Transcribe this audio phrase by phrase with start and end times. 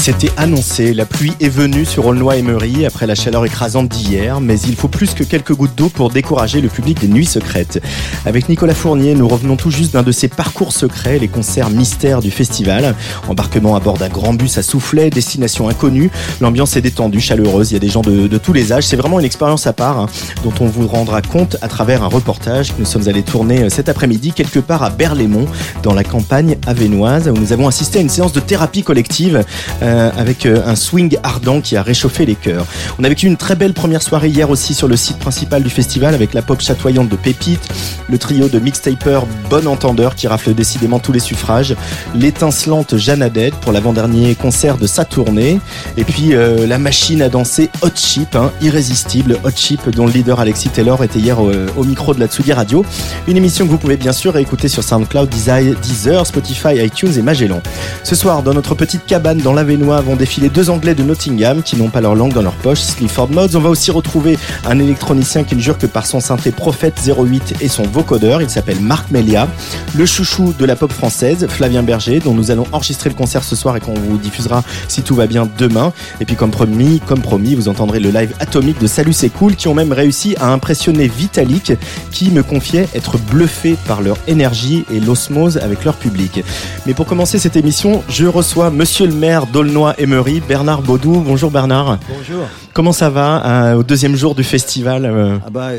[0.00, 4.74] C'était annoncé, la pluie est venue sur Aulnoy-Emery après la chaleur écrasante d'hier, mais il
[4.74, 7.82] faut plus que quelques gouttes d'eau pour décourager le public des nuits secrètes.
[8.24, 12.20] Avec Nicolas Fournier, nous revenons tout juste d'un de ces parcours secrets, les concerts mystères
[12.20, 12.94] du festival.
[13.28, 17.74] Embarquement à bord d'un grand bus à soufflet, destination inconnue, l'ambiance est détendue, chaleureuse, il
[17.74, 18.84] y a des gens de, de tous les âges.
[18.84, 20.06] C'est vraiment une expérience à part hein,
[20.42, 23.68] dont on vous rendra compte à travers un reportage que nous sommes allés tourner euh,
[23.68, 25.46] cet après-midi quelque part à Berlaymont,
[25.82, 29.44] dans la campagne avénoise, où nous avons assisté à une séance de thérapie collective.
[29.82, 32.66] euh, avec euh, un swing ardent qui a réchauffé les cœurs.
[32.98, 35.70] On a vécu une très belle première soirée hier aussi sur le site principal du
[35.70, 37.68] festival avec la pop chatoyante de Pépite,
[38.08, 41.74] le trio de mixtapers Bon Entendeur qui rafle décidément tous les suffrages,
[42.14, 45.60] l'étincelante Jeanne Haddad pour l'avant-dernier concert de sa tournée,
[45.96, 50.12] et puis euh, la machine à danser Hot Chip, hein, irrésistible Hot Chip dont le
[50.12, 52.84] leader Alexis Taylor était hier euh, au micro de la Tsugi Radio.
[53.26, 57.60] Une émission que vous pouvez bien sûr écouter sur SoundCloud, Deezer, Spotify, iTunes et Magellan.
[58.02, 61.76] Ce soir, dans notre petite cabane dans l'Avenois, vont défiler deux Anglais de Nottingham qui
[61.76, 63.54] n'ont pas leur langue dans leur poche, Sleaford Mods.
[63.54, 67.56] On va aussi retrouver un électronicien qui ne jure que par son synthé Prophète 08
[67.60, 68.42] et son vocodeur.
[68.42, 69.48] Il s'appelle Marc Melia.
[69.94, 73.56] Le chouchou de la pop française, Flavien Berger, dont nous allons enregistrer le concert ce
[73.56, 75.92] soir et qu'on vous diffusera si tout va bien demain.
[76.20, 79.54] Et puis comme promis, comme promis, vous entendrez le live atomique de Salut c'est cool
[79.54, 81.72] qui ont même réussi à impressionner Vitalik
[82.10, 86.42] qui me confiait être bluffé par leur énergie et l'osmose avec leur public.
[86.86, 91.20] Mais pour commencer cette émission, je reçois monsieur le maire d'Aulnoy-Emery, Bernard Baudou.
[91.20, 91.98] Bonjour Bernard.
[92.08, 92.44] Bonjour.
[92.72, 95.70] Comment ça va euh, au deuxième jour du festival euh Ah bah,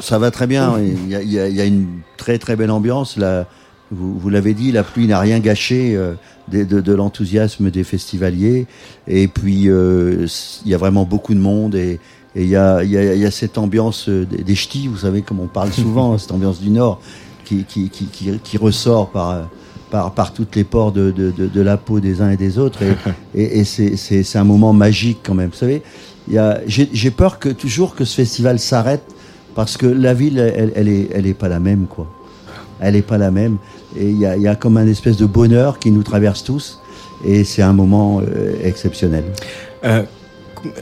[0.00, 0.74] ça va très bien.
[0.80, 3.16] Il y a, il y une très très belle ambiance.
[3.16, 3.46] Là,
[3.90, 6.14] vous, vous l'avez dit, la pluie n'a rien gâché euh,
[6.50, 8.66] de, de- de l'enthousiasme des festivaliers.
[9.06, 10.20] Et puis, il
[10.70, 11.74] y a vraiment beaucoup de monde.
[11.74, 12.00] Et
[12.36, 14.86] et il y a, il y, a, il y a cette ambiance des, des ch'tis,
[14.86, 17.00] vous savez, comme on parle souvent, cette ambiance du Nord,
[17.44, 19.48] qui, qui, qui, qui, qui ressort par,
[19.90, 22.58] par, par toutes les pores de, de, de, de la peau des uns et des
[22.58, 22.80] autres.
[22.82, 22.94] Et,
[23.34, 25.50] et, et c'est- c'est c'est un moment magique quand même.
[25.50, 25.82] Vous savez,
[26.28, 29.02] il y a- j'ai j'ai peur que toujours que ce festival s'arrête
[29.54, 32.06] parce que la ville, elle, elle est, elle est pas la même, quoi.
[32.80, 33.56] Elle est pas la même.
[33.96, 36.44] Et il y a, il y a comme un espèce de bonheur qui nous traverse
[36.44, 36.80] tous.
[37.24, 39.24] Et c'est un moment euh, exceptionnel.
[39.84, 40.02] Euh,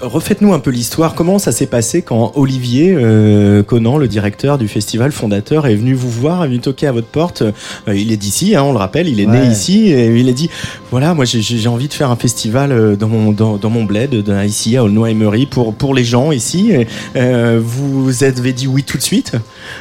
[0.01, 1.15] Refaites-nous un peu l'histoire.
[1.15, 5.95] Comment ça s'est passé quand Olivier euh, Conan, le directeur du festival fondateur, est venu
[5.95, 8.79] vous voir, est venu toquer à votre porte Euh, Il est d'ici, hein, on le
[8.79, 9.89] rappelle, il est né ici.
[9.93, 10.51] Et il a dit
[10.91, 14.25] voilà, moi j'ai- envie de faire un festival euh, dans mon dans, dans mon bled,
[14.47, 16.71] ici à Aulnoy-Emery pour pour les gens ici.
[16.73, 16.87] Et,
[17.17, 19.33] euh, vous avez dit oui tout de suite?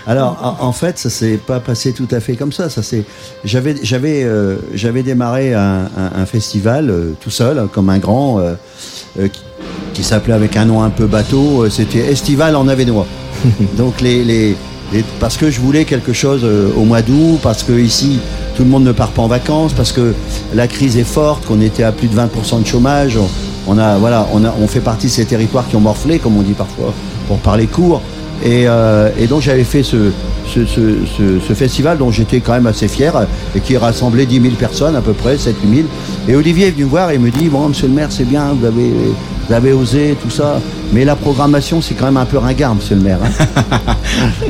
[0.08, 2.70] Alors, en, en fait, ça s'est pas passé tout à fait comme ça.
[2.70, 2.82] Ça.
[3.44, 8.00] J'avais, j'avais, euh, j'avais démarré un, un- un festival euh, tout seul, hein, comme un
[8.00, 8.40] grand,
[9.16, 9.42] qui,
[9.96, 11.64] qui s'appelait avec un nom un peu bateau.
[11.64, 13.08] euh, C'était Estival en Avenois.
[13.78, 14.56] Donc les, les,
[14.94, 18.20] les- parce que je voulais quelque chose euh, au mois d'août, parce que ici
[18.56, 20.14] tout le monde ne part pas en vacances, parce que
[20.54, 23.18] la crise est forte, qu'on était à plus de 20% de chômage.
[23.18, 23.28] On,
[23.68, 26.38] on a, voilà, on a, on fait partie de ces territoires qui ont morflé, comme
[26.38, 26.94] on dit parfois,
[27.28, 28.02] pour parler court.
[28.44, 30.12] Et, euh, et donc j'avais fait ce,
[30.54, 30.82] ce, ce,
[31.18, 33.14] ce- ce festival dont j'étais quand même assez fier
[33.56, 35.88] et qui rassemblait 10 000 personnes à peu près, 7 000.
[36.28, 38.50] Et Olivier est venu me voir et me dit, bon monsieur le maire c'est bien,
[38.60, 38.92] vous avez,
[39.48, 40.60] vous avez osé, tout ça,
[40.92, 43.20] mais la programmation c'est quand même un peu ringard monsieur le maire.
[43.24, 43.94] hein.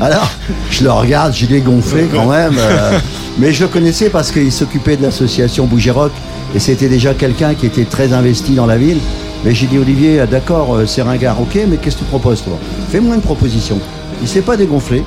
[0.00, 0.30] Alors
[0.70, 2.54] je le regarde, j'ai dégonflé quand même.
[2.58, 2.98] euh,
[3.38, 6.12] mais je le connaissais parce qu'il s'occupait de l'association Bougerock
[6.54, 8.98] et c'était déjà quelqu'un qui était très investi dans la ville.
[9.44, 12.42] Mais j'ai dit Olivier, ah, d'accord, euh, c'est ringard, ok, mais qu'est-ce que tu proposes
[12.42, 12.58] toi?
[12.90, 13.78] Fais-moi une proposition.
[14.22, 15.02] Il s'est pas dégonflé.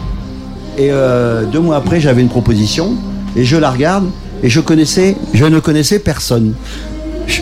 [0.78, 2.94] Et euh, deux mois après, j'avais une proposition
[3.36, 4.06] et je la regarde
[4.44, 6.54] et je connaissais, je ne connaissais personne.
[7.28, 7.42] Je-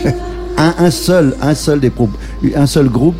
[0.58, 1.92] un, un seul, un seul des
[2.54, 3.16] un seul groupe.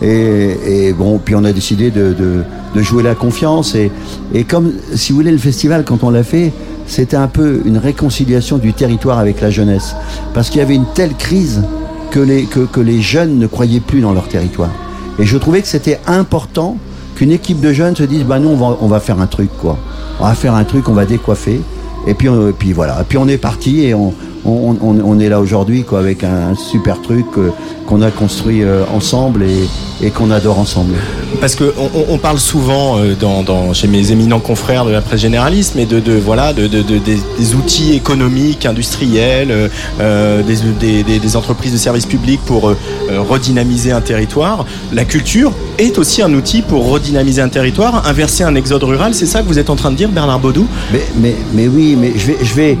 [0.00, 2.42] Et, et bon, puis on a décidé de, de-
[2.74, 3.74] de jouer la confiance.
[3.74, 3.90] Et,
[4.34, 6.52] et comme, si vous voulez, le festival, quand on l'a fait,
[6.86, 9.94] c'était un peu une réconciliation du territoire avec la jeunesse.
[10.34, 11.62] Parce qu'il y avait une telle crise
[12.10, 14.70] que les, que, que les jeunes ne croyaient plus dans leur territoire.
[15.18, 16.78] Et je trouvais que c'était important
[17.14, 19.50] qu'une équipe de jeunes se dise, bah nous on va, on va faire un truc
[19.60, 19.78] quoi.
[20.18, 21.60] On va faire un truc, on va décoiffer.
[22.06, 23.00] Et puis, on- et puis voilà.
[23.02, 24.12] Et puis on est parti et on,
[24.44, 27.50] on, on- on est là aujourd'hui quoi avec un, super truc euh,
[27.86, 30.94] qu'on a construit euh, ensemble et, et qu'on adore ensemble.
[31.40, 31.72] Parce que
[32.10, 35.86] on, parle souvent euh, dans, dans- chez mes éminents confrères de la presse généraliste, mais
[35.86, 39.68] de, de voilà de, de- de- des, des outils économiques, industriels, euh,
[40.00, 42.76] euh, des, des- des- entreprises de services publics pour euh,
[43.10, 44.64] euh, redynamiser un territoire.
[44.92, 49.14] La culture est aussi un outil pour redynamiser un territoire, inverser un exode rural.
[49.14, 50.66] C'est ça que vous êtes en train de dire, Bernard Baudou?
[50.92, 52.78] Mais, mais, mais oui, mais je vais, je vais,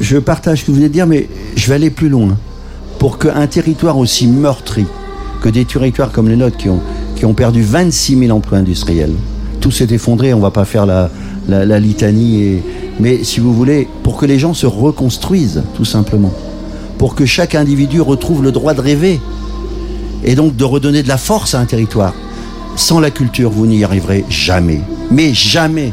[0.00, 2.36] je partage ce que vous venez de dire, mais je vais aller plus loin.
[2.98, 4.86] Pour qu'un territoire aussi meurtri
[5.40, 6.80] que des territoires comme les nôtres qui ont,
[7.16, 9.12] qui ont perdu 26 000 emplois industriels,
[9.60, 11.10] tout s'est effondré, on va pas faire la,
[11.80, 12.60] litanie,
[13.00, 16.32] mais si vous voulez, pour que les gens se reconstruisent, tout simplement.
[16.96, 19.20] Pour que chaque individu retrouve le droit de rêver.
[20.24, 22.12] Et donc de redonner de la force à un territoire.
[22.74, 24.80] Sans la culture, vous n'y arriverez jamais.
[25.10, 25.92] Mais jamais.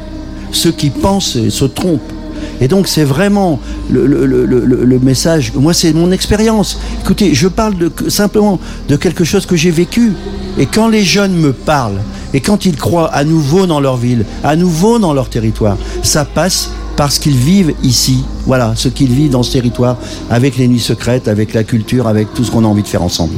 [0.51, 2.15] Ceux qui pensent se trompent.
[2.62, 3.60] Et donc c'est vraiment
[3.90, 5.54] le, message.
[5.56, 6.80] Moi c'est mon expérience.
[7.02, 7.76] Écoutez, je parle
[8.08, 10.14] simplement de quelque chose que j'ai vécu.
[10.58, 12.00] Et quand les jeunes me parlent,
[12.34, 16.26] et quand ils croient à nouveau dans leur ville, à nouveau dans leur territoire, ça
[16.26, 18.24] passe parce qu'ils vivent ici.
[18.46, 19.98] Voilà, ce qu'ils vivent dans ce territoire,
[20.30, 23.04] avec les nuits secrètes, avec la culture, avec tout ce qu'on a envie de faire
[23.04, 23.36] ensemble.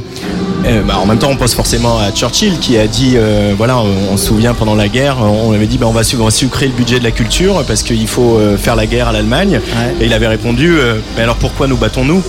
[0.68, 3.78] Euh, bah, en même temps, on pense forcément à Churchill qui a dit, euh, voilà,
[3.80, 6.26] on, on se souvient pendant la guerre, on avait dit, bah, on, va, su- on
[6.26, 9.12] va sucrer le budget de la culture parce qu'il faut euh, faire la guerre à
[9.14, 9.62] l'Allemagne.
[9.64, 9.96] Ouais.
[10.02, 12.22] Et il avait répondu, euh, mais alors pourquoi nous battons-nous?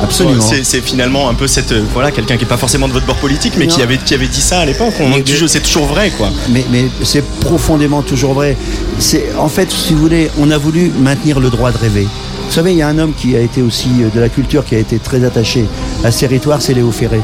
[0.00, 0.40] Absolument.
[0.62, 3.54] C'est finalement un peu cette, voilà, quelqu'un qui est pas forcément de votre bord politique,
[3.58, 3.74] mais Non.
[3.74, 4.94] qui avait, qui avait dit ça à l'époque.
[5.00, 6.30] On dit, c'est toujours vrai, quoi.
[6.50, 8.56] Mais, mais c'est profondément toujours vrai.
[9.00, 12.06] C'est en fait, si vous voulez, on a voulu maintenir le droit de rêver.
[12.46, 14.76] Vous savez, il y a un homme qui a été aussi de la culture, qui
[14.76, 15.64] a été très attaché
[16.04, 17.20] à ce territoire, c'est Léo Ferré.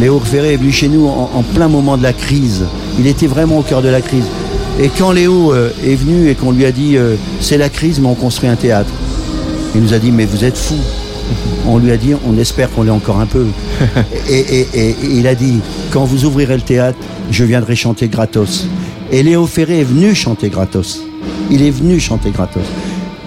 [0.00, 2.64] Léo Ferré est venu chez nous en, en plein moment de la crise.
[2.98, 4.24] Il était vraiment au cœur de la crise.
[4.80, 8.00] Et quand Léo euh, est venu et qu'on lui a dit euh, c'est la crise,
[8.00, 8.90] mais on construit un théâtre,
[9.74, 10.74] il nous a dit mais vous êtes fou.
[11.66, 13.46] On lui a dit on espère qu'on l'est encore un peu.
[14.28, 15.60] et, et- et- et il a dit
[15.90, 16.98] quand vous ouvrirez le théâtre,
[17.30, 18.66] je viendrai chanter gratos.
[19.12, 21.02] Et Léo Ferré est venu chanter gratos.
[21.50, 22.64] Il est venu chanter gratos.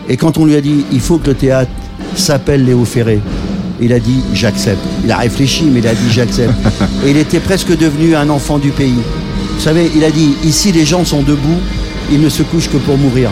[0.09, 1.71] Et quand on lui a dit il faut que le théâtre
[2.15, 3.19] s'appelle Léo Ferré,
[3.81, 4.81] il a dit j'accepte.
[5.03, 6.53] Il a réfléchi, mais il a dit j'accepte.
[7.05, 9.01] Et il était presque devenu un enfant du pays.
[9.55, 11.59] Vous savez, il a dit ici les gens sont debout,
[12.11, 13.29] ils ne se couchent que pour mourir.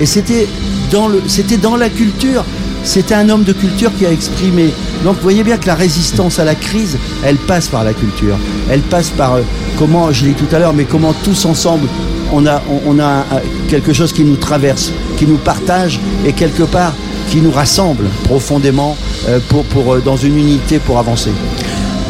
[0.00, 0.46] Et c'était
[0.90, 2.44] dans, le, c'était dans la culture.
[2.84, 4.70] C'était un homme de culture qui a exprimé.
[5.04, 8.36] Donc vous voyez bien que la résistance à la crise, elle passe par la culture.
[8.68, 9.42] Elle passe par euh,
[9.78, 11.86] comment, je l'ai dit tout à l'heure, mais comment tous ensemble,
[12.32, 13.38] on a, on, on a euh,
[13.68, 16.92] quelque chose qui nous traverse, qui nous partage et quelque part
[17.32, 18.96] qui nous rassemble profondément
[19.48, 21.30] pour, pour, euh, dans une unité pour avancer.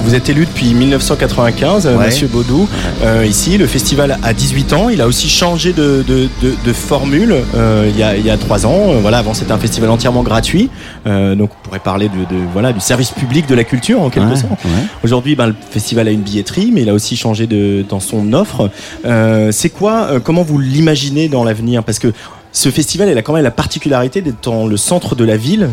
[0.04, 2.06] Vous êtes élu depuis 1995, euh, Ouais.
[2.06, 2.68] Monsieur Baudou.
[3.04, 4.88] Euh, ici, le festival a 18 ans.
[4.88, 8.30] Il a aussi changé de, de, de- de formule euh, il, y a, il y
[8.30, 8.88] a 3 ans.
[8.88, 10.70] Euh, Voilà, avant c'était un festival entièrement gratuit.
[11.06, 14.10] Euh, donc on pourrait parler de, de- voilà du service public de la culture en
[14.10, 14.64] quelque Ouais, sorte.
[14.64, 14.70] ouais.
[15.04, 18.32] Aujourd'hui, ben, le festival a une billetterie, mais il a aussi changé de, dans son
[18.32, 18.70] offre.
[19.06, 21.84] Euh, c'est quoi euh, Comment vous l'imaginez dans l'avenir?
[21.84, 22.08] Parce que
[22.54, 25.70] ce festival, il a quand même la particularité d'être dans le centre de la ville,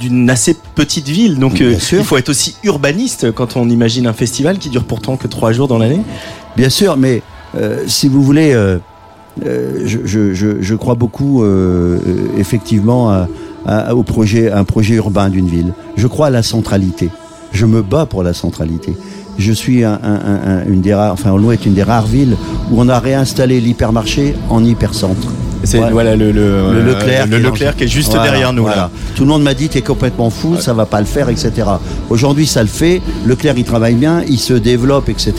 [0.00, 1.38] d'une assez petite ville.
[1.38, 5.16] Donc, euh, il faut être aussi urbaniste quand on imagine un festival qui dure pourtant
[5.16, 6.00] que trois jours dans l'année.
[6.56, 7.22] Bien sûr, mais
[7.56, 8.78] euh, si vous voulez, euh,
[9.44, 11.44] je, je- je- je crois beaucoup
[12.38, 13.28] effectivement à-
[13.66, 15.72] à- au projet, à un projet urbain d'une ville.
[15.96, 17.10] Je crois à la centralité.
[17.52, 18.96] Je me bats pour la centralité.
[19.38, 22.06] Je suis un, un- un- un- une des rares, enfin, Aulnois est une des rares
[22.06, 22.36] villes
[22.70, 25.28] où on a réinstallé l'hypermarché en hypercentre.
[25.64, 25.90] C'est Ouais.
[25.90, 28.24] voilà le, le, Le euh, Leclerc, le qui est Leclerc dans- qui est juste Voilà,
[28.30, 28.62] derrière nous.
[28.62, 28.76] voilà.
[28.76, 28.90] là.
[29.14, 31.52] Tout le monde m'a dit t'es complètement fou, ça va pas le faire, etc.
[32.10, 33.00] Aujourd'hui, ça le fait.
[33.26, 35.32] Leclerc, il travaille bien, il se développe, etc.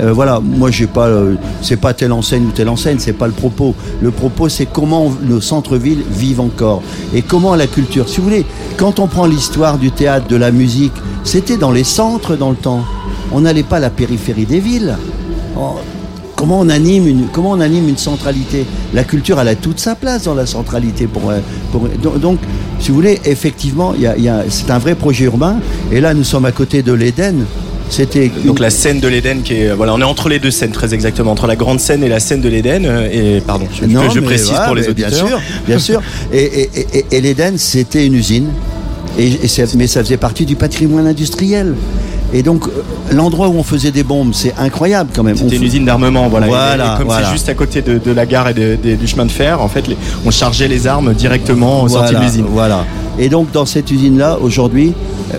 [0.00, 0.40] Euh, voilà.
[0.40, 3.74] Moi, j'ai pas, euh, c'est pas telle enseigne ou telle enseigne, c'est pas le propos.
[4.00, 6.82] Le propos, c'est comment nos centres-villes vivent encore
[7.14, 8.08] et comment la culture.
[8.08, 10.92] Si vous voulez, quand on prend l'histoire du théâtre, de la musique,
[11.24, 12.84] c'était dans les centres dans le temps.
[13.32, 14.96] On n'allait pas à la périphérie des villes.
[15.56, 15.76] Oh,
[16.40, 18.64] Comment on anime une comment on anime une centralité?
[18.94, 21.06] La culture, elle a toute sa place dans la centralité.
[21.06, 21.82] Pour, euh, pour
[22.18, 22.38] donc,
[22.80, 25.56] si vous voulez, effectivement, il y a, il y a- c'est un vrai projet urbain.
[25.92, 27.44] Et là, nous sommes à côté de l'Éden.
[27.90, 30.70] C'était Donc la scène de l'Éden qui est voilà, on est entre les deux scènes
[30.70, 32.86] très exactement, entre la grande scène et la scène de l'Éden.
[32.86, 35.10] euh, Et pardon, je, Non, je précise pour les auditeurs.
[35.10, 36.00] Bien sûr, bien sûr.
[36.32, 38.48] Et, et, et- et l'Éden, c'était une usine.
[39.18, 41.74] Et, et c'est- mais ça faisait partie du patrimoine industriel.
[42.32, 42.70] Et donc, euh,
[43.12, 45.36] l'endroit où on faisait des bombes, c'est incroyable quand même.
[45.36, 46.46] C'était une fait- usine d'armement, voilà.
[46.46, 47.26] Et- Voilà, et, comme voilà.
[47.26, 49.60] c'est juste à côté de, de la gare et de- de- du chemin de fer,
[49.60, 52.46] en fait, les- on chargeait les armes directement aux sorties de Voilà, l'usine.
[52.48, 52.84] Voilà.
[53.18, 54.92] Et donc dans cette usine-là, aujourd'hui,
[55.34, 55.36] euh,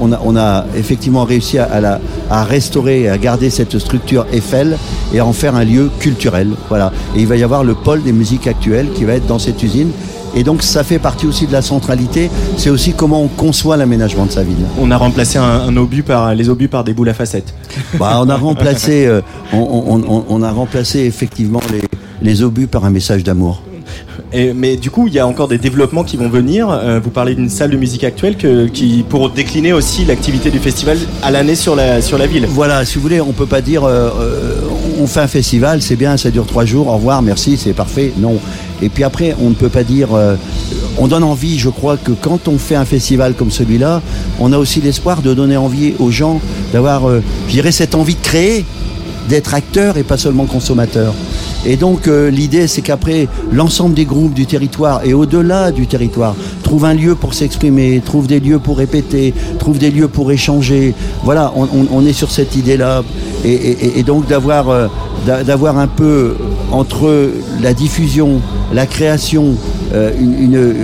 [0.00, 4.76] on, a, on a effectivement réussi à, la, à restaurer, à garder cette structure Eiffel
[5.14, 6.48] et à en faire un lieu culturel.
[6.68, 6.90] Voilà.
[7.16, 9.62] Et il va y avoir le pôle des musiques actuelles qui va être dans cette
[9.62, 9.90] usine.
[10.34, 14.26] Et donc ça fait partie aussi de la centralité, c'est aussi comment on conçoit l'aménagement
[14.26, 14.64] de sa ville.
[14.80, 17.54] On a remplacé un, obus par les obus par des boules à facettes.
[17.98, 19.20] Bah, on a remplacé, euh,
[19.52, 21.82] on, a remplacé effectivement les,
[22.22, 23.62] les obus par un message d'amour
[24.54, 26.70] mais du coup, il y a encore des développements qui vont venir.
[26.70, 30.98] Euh, vous parlez d'une salle de musique actuelle qui pour décliner aussi l'activité du festival
[31.22, 32.46] à l'année sur la sur la ville.
[32.48, 34.54] Voilà, si vous voulez, on peut pas dire euh, euh,
[35.02, 38.12] on fait un festival, c'est bien, ça dure trois jours, au revoir, merci, c'est parfait.
[38.18, 38.38] Non.
[38.80, 40.08] Et puis après, on ne peut pas dire.
[40.98, 44.02] on donne envie, je crois que quand on fait un festival comme celui-là,
[44.40, 46.40] on a aussi l'espoir de donner envie aux gens
[46.72, 48.64] d'avoir, je dirais, cette envie de créer,
[49.28, 51.14] d'être acteur et pas seulement consommateur.
[51.64, 56.34] Et donc euh, l'idée c'est qu'après l'ensemble des groupes du territoire et au-delà du territoire
[56.72, 60.94] trouve un lieu pour s'exprimer, trouve des lieux pour répéter, trouve des lieux pour échanger.
[61.22, 63.02] Voilà, on, est sur cette idée-là.
[63.44, 64.88] Et, donc d'avoir euh,
[65.26, 66.34] d'avoir un peu
[66.70, 68.40] entre la diffusion,
[68.72, 69.54] la création,
[69.92, 70.74] euh, une,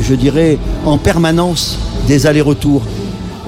[0.00, 2.82] je dirais en permanence des allers-retours.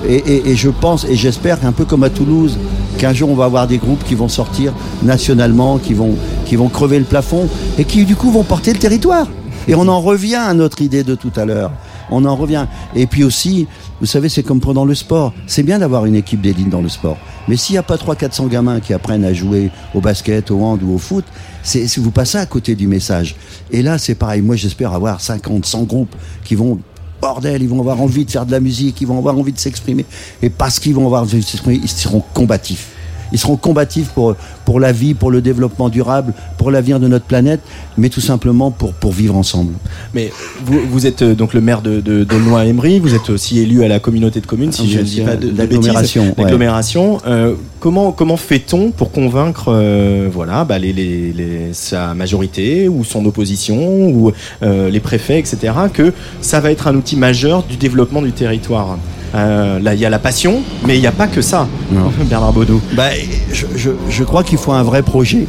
[0.08, 2.58] Et, et, je pense et j'espère qu'un peu comme à Toulouse,
[2.98, 6.14] qu'un jour on va avoir des groupes qui vont sortir nationalement, qui vont,
[6.46, 9.26] qui vont crever le plafond et qui du coup vont porter le territoire.
[9.66, 11.72] Et on en revient à notre idée de tout à l'heure.
[12.10, 12.66] On en revient.
[12.94, 13.66] Et puis aussi,
[14.00, 15.32] vous savez, c'est comme pendant le sport.
[15.46, 17.18] C'est bien d'avoir une équipe d'élite dans le sport.
[17.48, 20.82] Mais s'il n'y a pas 300-400 gamins qui apprennent à jouer au basket, au hand
[20.82, 21.24] ou au foot,
[21.62, 23.36] c'est vous passez à côté du message.
[23.70, 24.42] Et là, c'est pareil.
[24.42, 26.78] Moi, j'espère avoir 50, 100 groupes qui vont
[27.20, 29.58] bordel, ils vont avoir envie de faire de la musique, ils vont avoir envie de
[29.58, 30.06] s'exprimer.
[30.42, 32.90] Et parce qu'ils vont avoir envie de s'exprimer, ils seront combatifs.
[33.32, 37.24] Ils seront combatifs pour, pour la vie, pour le développement durable, pour l'avenir de notre
[37.24, 37.60] planète,
[37.96, 39.74] mais tout simplement pour, pour vivre ensemble.
[40.14, 40.32] Mais
[40.64, 43.84] vous, vous êtes euh, donc le maire de, de, de emery vous êtes aussi élu
[43.84, 45.52] à la communauté de communes, si je ne dis pas de.
[45.56, 47.18] L'agglomération.
[47.26, 53.04] Euh, comment comment fait-on pour convaincre euh, voilà, bah, les, les, les, sa majorité ou
[53.04, 54.32] son opposition ou
[54.62, 58.98] les préfets, etc., que ça va être un outil majeur du développement du territoire?
[59.34, 61.68] Euh, là, il y a la passion, mais il n'y a pas que ça,
[62.30, 62.80] Bernard Baudou.
[62.94, 63.10] Bah,
[63.52, 65.46] je, je, je crois qu'il faut un vrai projet.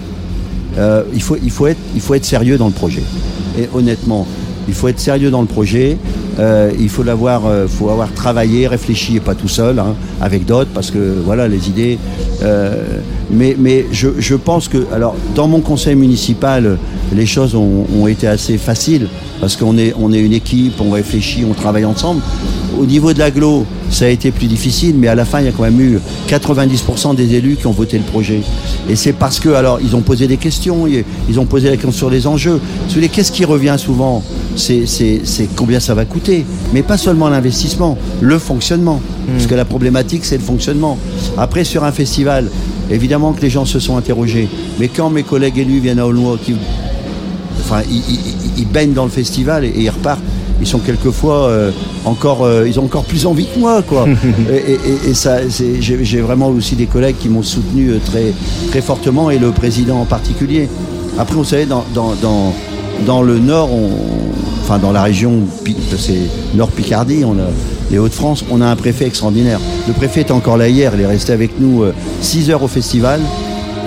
[0.77, 3.03] Euh, il, faut, il, faut être, il faut être sérieux dans le projet.
[3.57, 4.27] Et honnêtement,
[4.67, 5.97] il faut être sérieux dans le projet.
[6.39, 10.45] Euh, il faut l'avoir, euh, faut avoir travaillé, réfléchi et pas tout seul, hein, avec
[10.45, 11.99] d'autres, parce que voilà les idées.
[12.43, 12.75] Euh,
[13.29, 16.77] mais mais je, je, pense que, alors dans mon conseil municipal,
[17.13, 19.07] les choses ont, été assez faciles
[19.41, 22.21] parce qu'on est on est une équipe, on réfléchit, on travaille ensemble.
[22.79, 25.49] Au niveau de l'aglo, ça a été plus difficile, mais à la fin, il y
[25.49, 28.41] a quand même eu 90% des élus qui ont voté le projet.
[28.89, 31.91] Et c'est parce que, alors, ils ont posé des questions, ils ont posé la question
[31.91, 32.61] sur les enjeux.
[33.11, 34.23] Qu'est-ce qui revient souvent?
[34.55, 34.85] C'est
[35.55, 36.28] combien ça va coûter?
[36.73, 38.95] Mais pas seulement l'investissement, le fonctionnement.
[39.27, 39.31] Hmm.
[39.33, 40.97] Parce que la problématique, c'est le fonctionnement.
[41.37, 42.49] Après, sur un festival,
[42.91, 44.49] évidemment que les gens se sont interrogés.
[44.79, 46.55] Mais quand mes collègues élus viennent à Aulnois, qui,
[47.59, 50.21] enfin, ils, baignent dans le festival et ils repartent
[50.61, 51.71] ils sont quelquefois euh,
[52.05, 54.05] encore, euh, ils ont encore plus envie que moi, quoi.
[55.07, 58.33] et, ça, j'ai vraiment aussi des collègues qui m'ont soutenu euh, très,
[58.69, 60.67] très fortement et le président en particulier.
[61.17, 62.53] Après, vous savez, dans, dans, dans,
[63.05, 63.69] dans le Nord,
[64.69, 65.41] enfin dans la région,
[65.97, 67.23] c'est Nord Picardie,
[67.89, 69.59] les Hauts-de-France, on a un préfet extraordinaire.
[69.87, 71.83] Le préfet est encore là hier, il est resté avec nous
[72.21, 73.19] 6 heures au festival.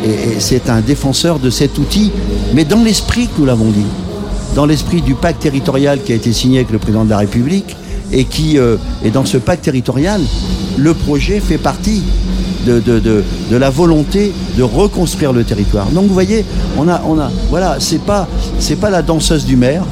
[0.05, 2.11] Et, c'est un défenseur de cet outil,
[2.53, 3.87] mais dans l'esprit que nous l'avons dit
[4.57, 7.77] dans l'esprit du pacte territorial qui a été signé avec le président de la République
[8.11, 8.77] et qui euh,
[9.15, 10.21] dans ce pacte territorial,
[10.77, 12.03] le projet fait partie
[12.67, 15.87] de, de, la volonté de reconstruire le territoire.
[15.91, 16.45] Donc vous voyez,
[16.77, 19.85] on a, on a, voilà, c'est pas, c'est pas la danseuse du maire,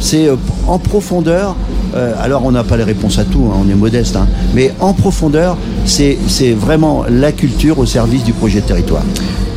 [0.00, 0.36] c'est euh,
[0.66, 1.56] en profondeur.
[1.94, 4.72] Euh, alors on n'a pas les réponses à tout, hein, on est modeste, hein, mais
[4.80, 6.16] en profondeur, c'est
[6.52, 9.02] vraiment la culture au service du projet de territoire.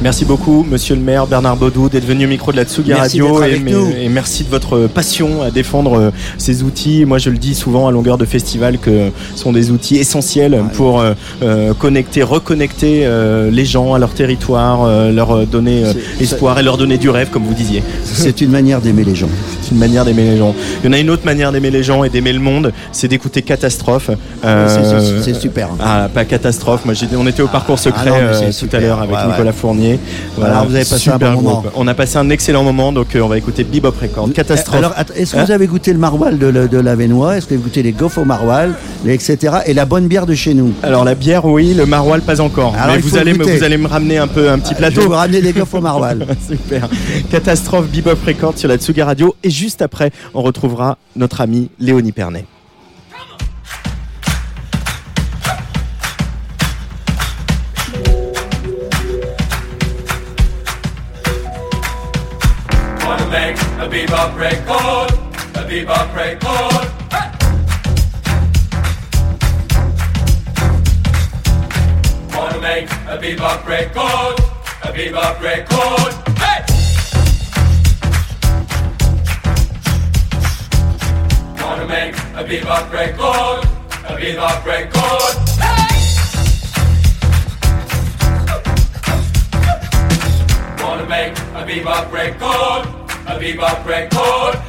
[0.03, 3.43] Merci beaucoup, monsieur le maire Bernard Baudou, d'être venu au micro de la Tsugi Radio
[3.43, 3.62] et,
[4.01, 7.05] et, merci de votre passion à défendre euh, ces outils.
[7.05, 10.63] Moi, je le dis souvent à longueur de festival que ce sont des outils essentiels
[10.74, 13.08] pour euh, euh, connecter, reconnecter
[13.51, 15.84] les gens à leur territoire, leur donner
[16.20, 17.84] espoir et leur donner du rêve, comme vous disiez.
[18.03, 19.29] C'est une manière d'aimer les gens.
[19.62, 20.55] C'est une manière d'aimer les gens.
[20.84, 23.08] Il y en a une autre manière d'aimer les gens et d'aimer le monde, c'est
[23.08, 24.10] d'écouter Catastrophe.
[24.43, 25.70] c'est super.
[25.79, 26.86] Ah, pas Catastrophe.
[26.86, 29.90] Moi, on était au ah, parcours secret ah tout à l'heure avec Nicolas Fournier.
[30.38, 31.63] Voilà, vous avez passé un bon moment.
[31.75, 34.31] On a passé un excellent moment, donc euh, on va écouter Bebop Record.
[34.33, 34.77] Catastrophe.
[34.77, 37.60] Alors, est-ce que vous hein avez goûté le maroilles de, de, l'Avenois Est-ce que vous
[37.60, 38.71] avez goûté les gaufres au maroilles,
[39.07, 39.57] etc.
[39.65, 40.74] Et la bonne bière de chez nous?
[40.83, 42.74] Alors la bière, oui, le maroilles pas encore.
[42.88, 44.95] Mais vous allez, me, vous allez me ramener un peu un petit plateau.
[44.95, 46.19] Je vais vous ramener des gaufres au maroilles.
[46.48, 46.88] Super.
[47.29, 49.36] Catastrophe Bebop Record sur la Tsuga Radio.
[49.43, 52.45] Et juste après, on retrouvera notre ami Léonie Pernet.
[63.32, 65.12] Make a bebop record,
[65.56, 66.88] a bebop record.
[67.14, 67.32] Hey!
[72.36, 74.40] Wanna make a bebop record,
[74.84, 76.14] a bebop record.
[76.44, 76.60] Hey!
[81.64, 83.64] Wanna make a bebop record,
[84.10, 85.36] a bebop record.
[85.64, 85.88] Hey!
[90.84, 93.00] Wanna make a bebop record,
[93.32, 94.61] a bebop record.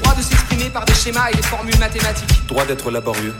[0.00, 3.34] Droit de s'exprimer par des schémas et des formules mathématiques, Droit d'être laborieux.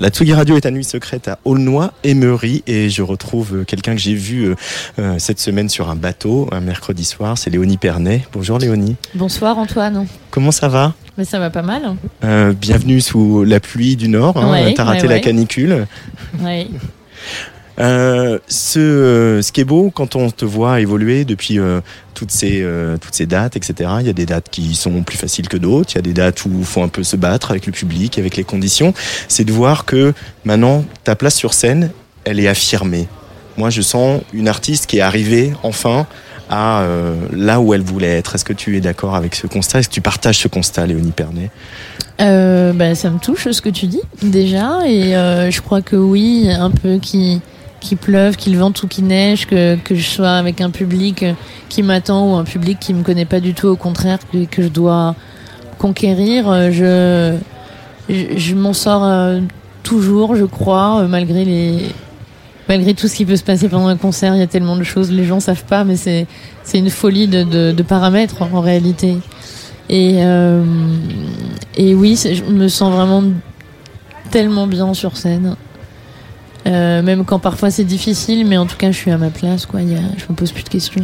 [0.00, 3.92] La Tsugi Radio est à nuit secrète à Aulnoy, Emery, et je retrouve euh, quelqu'un
[3.92, 4.54] que j'ai vu euh,
[4.98, 8.26] euh, cette semaine sur un bateau, un mercredi soir, c'est Léonie Pernet.
[8.32, 8.96] Bonjour Léonie.
[9.14, 10.06] Bonsoir Antoine.
[10.30, 10.94] Comment ça va?
[11.18, 11.96] Mais ça va pas mal.
[12.24, 15.86] Euh, Bienvenue sous la pluie du Nord, hein, Ouais, t'as raté ouais, la canicule.
[16.42, 16.70] Oui.
[17.80, 21.80] Euh, ce, euh, ce qui est beau quand on te voit évoluer depuis euh,
[22.12, 25.16] toutes, ces, euh, toutes ces dates, etc., il y a des dates qui sont plus
[25.16, 27.50] faciles que d'autres, il y a des dates où il faut un peu se battre
[27.50, 28.92] avec le public, avec les conditions,
[29.28, 30.12] c'est de voir que
[30.44, 31.90] maintenant ta place sur scène,
[32.24, 33.08] elle est affirmée.
[33.56, 36.06] Moi je sens une artiste qui est arrivée enfin
[36.50, 38.34] à euh, là où elle voulait être.
[38.34, 39.78] Est-ce que tu es d'accord avec ce constat?
[39.78, 41.50] Est-ce que tu partages ce constat, Léonie Pernet?
[42.20, 45.96] Euh, bah, ça me touche ce que tu dis déjà et euh, je crois que
[45.96, 47.40] oui, un peu qui
[47.80, 51.24] qu'il pleuve, qu'il vente ou qu'il neige, que, que je sois avec un public
[51.68, 54.68] qui m'attend ou un public qui me connaît pas du tout, au contraire que, je
[54.68, 55.14] dois
[55.78, 57.36] conquérir, euh, je
[58.36, 59.40] je, m'en sors euh,
[59.82, 61.78] toujours, je crois, euh, malgré les
[62.68, 64.84] malgré tout ce qui peut se passer pendant un concert, il y a tellement de
[64.84, 66.26] choses, les gens savent pas, mais c'est
[66.62, 69.16] c'est une folie de, de, paramètres en réalité.
[69.88, 70.18] Et
[71.76, 73.24] et oui, je me sens vraiment
[74.30, 75.56] tellement bien sur scène.
[76.66, 79.66] Euh, même quand parfois c'est difficile, mais en tout cas je suis à ma place,
[79.66, 79.82] quoi.
[79.82, 81.02] Y a, je me pose plus de questions.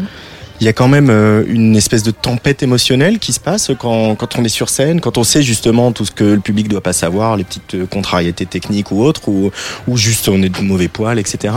[0.60, 4.14] Il y a quand même euh, une espèce de tempête émotionnelle qui se passe quand,
[4.14, 6.80] quand on est sur scène, quand on sait justement tout ce que le public doit
[6.80, 9.50] pas savoir, les petites euh, contrariétés techniques ou autres, ou,
[9.86, 11.52] ou juste on est de mauvais poil, etc.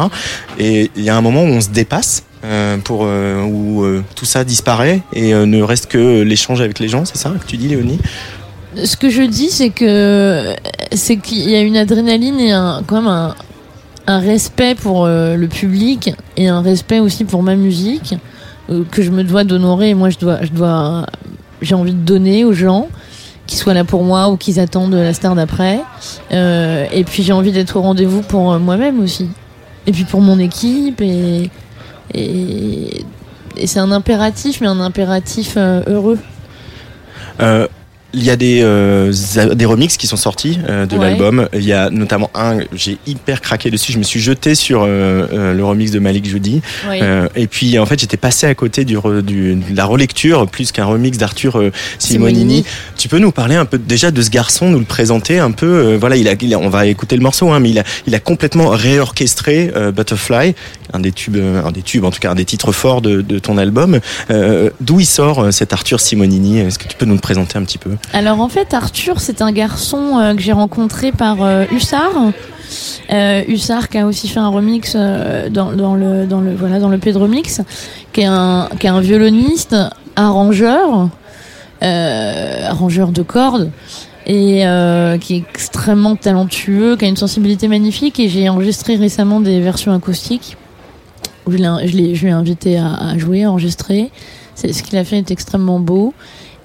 [0.57, 4.01] Et il y a un moment où on se dépasse, euh, pour euh, où euh,
[4.15, 7.57] tout ça disparaît et ne reste que l'échange avec les gens, c'est ça que tu
[7.57, 7.99] dis, Léonie?
[8.81, 10.55] Ce que je dis, c'est que
[10.93, 13.35] c'est qu'il y a une adrénaline et un, quand même un,
[14.07, 18.15] un respect pour euh, le public et un respect aussi pour ma musique
[18.69, 19.93] euh, que je me dois d'honorer.
[19.93, 21.05] Moi, je dois, je dois,
[21.62, 22.88] j'ai envie de donner aux gens
[23.47, 25.81] qui soient là pour moi ou qu'ils attendent la star d'après.
[26.31, 29.29] Euh, et puis j'ai envie d'être au rendez-vous pour moi-même aussi.
[29.88, 31.49] Et puis pour mon équipe et
[33.65, 36.19] c'est un impératif, mais un impératif heureux.
[38.13, 39.13] Il y a des, euh,
[39.54, 41.12] des remixes qui sont sortis euh, de Ouais.
[41.12, 41.48] l'album.
[41.54, 43.91] Il y a notamment un, j'ai hyper craqué dessus.
[43.91, 46.62] Je me suis jeté sur euh, euh, le remix de Malik Judy.
[46.89, 46.98] Oui.
[47.04, 50.48] Euh, et puis en fait, j'étais passé à côté du, re- du- de la relecture
[50.48, 52.39] plus qu'un remix d'Arthur euh, Simonini.
[52.39, 52.65] Simonini.
[52.98, 55.67] Tu peux nous parler un peu déjà de ce garçon, nous le présenter un peu.
[55.67, 57.84] euh, voilà, il a, il a- on va écouter le morceau, hein, mais il a,
[58.08, 60.56] il a complètement réorchestré euh, Butterfly,
[60.93, 63.38] un des tubes, un des tubes, en tout cas un des titres forts de, de
[63.39, 64.00] ton album.
[64.32, 66.60] Euh, D'où il sort cet Arthur Simonini?
[66.60, 67.91] Est-ce que tu peux nous le présenter un petit peu?
[68.13, 72.31] Alors en fait, Arthur, c'est un garçon euh, que j'ai rencontré par euh, Hussard.
[73.12, 76.97] Euh, Hussard qui a aussi fait un remix dans, le dans le voilà dans le
[76.97, 77.62] P de remix,
[78.13, 79.75] qui est un qui est un violoniste,
[80.15, 81.09] arrangeur,
[81.81, 83.71] arrangeur de cordes
[84.27, 84.63] et
[85.21, 88.19] qui est extrêmement talentueux, qui a une sensibilité magnifique.
[88.19, 90.55] Et j'ai enregistré récemment des versions acoustiques
[91.47, 94.12] où je l'ai je invité à, à jouer, à enregistrer.
[94.53, 96.13] C'est- Ce qu'il a fait est extrêmement beau.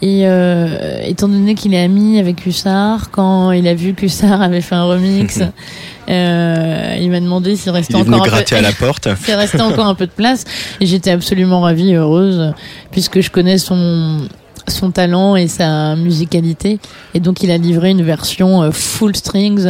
[0.05, 4.61] Et euh, étant donné qu'il est ami avec Hussard, quand il a vu qu'Hussard avait
[4.61, 5.40] fait un remix,
[6.11, 9.09] euh, il m'a demandé s'il restait Il est venu encore un peu, à la porte.
[9.25, 10.45] s'il restait encore un peu de place.
[10.83, 12.53] Et j'étais absolument ravie et heureuse,
[12.90, 14.29] puisque je connais son
[14.69, 16.81] son talent et sa musicalité.
[17.14, 19.67] Et donc il a livré une version euh, full strings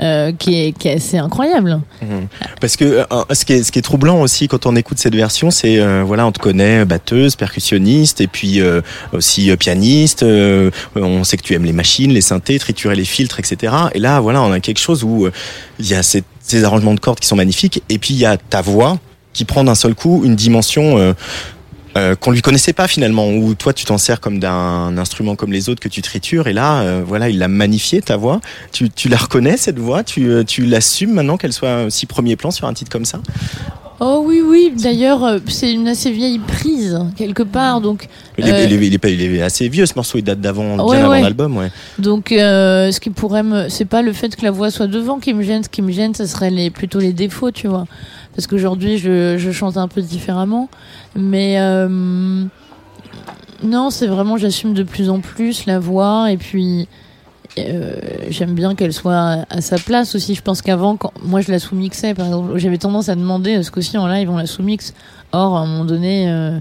[0.00, 1.80] euh, qui, est, assez incroyable.
[2.02, 2.26] Mhm.
[2.60, 6.02] Parce que euh, ce, qui est, troublant aussi quand on écoute cette version, c'est euh,
[6.04, 8.60] voilà, on te connaît batteuse, percussionniste et puis
[9.12, 10.24] aussi pianiste.
[10.24, 13.72] on sait que tu aimes les machines, les synthés, triturer les filtres, etc.
[13.94, 15.28] Et là, voilà, on a quelque chose où
[15.78, 16.24] il y a ces
[16.64, 18.98] arrangements de cordes qui sont magnifiques et puis il y a ta voix
[19.32, 21.14] qui prend d'un seul coup une dimension.
[21.96, 25.52] Euh, qu'on lui connaissait pas finalement, où toi tu t'en sers comme d'un instrument comme
[25.52, 28.40] les autres que tu tritures, et là, euh, voilà, il l'a magnifié ta voix.
[28.72, 32.36] Tu, tu la reconnais cette voix, tu, euh, tu l'assumes maintenant qu'elle soit si premier
[32.36, 33.20] plan sur un titre comme ça?
[34.00, 34.72] Oh oui, oui.
[34.76, 37.80] D'ailleurs, euh, c'est une assez vieille prise, quelque part.
[37.80, 40.18] Donc, Il est, Euh, il est- il est pas- il est assez vieux ce morceau,
[40.18, 41.22] il date d'avant, bien Ouais, avant ouais.
[41.22, 41.70] l'album, ouais.
[42.00, 45.20] Donc, euh, ce qui pourrait me, c'est pas le fait que la voix soit devant
[45.20, 45.62] qui me gêne.
[45.62, 47.86] Ce qui me gêne, ce serait les, plutôt les défauts, tu vois.
[48.34, 50.68] Parce qu'aujourd'hui, je, je chante un peu différemment.
[51.16, 52.44] Mais euh,
[53.62, 56.30] non, c'est vraiment, j'assume de plus en plus la voix.
[56.30, 56.88] Et puis,
[57.58, 57.94] euh,
[58.28, 60.34] j'aime bien qu'elle soit à, sa place aussi.
[60.34, 63.96] Je pense qu'avant, moi je la sous-mixais, par exemple, j'avais tendance à demander est-ce qu'aussi
[63.96, 64.94] en live on la sous-mixe.
[65.32, 66.30] Or, à un moment donné.
[66.30, 66.58] euh,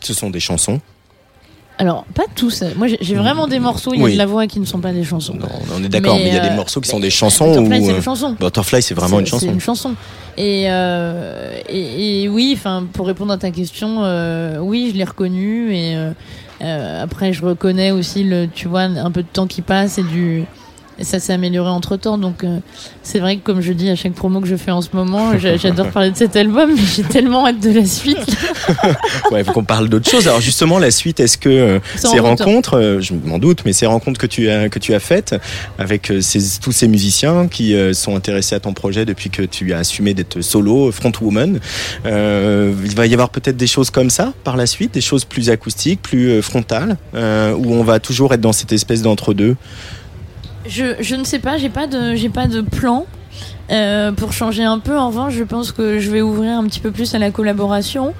[0.00, 0.80] Ce sont des chansons.
[1.80, 2.62] Alors, pas tous.
[2.76, 4.12] Moi, j'ai vraiment des morceaux, il y a Oui.
[4.12, 5.32] de la voix qui ne sont pas des chansons.
[5.32, 7.46] Non, on est d'accord, mais, il y a des euh, morceaux qui sont des chansons.
[7.46, 8.36] Butterfly, où, c'est euh, une chanson.
[8.38, 9.46] Butterfly, c'est vraiment une chanson.
[9.46, 9.94] C'est une chanson.
[10.36, 15.04] Et, euh, et, et oui, enfin, pour répondre à ta question, euh, oui, je l'ai
[15.04, 15.74] reconnu.
[15.74, 16.10] Et euh,
[16.60, 20.02] euh, après, je reconnais aussi le, tu vois, un peu de temps qui passe et
[20.02, 20.44] du.
[21.00, 22.58] Et ça s'est amélioré entre temps, donc euh,
[23.02, 25.38] c'est vrai que comme je dis à chaque promo que je fais en ce moment,
[25.38, 28.18] j'a- j'adore parler de cet album, mais j'ai tellement hâte de la suite.
[29.30, 30.26] Ouais, faut qu'on parle d'autre chose.
[30.26, 33.86] Alors justement, la suite, est-ce que euh, ces rencontres, euh, je m'en doute, mais ces
[33.86, 35.34] rencontres que tu as que tu as faites
[35.78, 39.72] avec euh, ces, tous ces musiciens qui sont intéressés à ton projet depuis que tu
[39.72, 41.60] as assumé d'être solo, frontwoman,
[42.06, 45.24] euh, il va y avoir peut-être des choses comme ça par la suite, des choses
[45.24, 49.56] plus acoustiques, plus frontales, où on va toujours être dans cette espèce d'entre-deux?
[50.66, 53.06] Je, je ne sais pas, j'ai pas de j'ai pas de plan
[53.70, 54.96] euh, pour changer un peu.
[54.98, 58.12] En revanche, je pense que je vais ouvrir un petit peu plus à la collaboration,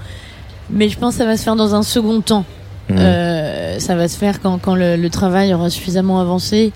[0.70, 2.44] mais je pense que ça va se faire dans un second temps.
[2.88, 2.96] Mhm.
[2.98, 6.72] Euh, ça va se faire quand, quand le, le travail aura suffisamment avancé.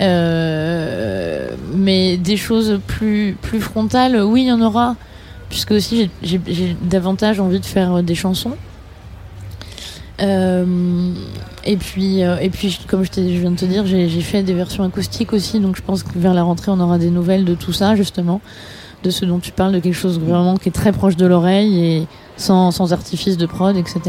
[0.00, 4.94] Euh, mais des choses plus plus frontales, oui, il y en aura,
[5.48, 6.40] puisque aussi j'ai
[6.82, 8.56] davantage envie de faire des chansons.
[10.20, 11.12] Euh,
[11.64, 14.84] et puis, euh, et puis, comme je, viens de te dire, j'ai fait des versions
[14.84, 17.72] acoustiques aussi, donc je pense que vers la rentrée, on aura des nouvelles de tout
[17.72, 18.40] ça, justement.
[19.04, 21.84] de ce dont tu parles, de quelque chose vraiment qui est très proche de l'oreille
[21.84, 24.00] et sans, sans artifice de prod, etc.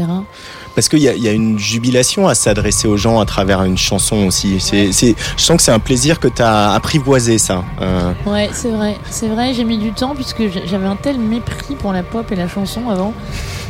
[0.74, 3.62] Parce qu'il y, a- il y a une jubilation à s'adresser aux gens à travers
[3.62, 4.58] une chanson aussi.
[4.58, 7.62] C'est, je sens que c'est un plaisir que tu as apprivoisé ça.
[7.80, 11.76] Euh, Ouais, c'est vrai, c'est vrai, j'ai mis du temps puisque j'avais un tel mépris
[11.76, 13.12] pour la pop et la chanson avant.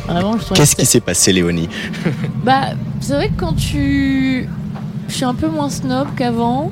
[0.07, 1.69] Vraiment, je trouvais Qu'est-ce que qui s'est passé, Léonie
[2.43, 4.47] Bah, c'est vrai que quand tu.
[5.07, 6.71] Je suis un peu moins snob qu'avant.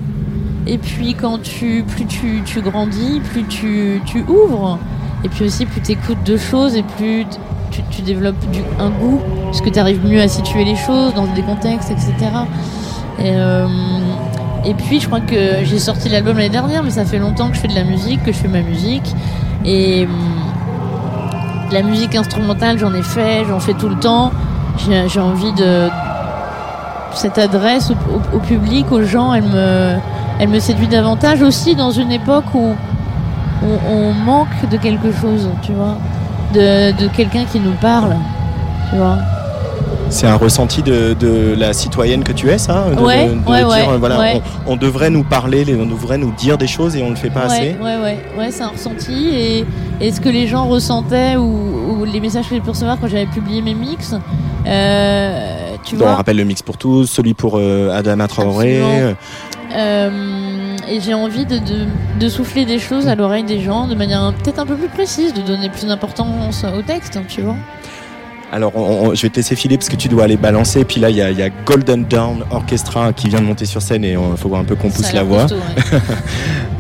[0.68, 1.84] Et puis quand tu.
[1.88, 4.80] Plus tu, tu grandis, plus tu, tu ouvres.
[5.24, 7.26] Et puis aussi, plus tu écoutes de choses et plus
[7.72, 9.22] tu, tu développes du, un goût.
[9.46, 12.14] Parce que tu arrives mieux à situer les choses dans des contextes, etc.
[13.20, 13.68] Et, euh,
[14.66, 17.56] et puis, je crois que j'ai sorti l'album l'année dernière, mais ça fait longtemps que
[17.56, 19.14] je fais de la musique, que je fais ma musique.
[19.66, 20.08] Et.
[21.70, 24.32] Hum, la musique instrumentale, j'en ai fait, j'en fais tout le temps.
[24.78, 25.90] J'ai envie de.
[27.14, 27.92] Cette adresse
[28.34, 29.96] au, public, aux gens, elle me,
[30.40, 32.76] elle me séduit davantage aussi dans une époque où
[33.64, 35.98] on, on manque de quelque chose, tu vois.
[36.54, 38.16] De, de quelqu'un qui nous parle,
[38.90, 39.18] tu vois.
[40.12, 43.48] C'est un ressenti de, de la citoyenne que tu es, ça de, Ouais, de- de
[43.50, 44.42] ouais, dire, ouais, voilà, ouais.
[44.66, 47.16] On, on devrait nous parler, on devrait nous dire des choses et on ne le
[47.16, 47.76] fait pas assez.
[47.82, 49.30] Ouais, ouais, c'est un ressenti.
[49.30, 49.66] Et,
[50.02, 53.08] et ce que les gens ressentaient ou, ou les messages que j'ai pu recevoir quand
[53.08, 54.16] j'avais publié mes mix,
[54.66, 56.16] euh, tu Donc, on vois.
[56.16, 58.82] rappelle le mix pour tous, celui pour euh, Adama Traoré.
[59.76, 61.86] Euh, et j'ai envie de, de,
[62.20, 65.34] de souffler des choses à l'oreille des gens de manière peut-être un peu plus précise,
[65.36, 67.56] de donner plus d'importance au texte, tu vois.
[68.52, 70.84] Alors, on- on- je vais te laisser filer parce que tu dois aller balancer.
[70.84, 74.04] Puis là, il y, y a Golden Dawn Orchestra qui vient de monter sur scène
[74.04, 75.46] et il faut un peu qu'on pousse la voix.
[75.46, 76.00] ouais.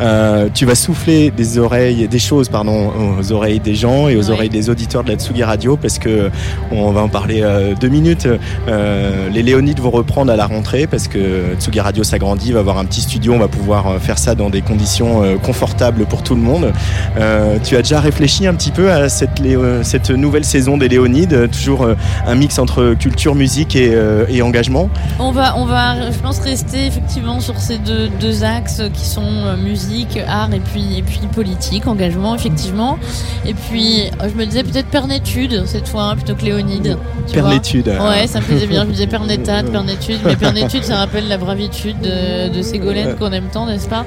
[0.01, 4.27] Euh, tu vas souffler des oreilles, des choses, pardon, aux oreilles des gens et aux
[4.27, 4.31] Ouais.
[4.31, 6.29] oreilles des auditeurs de la Tsugi Radio parce que
[6.71, 8.25] on va en parler euh, deux minutes.
[8.69, 12.77] Euh, les Léonides vont reprendre à la rentrée parce que Tsugi Radio s'agrandit, va avoir
[12.77, 16.41] un petit studio, on va pouvoir faire ça dans des conditions confortables pour tout le
[16.41, 16.71] monde.
[17.19, 19.41] Euh, tu as déjà réfléchi un petit peu à cette,
[19.81, 21.95] cette nouvelle saison des Léonides, toujours euh,
[22.25, 24.89] un mix entre culture, musique et, euh, et engagement.
[25.19, 29.21] On va, on va, je pense, rester effectivement sur ces deux, deux axes qui sont
[29.23, 32.97] euh, musique, art et puis, et puis politique, engagement, effectivement.
[33.45, 36.97] Et puis, je me disais peut-être Pernétude cette fois, hein, plutôt que Léonide.
[37.31, 37.89] Pernétude.
[37.89, 38.09] hein.
[38.09, 38.81] Ouais, ça me plaisait bien.
[38.83, 40.19] Je me disais Pernétade, Pernétude.
[40.25, 44.05] Mais Pernétude, ça rappelle la bravitude de, de Ségolène qu'on aime tant, n'est-ce pas?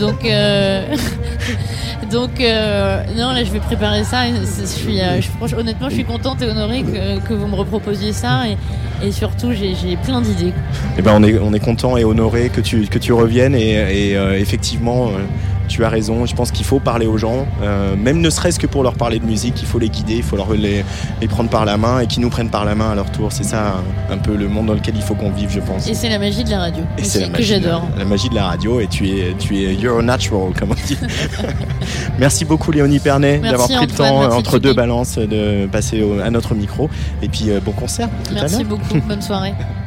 [0.00, 0.82] Donc, euh,
[2.10, 4.26] donc euh, non, là, je vais préparer ça.
[4.28, 8.12] et Je suis, euh, je, honnêtement, je suis contente et honorée que, vous me reproposiez
[8.12, 8.42] ça.
[9.02, 10.52] Et, surtout, j'ai plein d'idées.
[10.98, 14.38] Eh ben on est on est content et honoré que tu reviennes et, et, euh,
[14.38, 15.10] effectivement euh,
[15.68, 16.26] tu as raison.
[16.26, 19.18] Je pense qu'il faut parler aux gens, euh, même ne serait-ce que pour leur parler
[19.18, 19.60] de musique.
[19.60, 20.84] Il faut les guider, il faut leur les,
[21.20, 23.32] les prendre par la main et qu'ils nous prennent par la main à leur tour.
[23.32, 23.74] C'est ça
[24.10, 25.88] un, peu le monde dans lequel il faut qu'on vive, je pense.
[25.88, 26.84] Et c'est la magie de la radio.
[26.98, 27.88] Et c'est la que la, j'adore.
[27.96, 30.98] la magie de la radio et tu es tu es you're natural comme on dit.
[32.18, 36.20] merci beaucoup Léonie Pernet d'avoir pris le temps merci, entre deux balances de passer au-
[36.20, 36.88] à notre micro
[37.22, 38.08] et puis euh, bon concert.
[38.24, 39.00] tout Merci beaucoup.
[39.06, 39.54] Bonne soirée.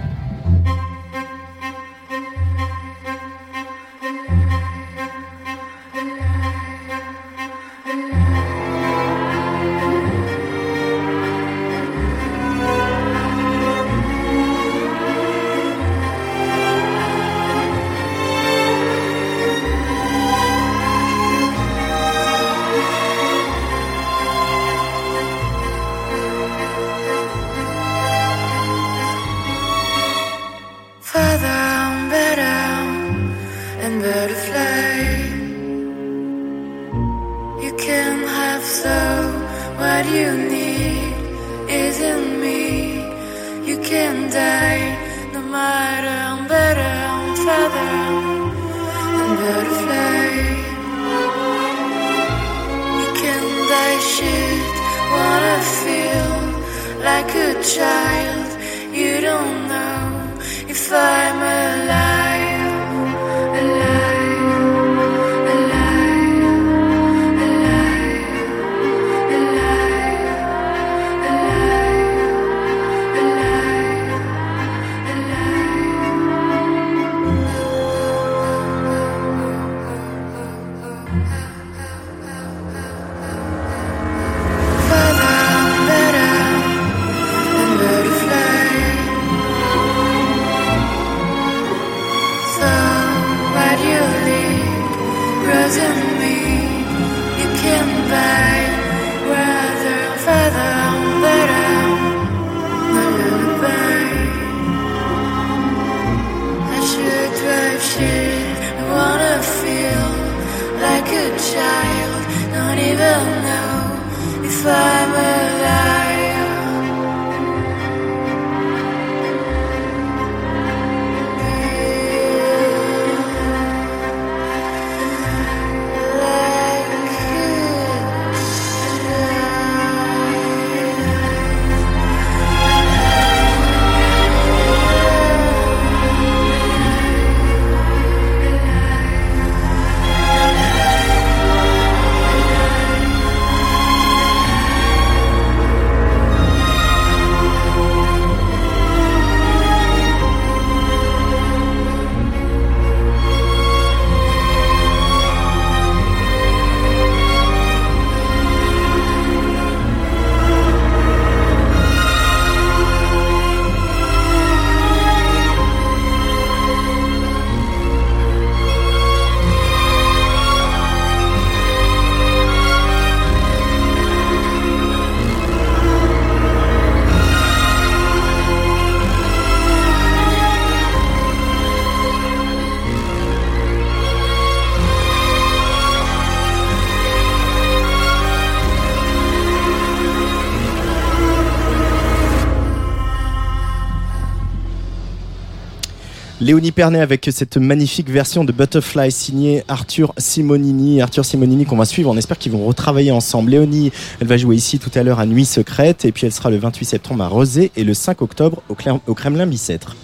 [196.72, 201.02] Pernet avec cette magnifique version de Butterfly signée Arthur Simonini.
[201.02, 202.10] Arthur Simonini qu'on va suivre.
[202.10, 203.52] On espère qu'ils vont retravailler ensemble.
[203.52, 206.50] Léonie, elle va jouer ici tout à l'heure à Nuit Secrète et puis elle sera
[206.50, 209.96] le 28 septembre à Rosé et le 5 octobre au, Cler- au Kremlin Bicêtre.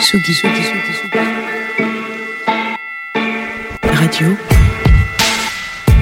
[0.00, 1.18] Tsugi, Tsugi, Tsugi, Tsugi.
[3.92, 4.26] Radio.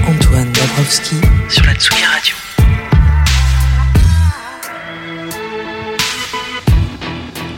[0.07, 1.15] Antoine Dabrowski
[1.49, 2.35] sur la Tsugi Radio.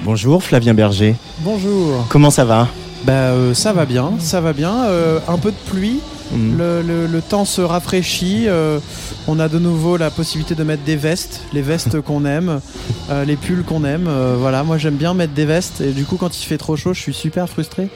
[0.03, 1.15] Bonjour Flavien Berger.
[1.45, 2.07] Bonjour.
[2.09, 2.67] Comment ça va
[3.03, 4.85] Bah euh, ça va bien, ça va bien.
[4.85, 5.99] Euh, un peu de pluie.
[6.31, 6.57] Mm.
[6.57, 8.45] Le, le- le temps se rafraîchit.
[8.47, 8.79] euh,
[9.27, 12.59] on a de nouveau la possibilité de mettre des vestes, les vestes qu'on aime,
[13.27, 14.09] les pulls qu'on aime.
[14.39, 16.93] voilà, moi j'aime bien mettre des vestes et du coup quand il fait trop chaud,
[16.95, 17.89] je suis super frustré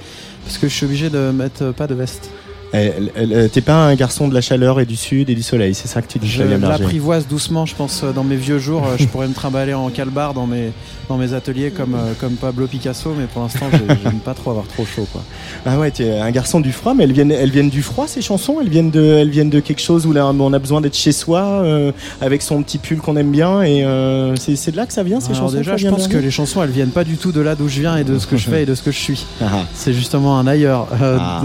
[0.45, 2.29] parce que je suis obligé de mettre pas de veste.
[2.71, 5.73] Elle- elle- T'es pas un garçon de la chaleur et du sud et du soleil,
[5.73, 6.43] c'est ça que tu dis Je
[6.83, 8.01] l'apprivoise doucement, je pense.
[8.03, 10.71] euh, Dans mes vieux jours, euh, je pourrais me trimballer en calbar dans mes,
[11.07, 14.51] dans mes ateliers comme, euh, comme Pablo Picasso, mais pour l'instant, j'ai- j'aime pas trop
[14.51, 15.07] avoir trop chaud.
[15.11, 15.23] Quoi.
[15.65, 18.07] Ah ouais, tu es un garçon du froid, mais elles viennent, elles viennent du froid
[18.07, 18.57] ces chansons?
[18.61, 21.11] Elles viennent de, elles viennent de quelque chose où là, on a besoin d'être chez
[21.11, 24.93] soi, euh, avec son petit pull qu'on aime bien, et euh, c'est de là que
[24.93, 27.17] ça vient ces Alors chansons déjà, je pense que les chansons, elles viennent pas du
[27.17, 28.83] tout de là d'où je viens et de ce que je fais et de ce
[28.83, 29.25] que je suis.
[29.41, 30.87] Ah, C'est justement un ailleurs.
[31.01, 31.41] Euh, Ah.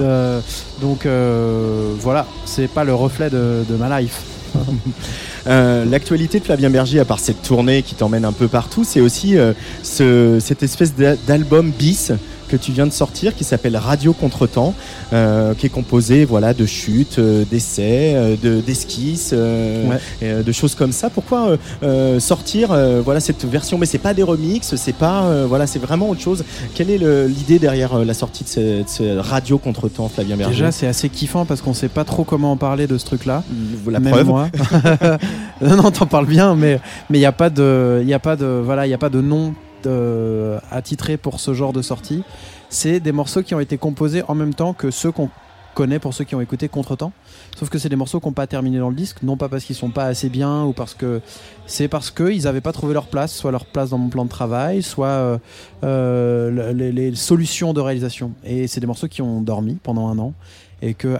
[0.84, 4.20] Donc euh, voilà, c'est pas le reflet de, ma life.
[5.46, 9.00] Euh, L'actualité de Flavien Berger, à part cette tournée qui t'emmène un peu partout, c'est
[9.02, 12.12] aussi euh, ce- cette espèce d'a- d'album bis
[12.56, 14.74] que tu viens de sortir qui s'appelle Radio Contretemps,
[15.12, 19.84] euh, qui est composé voilà de chutes, euh, d'essais, euh, de d'esquisses, euh,
[20.22, 20.42] Ouais.
[20.44, 21.10] de choses comme ça.
[21.10, 21.56] Pourquoi
[22.20, 22.68] sortir
[23.04, 23.76] voilà cette version?
[23.78, 26.44] Mais c'est pas des remixes, c'est pas voilà, c'est vraiment autre chose.
[26.74, 30.52] Quelle est l'idée derrière la sortie de ce, de ce Radio Contretemps, Flavien Berger?
[30.54, 33.42] Déjà, c'est assez kiffant parce qu'on sait pas trop comment en parler de ce truc-là.
[33.88, 34.26] la Même preuve.
[34.26, 34.48] moi.
[35.60, 38.18] non, non, t'en parles bien, mais mais il y a pas de, il y a
[38.18, 41.82] pas de, voilà, il y a pas de nom de- attitré pour ce genre de
[41.82, 42.22] sortie.
[42.68, 45.30] C'est des morceaux qui ont été composés en même temps que ceux qu'on
[45.74, 47.12] connaît pour ceux qui ont écouté Contretemps.
[47.56, 49.64] Sauf que c'est des morceaux qui n'ont pas terminé dans le disque, non pas parce
[49.64, 51.20] qu'ils sont pas assez bien ou parce que
[51.66, 54.30] c'est parce qu'ils n'avaient pas trouvé leur place, soit leur place dans mon plan de
[54.30, 55.38] travail, soit euh,
[55.82, 58.32] euh, les, solutions de réalisation.
[58.44, 60.32] Et c'est des morceaux qui ont dormi pendant un an
[60.80, 61.18] et que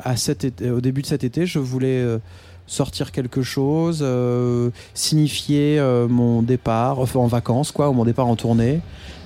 [0.71, 2.19] au début de cet été, je voulais euh,
[2.67, 8.37] sortir quelque chose, euh, signifier euh, mon départ, en vacances quoi, ou mon départ en
[8.37, 8.81] tournée.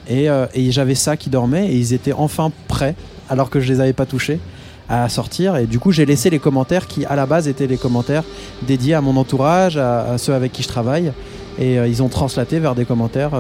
[0.09, 2.95] Et, euh, et j'avais ça qui dormait et ils étaient enfin prêts
[3.29, 4.41] alors que je les avais pas touchés
[4.89, 7.77] à sortir et du coup j'ai laissé les commentaires qui à la base étaient les
[7.77, 8.25] commentaires
[8.67, 11.13] dédiés à mon entourage, à, ceux avec qui je travaille
[11.59, 13.33] et ils ont translaté vers des commentaires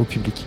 [0.00, 0.46] au public.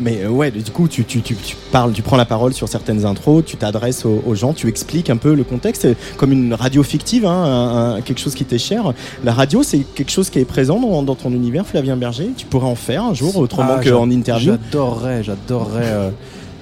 [0.00, 2.68] Mais euh, ouais, du coup, tu, tu, tu, tu parles, tu prends la parole sur
[2.68, 5.86] certaines intros, tu t'adresses aux, aux gens, tu expliques un peu le contexte,
[6.16, 8.92] comme une radio fictive, hein, un- un- quelque chose qui t'est cher.
[9.22, 12.30] La radio, c'est quelque chose qui est présent dans, dans ton univers, Flavien Berger?
[12.36, 14.52] Tu pourrais en faire un jour, autrement Ah, qu'en interview?
[14.52, 16.10] J'adorerais, j'adorerais, euh,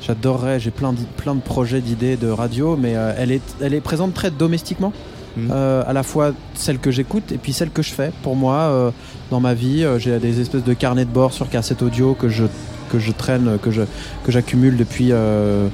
[0.07, 0.61] j'adorerais.
[0.61, 3.81] J'ai plein, d'i- plein de projets, d'idées de radio, mais euh, elle est, elle est
[3.81, 4.93] présente très domestiquement.
[5.51, 8.13] Euh, à la fois celle que j'écoute et puis celle que je fais.
[8.23, 8.91] Pour moi, euh,
[9.31, 12.29] dans ma vie, euh, j'ai des espèces de carnets de bord sur cassette audio que
[12.29, 12.45] je
[12.93, 15.69] que je traîne, que j'accumule depuis euh,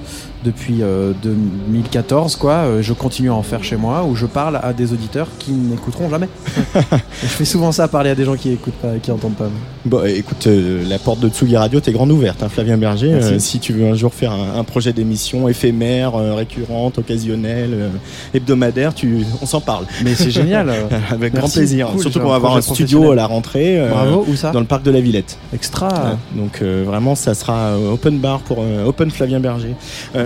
[0.44, 2.52] depuis euh, 2014 quoi.
[2.52, 5.52] Euh, Je continue à en faire chez moi où je parle à des auditeurs qui
[5.52, 6.28] n'écouteront jamais.
[7.22, 9.48] Je fais souvent ça, parler à des gens qui écoutent pas, qui entendent pas.
[9.84, 13.12] Bon, écoute, euh, la porte de Tsugi Radio, t'es grande ouverte, hein, Flavien Berger.
[13.14, 17.70] Euh, si tu veux un jour faire un, un projet d'émission éphémère, euh, récurrente, occasionnelle,
[17.72, 17.88] euh,
[18.34, 19.84] hebdomadaire, tu, on s'en parle.
[20.04, 20.68] Mais c'est génial.
[20.68, 20.84] euh.
[21.10, 21.88] Avec Merci, grand plaisir.
[21.88, 23.80] cool, Surtout qu'on va avoir un studio à la rentrée.
[23.80, 24.50] euh, Bravo, où ça?
[24.50, 25.38] Dans le parc de la Villette.
[25.54, 26.16] Extra.
[26.34, 29.74] Donc euh, vraiment, ça sera euh, open bar pour euh, Open Flavien Berger.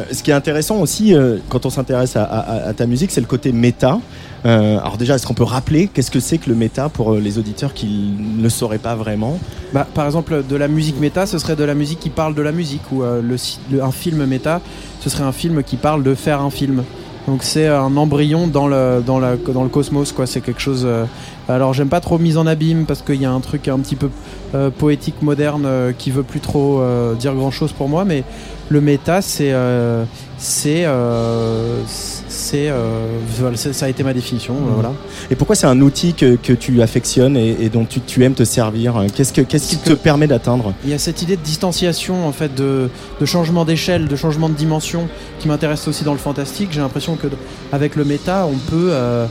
[0.03, 3.27] Euh, ce qui est intéressant aussi euh, quand on s'intéresse à, ta musique, c'est le
[3.27, 3.99] côté méta.
[4.45, 7.39] Euh, alors déjà, est-ce qu'on peut rappeler qu'est-ce que c'est que le méta pour les
[7.39, 9.39] auditeurs qui ne sauraient pas vraiment?
[9.73, 12.43] Bah, par exemple, de la musique méta, ce serait de la musique qui parle de
[12.43, 14.61] la musique, ou un film méta,
[15.01, 16.83] ce serait un film qui parle de faire un film.
[17.29, 20.27] Donc c'est un embryon dans le, dans la, dans le cosmos, quoi.
[20.27, 20.83] C'est quelque chose.
[20.85, 21.05] euh,
[21.49, 23.97] alors j'aime pas trop mise en abîme parce qu'il y a un truc un petit
[23.97, 24.11] peu
[24.55, 28.25] euh, poétique moderne euh, qui veut plus trop euh, dire grand chose pour moi, mais
[28.69, 30.05] le méta, c'est euh,
[30.45, 33.07] c'est euh, c'est euh,
[33.55, 34.55] c'est- ça a été ma définition.
[34.55, 34.93] euh, Voilà.
[35.31, 38.35] Et pourquoi c'est un outil que, que tu affectionnes et, et dont tu, tu aimes
[38.35, 40.75] te servir Qu'est-ce que- qu'est-ce qui te permet d'atteindre?
[40.85, 42.91] Il y a cette idée de distanciation, en fait, de,
[43.21, 46.71] de changement d'échelle, de changement de dimension qui m'intéresse aussi dans le fantastique.
[46.73, 47.29] J'ai l'impression que
[47.71, 48.89] avec le méta, on peut.
[48.91, 49.27] euh,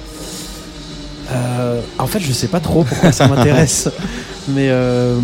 [1.33, 3.89] euh, en fait, je sais pas trop pourquoi ça m'intéresse,
[4.49, 5.17] mais euh,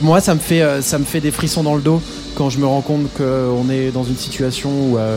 [0.00, 2.00] moi, ça me fait, ça me fait des frissons dans le dos
[2.36, 5.16] quand je me rends compte qu'on est dans une situation où, euh,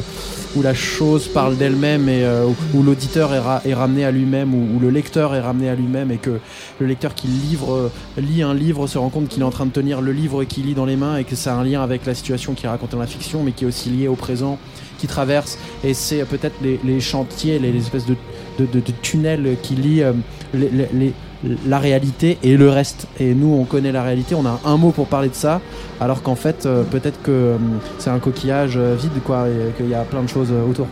[0.56, 4.56] où la chose parle d'elle-même et euh, où, l'auditeur est, ra- est ramené à lui-même,
[4.56, 6.40] où, où le lecteur est ramené à lui-même et que
[6.80, 9.66] le lecteur qui livre, euh, lit un livre se rend compte qu'il est en train
[9.66, 11.84] de tenir le livre qu'il lit dans les mains et que ça a un lien
[11.84, 14.16] avec la situation qui est racontée dans la fiction, mais qui est aussi lié au
[14.16, 14.58] présent,
[14.98, 15.58] qui traverse.
[15.84, 18.16] Et c'est peut-être les, chantiers, les, espèces de,
[19.02, 20.04] tunnels qui lient
[20.54, 21.14] les-
[21.44, 23.08] la réalité et le reste.
[23.20, 25.62] Et nous, on connaît la réalité, on a un mot pour parler de ça,
[26.00, 27.58] alors qu'en fait, euh, peut-être que euh,
[27.98, 30.88] c'est un coquillage euh, vide, quoi, et qu'il y a plein de choses autour.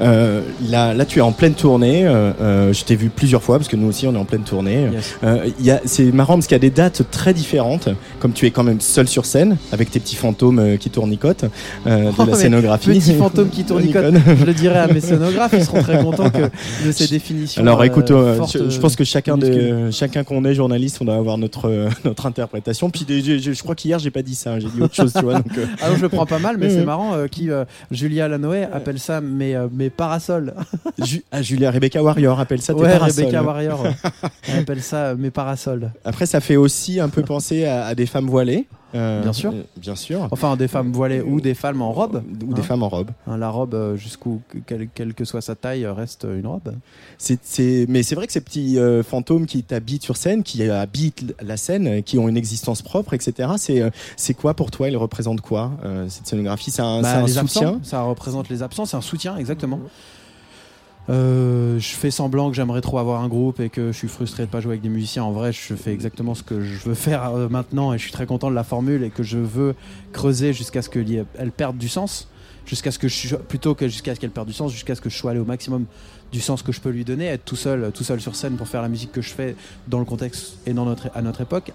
[0.00, 2.06] Euh, là, là, tu es en pleine tournée.
[2.06, 4.42] euh, euh, je t'ai vu plusieurs fois parce que nous aussi, on est en pleine
[4.42, 4.88] tournée.
[4.92, 5.16] Yes.
[5.24, 5.48] Euh,
[5.84, 7.88] c'est marrant parce qu'il y a des dates très différentes.
[8.20, 11.44] Comme tu es quand même seul sur scène avec tes petits fantômes qui tournicotent
[11.86, 12.90] euh, de Oh, la scénographie.
[12.90, 14.02] Petit fantôme qui tournicote.
[14.12, 14.36] Tournicote.
[14.38, 16.42] Je le dirais à mes scénographes, ils seront très contents que
[16.86, 17.62] de ces définitions.
[17.62, 21.38] Alors écoute, je, je pense que chacun, de, chacun qu'on est journaliste, on doit avoir
[21.38, 22.90] notre, notre interprétation.
[22.90, 25.22] Puis des- je, crois qu'hier, j'ai pas dit ça, hein, j'ai dit autre chose, tu
[25.22, 25.34] vois.
[25.34, 27.14] Donc, euh, Ah je le prends pas mal, mais c'est marrant.
[27.30, 27.48] qui,
[27.90, 29.56] Julia Lanoé appelle ça mes,
[29.90, 30.54] parasols.
[31.04, 33.24] Ju- ah, Julia Rebecca Warrior appelle ça tes ouais, parasols.
[33.26, 33.82] Rebecca Warrior.
[33.82, 33.94] ouais.
[34.48, 35.90] Elle appelle ça euh, mes parasols.
[36.04, 38.66] Après, ça fait aussi un peu penser à, à des femmes voilées.
[38.94, 39.52] Euh, Bien sûr.
[39.52, 40.28] euh, bien sûr.
[40.30, 42.22] Enfin, des femmes voilées ou des femmes en robe.
[42.46, 42.64] Ou des Hein.
[42.64, 43.10] femmes en robe.
[43.26, 46.72] Hein, la robe, euh, jusqu'où, quelle, quelle que soit sa taille, reste une robe.
[47.18, 50.62] C'est, c'est- mais c'est vrai que ces petits euh, fantômes qui t'habitent sur scène, qui
[50.62, 53.50] habitent la scène, qui ont une existence propre, etc.
[53.58, 53.82] C'est,
[54.16, 54.88] c'est quoi pour toi?
[54.88, 55.72] Ils représentent quoi
[56.08, 57.68] Cette scénographie, c'est un, Bah, c'est un les soutien?
[57.68, 59.80] Absents, ça représente les absents, c'est un soutien, exactement.
[61.10, 64.44] Euh, je fais semblant que j'aimerais trop avoir un groupe et que je suis frustré
[64.44, 65.24] de pas jouer avec des musiciens.
[65.24, 68.12] En vrai, je fais exactement ce que je veux faire euh, maintenant et je suis
[68.12, 69.74] très content de la formule et que je veux
[70.12, 72.28] creuser jusqu'à ce qu'elle elle perde du sens,
[72.68, 75.08] jusqu'à ce que je plutôt que jusqu'à ce qu'elle perde du sens, jusqu'à ce que
[75.10, 75.86] je sois allé au maximum
[76.30, 78.68] du sens que je peux lui donner, être tout seul, tout seul sur scène pour
[78.68, 79.56] faire la musique que je fais
[79.86, 81.72] dans le contexte et dans notre, à notre époque.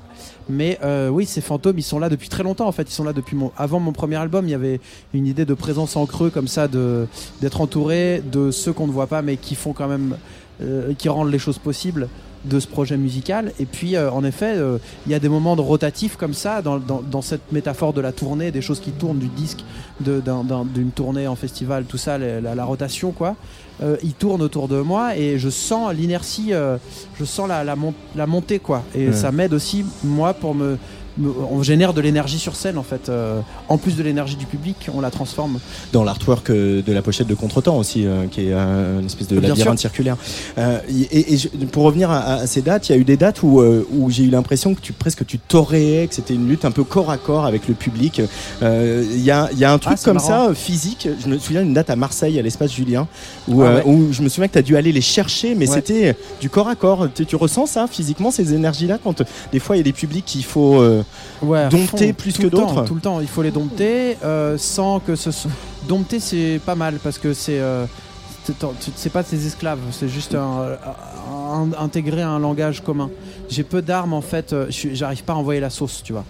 [0.47, 2.67] Mais euh, oui, ces fantômes, ils sont là depuis très longtemps.
[2.67, 4.47] En fait, ils sont là depuis mon, avant mon premier album.
[4.47, 4.79] Il y avait
[5.13, 7.07] une idée de présence en creux comme ça, de
[7.41, 10.17] d'être entouré de ceux qu'on ne voit pas, mais qui font quand même,
[10.61, 12.07] euh, qui rendent les choses possibles
[12.45, 13.51] de ce projet musical.
[13.59, 16.61] Et puis, euh, en effet, euh, il y a des moments de rotatifs comme ça,
[16.61, 19.63] dans, dans, dans cette métaphore de la tournée, des choses qui tournent du disque,
[20.01, 23.35] de- d'un- d'un- d'une tournée en festival, tout ça, la, la- la rotation, quoi.
[23.81, 26.77] Euh, il tourne autour de moi et je sens l'inertie, euh,
[27.19, 28.83] je sens la, la, mon- la montée, quoi.
[28.93, 29.13] Et Ouais.
[29.13, 30.77] ça m'aide aussi, moi, pour me.
[31.22, 33.09] On génère de l'énergie sur scène, en fait.
[33.09, 33.39] Euh,
[33.70, 35.59] en plus de l'énergie du public, on la transforme.
[35.91, 39.28] Dans l'artwork euh, de la pochette de Contretemps aussi, euh, qui est euh, une espèce
[39.28, 40.18] de Bien labyrinthe circulaire.
[40.57, 43.18] Euh, et et je- pour revenir à, à ces dates, il y a eu des
[43.18, 46.66] dates où, où j'ai eu l'impression que tu presque tu t'auréais, que c'était une lutte
[46.66, 48.22] un peu corps à corps avec le public.
[48.61, 50.47] Euh, Il y, a, y a un truc Ah, c'est comme marrant.
[50.49, 51.07] ça, physique.
[51.24, 53.07] Je me souviens d'une date à Marseille, à l'espace Julien,
[53.47, 53.84] où, Ah ouais.
[53.86, 55.76] où je me souviens que tu as dû aller les chercher, mais Ouais.
[55.76, 57.07] c'était du corps à corps.
[57.14, 60.26] Tu, tu ressens ça physiquement, ces énergies-là, quand des fois il y a des publics
[60.26, 60.82] qu'il faut.
[61.41, 62.84] Ouais, Dompter fond, plus que d'autres.
[62.86, 65.51] Tout le temps, il faut les dompter euh, sans que ce soit.
[65.88, 67.60] Dompter, c'est pas mal parce que c'est.
[67.60, 67.86] euh,
[68.95, 70.78] c'est- pas des esclaves, c'est juste un,
[71.51, 73.10] un- intégrer un langage commun.
[73.49, 76.26] J'ai peu d'armes en fait, euh, j'arrive pas à envoyer la sauce, tu vois.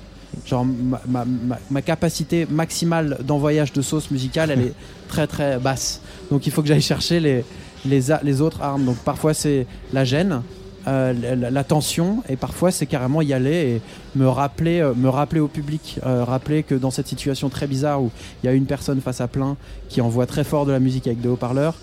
[0.46, 0.66] Genre
[1.08, 1.26] ma,
[1.70, 4.74] ma- capacité maximale d'envoyage de sauce musicale, elle est
[5.08, 6.02] très très basse.
[6.32, 7.46] Donc il faut que j'aille chercher les,
[7.86, 8.86] les, les autres armes.
[8.86, 10.42] Donc parfois c'est la gêne,
[10.88, 13.82] euh, la, la tension, et parfois c'est carrément y aller et
[14.16, 18.02] me rappeler, euh, me rappeler au public, euh, rappeler que dans cette situation très bizarre
[18.02, 18.12] où
[18.44, 19.56] il y a une personne face à plein
[19.90, 21.76] qui envoie très fort de la musique avec des haut-parleurs,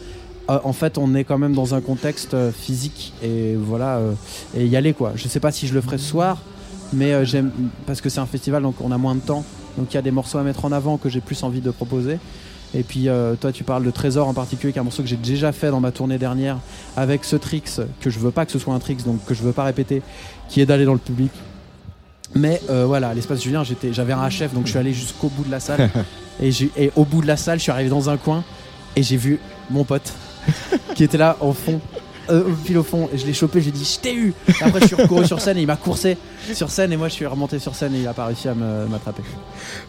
[0.50, 4.00] euh, en fait on est quand même dans un contexte physique et voilà
[4.56, 5.12] et y aller quoi.
[5.14, 6.38] Je sais pas si je le ferai ce soir,
[6.92, 7.50] mais j'aime
[7.86, 9.44] parce que c'est un festival donc on a moins de temps,
[9.78, 11.70] donc il y a des morceaux à mettre en avant que j'ai plus envie de
[11.70, 12.18] proposer.
[12.74, 15.08] Et puis euh, toi tu parles de Trésor en particulier qui est un morceau que
[15.08, 16.58] j'ai déjà fait dans ma tournée dernière
[16.96, 19.42] avec ce tricks que je veux pas que ce soit un tricks donc que je
[19.42, 20.02] veux pas répéter
[20.48, 21.32] qui est d'aller dans le public.
[22.36, 25.44] Mais euh, voilà l'espace Julien j'étais j'avais un HF donc je suis allé jusqu'au bout
[25.44, 25.90] de la salle.
[26.42, 28.44] Et, j'ai- et au bout de la salle je suis arrivé dans un coin
[28.96, 30.12] et j'ai vu mon pote
[30.94, 31.80] qui était là au fond
[32.28, 34.34] euh, pile au fond et je l'ai chopé j'ai dit je t'ai eu.
[34.60, 36.16] Après je suis recouru sur scène et il m'a coursé
[36.54, 38.54] sur scène et moi je suis remonté sur scène et il a pas réussi à
[38.54, 39.22] m'attraper.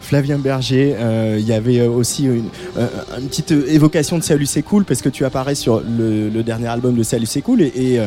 [0.00, 2.88] Flavien Berger, euh, il y avait euh, aussi une, euh,
[3.28, 7.02] petite évocation de Salut c'est cool parce que tu apparais sur le, dernier album de
[7.02, 8.00] Salut c'est cool et,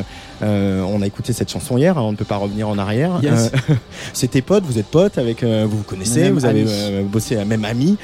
[0.44, 3.20] euh, on a écouté cette chanson hier, hein, on ne peut pas revenir en arrière.
[3.24, 3.52] Yes.
[3.70, 3.74] Euh,
[4.14, 6.66] c'est tes potes, vous êtes potes avec, euh, vous vous connaissez, Même vous avez
[7.04, 7.98] bossé à même ami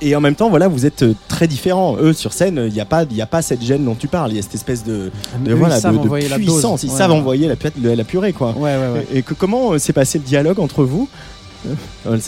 [0.00, 1.96] et en même temps voilà vous êtes très différents.
[1.98, 4.06] Eux sur scène, il n'y a pas, il y a pas cette gêne dont tu
[4.08, 5.10] parles, il y a cette espèce de,
[5.40, 7.16] de, Eux, voilà, de, puissance, ils Ouais, savent ouais.
[7.16, 8.52] envoyer la, pu- la purée quoi.
[8.52, 11.08] ouais ouais Et que, comment s'est passé le dialogue entre vous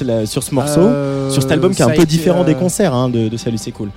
[0.05, 0.89] la- sur ce morceau?
[1.31, 3.71] Sur cet album qui est un peu différent des concerts hein, de, de Salut c'est
[3.73, 3.91] cool.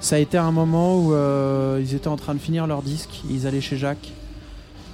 [0.00, 1.14] Ça a été un moment où
[1.80, 4.12] ils étaient en train de finir leur disque, ils allaient chez Jacques.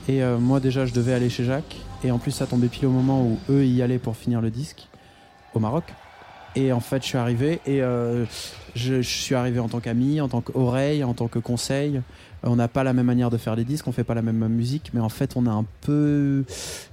[0.08, 1.76] Et euh, moi déjà je devais aller chez Jacques.
[2.02, 4.50] Et en plus ça tombait pile au moment où eux y allaient pour finir le
[4.50, 4.88] disque.
[5.54, 5.84] au Maroc.
[6.56, 8.24] Et en fait, je suis arrivé et euh,
[8.76, 12.00] je, je suis arrivé en tant qu'ami, en tant qu'oreille, en tant que conseil.
[12.46, 14.46] On n'a pas la même manière de faire les disques, on fait pas la même
[14.48, 16.44] musique, mais en fait, on a un peu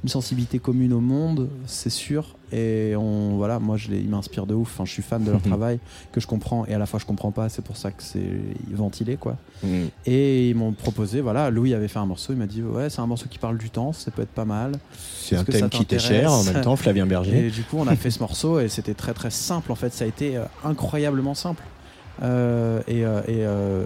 [0.03, 2.35] une sensibilité commune au monde, c'est sûr.
[2.53, 4.73] Et on, voilà, moi, je les, ils m'inspirent de ouf.
[4.73, 5.79] Enfin, je suis fan de leur travail,
[6.11, 7.49] que je comprends, et à la fois je comprends pas.
[7.49, 8.29] C'est pour ça que c'est
[8.71, 9.37] ventilé, quoi.
[9.63, 9.85] Mm.
[10.05, 13.01] Et ils m'ont proposé, voilà, Louis avait fait un morceau, il m'a dit, ouais, c'est
[13.01, 14.73] un morceau qui parle du temps, ça peut être pas mal.
[14.97, 17.47] C'est un thème qui t'est cher, en même temps, Flavien Berger.
[17.47, 19.93] Et du coup, on a fait ce morceau et c'était très très simple en fait.
[19.93, 21.63] Ça a été euh, incroyablement simple.
[22.21, 23.83] Euh, et euh, et, euh,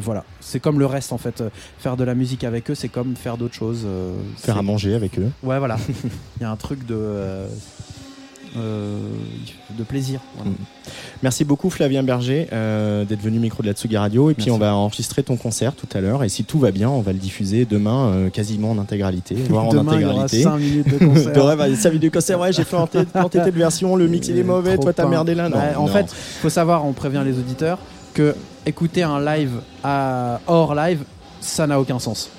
[0.00, 1.42] voilà, c'est comme le reste en fait.
[1.78, 3.82] Faire de la musique avec eux, c'est comme faire d'autres choses.
[3.86, 5.30] euh, Faire à manger avec eux.
[5.42, 5.76] Ouais, voilà.
[6.40, 7.46] Il y a un truc de euh,
[8.54, 10.20] de plaisir.
[10.36, 10.50] voilà.
[10.50, 10.54] Mm.
[11.22, 14.50] Merci beaucoup Flavien Berger euh, d'être venu micro de la Tsugi Radio et puis Merci.
[14.50, 17.12] on va enregistrer ton concert tout à l'heure et si tout va bien on va
[17.12, 20.42] le diffuser demain euh, quasiment en intégralité voire en Demain, il y aura intégralité.
[20.42, 21.32] 5 minutes de concert.
[21.32, 23.50] de rêve, allez, 5 minutes de concert ouais j'ai fait en tête en tête de
[23.50, 25.86] version le mix il est mauvais toi t'as merdé là non, Ouais, en non.
[25.88, 27.78] fait, faut savoir, on prévient les auditeurs
[28.14, 28.34] que
[28.66, 31.00] écouter un live à hors live,
[31.40, 32.30] ça n'a aucun sens.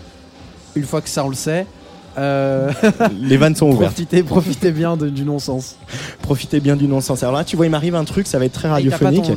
[0.76, 1.66] Une fois que ça on le sait,
[2.18, 2.72] euh,
[3.22, 5.76] les vannes sont ouvertes profitez, profitez bien de- du non-sens.
[6.22, 8.54] profitez bien du non-sens alors là tu vois il m'arrive un truc ça va être
[8.54, 9.32] très radiophonique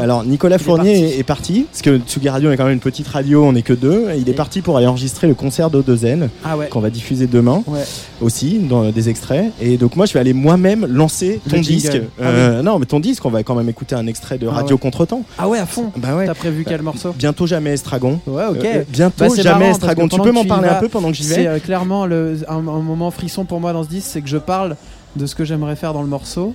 [0.00, 2.80] Alors Nicolas Il Fournier est, est parti, parce que Tsugi Radio est quand même une
[2.80, 4.06] petite radio, on n'est que deux.
[4.16, 6.68] il est Et- parti pour aller enregistrer le concert d'Odezen Ah ouais.
[6.68, 7.80] qu'on va diffuser demain Ouais.
[8.20, 9.52] aussi dans des extraits.
[9.60, 11.98] Et donc moi je vais aller moi-même lancer ton disque.
[12.20, 14.52] Ah Euh, Non mais ton disque, on va quand même écouter un extrait de Ah
[14.52, 14.80] Radio ouais.
[14.80, 15.22] Contretemps.
[15.38, 15.92] Ah ouais, à fond.
[15.96, 16.26] Bah ouais.
[16.26, 17.14] T'as prévu quel morceau?
[17.18, 18.20] Bientôt jamais Estragon.
[18.26, 18.64] Ouais, ok.
[18.64, 20.08] Euh, bientôt Bah, c'est jamais marrant, Estragon.
[20.08, 22.54] Tu peux m'en parler un peu pendant que j'y C'est vais euh, clairement le, un,
[22.56, 24.76] un moment frisson pour moi dans ce disque, c'est que je parle
[25.16, 26.54] de ce que j'aimerais faire dans le morceau.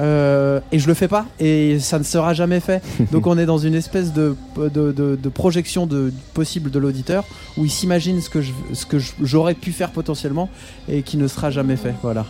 [0.00, 2.82] euh, et je le fais pas et ça ne sera jamais fait
[3.12, 7.22] donc on est dans une espèce de, de, de- de projection de, possible de l'auditeur
[7.56, 10.50] où il s'imagine ce que je- ce que je- j'aurais pu faire potentiellement
[10.88, 12.26] et qui ne sera jamais fait voilà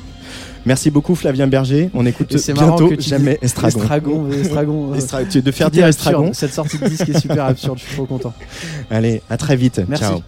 [0.66, 1.90] Merci beaucoup Flavien Berger.
[1.94, 3.78] On écoute Et c'est marrant bientôt que tu jamais Estragon.
[3.80, 6.10] Estragon, Estragon, euh, Estra- tu- de faire dire absurde.
[6.10, 6.32] Estragon.
[6.34, 8.32] cette sortie de disque est super absurde je suis trop content
[8.90, 9.80] Allez, à très vite.
[9.88, 10.04] Merci.
[10.04, 10.20] Ciao.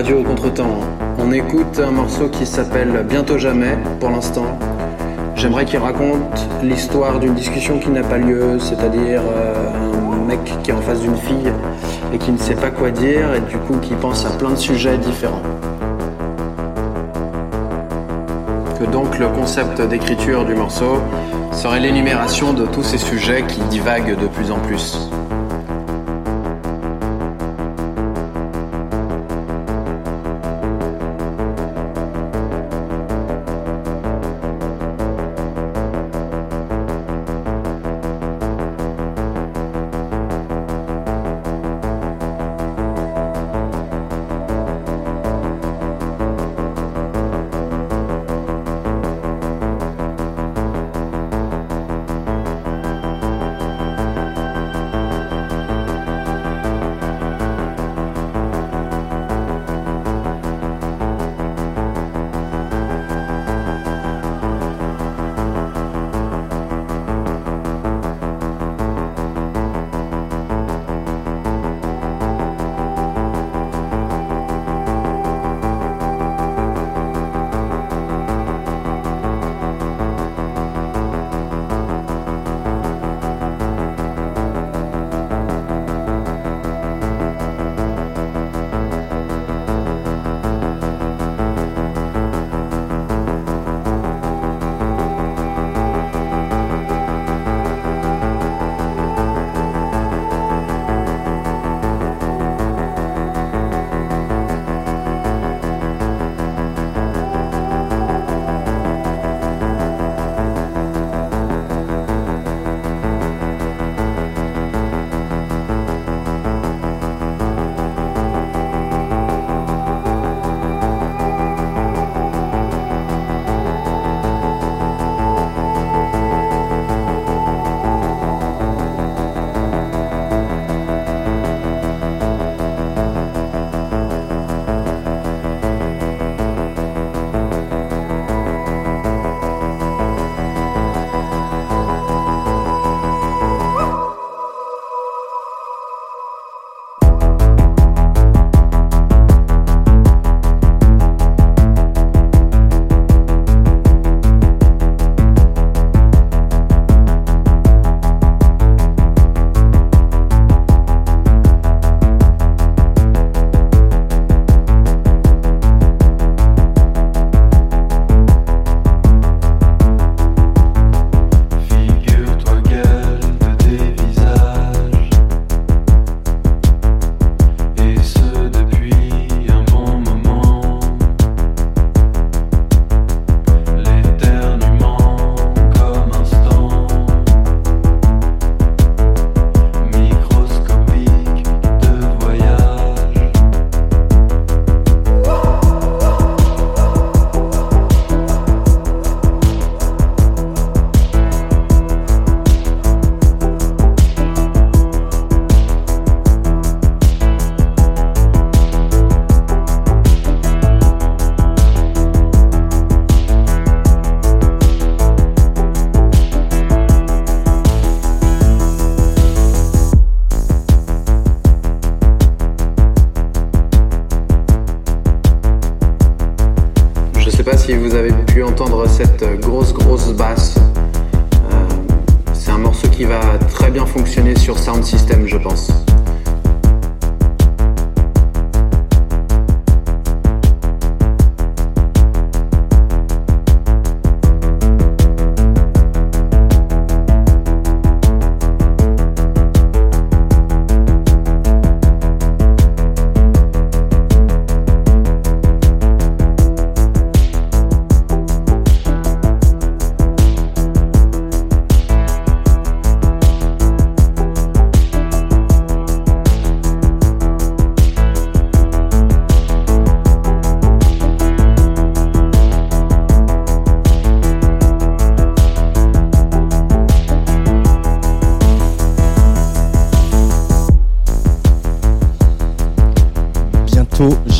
[0.00, 0.80] Radio Contretemps,
[1.18, 4.58] on écoute un morceau qui s'appelle Bientôt jamais pour l'instant.
[5.36, 10.70] J'aimerais qu'il raconte l'histoire d'une discussion qui n'a pas lieu, c'est-à-dire euh, un mec qui
[10.70, 11.52] est en face d'une fille
[12.14, 14.56] et qui ne sait pas quoi dire et du coup qui pense à plein de
[14.56, 15.42] sujets différents.
[18.78, 20.96] Que donc le concept d'écriture du morceau
[21.52, 25.10] serait l'énumération de tous ces sujets qui divaguent de plus en plus.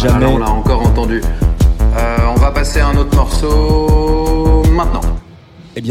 [0.00, 0.49] Jamais.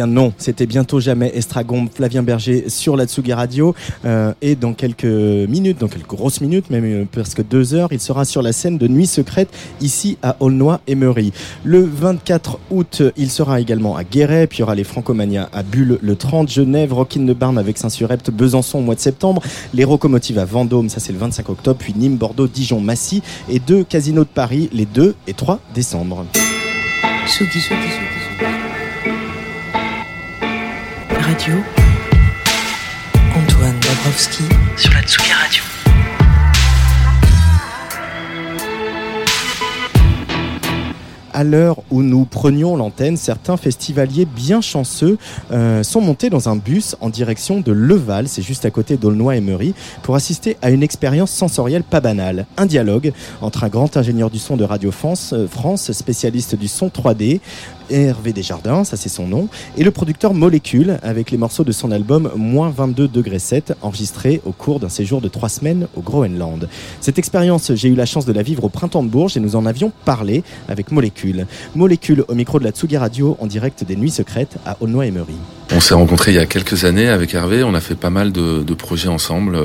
[0.08, 3.76] Non, c'était bientôt jamais Estragon, Flavien Berger sur la Tsugi Radio.
[4.06, 8.00] Euh, et dans quelques minutes, dans quelques grosses minutes, même euh, presque deux heures, il
[8.00, 9.50] sera sur la scène de Nuit Secrète
[9.82, 11.32] ici à Aulnoy-Emery.
[11.64, 15.64] Le 24 août, il sera également à Guéret, puis il y aura les Francomania à
[15.64, 19.42] Bulle le 30, Genève, Rockin de Barn avec Saint-Surepte, Besançon au mois de septembre,
[19.74, 23.60] les Rocomotives à Vendôme, ça c'est le 25 octobre, puis Nîmes, Bordeaux, Dijon, Massy et
[23.60, 26.26] deux casinos de Paris les 2 et 3 décembre.
[31.30, 31.54] Radio.
[33.36, 35.64] Antoine Dabrowski sur la Tsugi Radio.
[41.32, 45.18] À l'heure où nous prenions l'antenne, certains festivaliers bien chanceux
[45.52, 49.76] euh, sont montés dans un bus en direction de Leval, c'est juste à côté d'Aulnoy-Emery,
[50.02, 52.48] pour assister à une expérience sensorielle pas banale.
[52.58, 56.68] Un dialogue entre un grand ingénieur du son de Radio France, euh, France spécialiste du
[56.68, 57.40] son 3D,
[57.90, 61.92] Hervé Desjardins, ça c'est son nom, et le producteur Molécule avec les morceaux de son
[61.92, 66.68] album Moins 22 degrés 7 enregistré au cours d'un séjour de trois semaines au Groenland.
[67.02, 69.56] Cette expérience, j'ai eu la chance de la vivre au printemps de Bourges et nous
[69.56, 71.48] en avions parlé avec Molécule.
[71.76, 75.59] Molécule au micro de la Tsugi Radio en direct des Nuits Secrètes à Aulnoy-Emery.
[75.72, 77.64] On s'est rencontrés il y a quelques années avec Hervé.
[77.64, 79.56] On a fait pas mal de, de projets ensemble,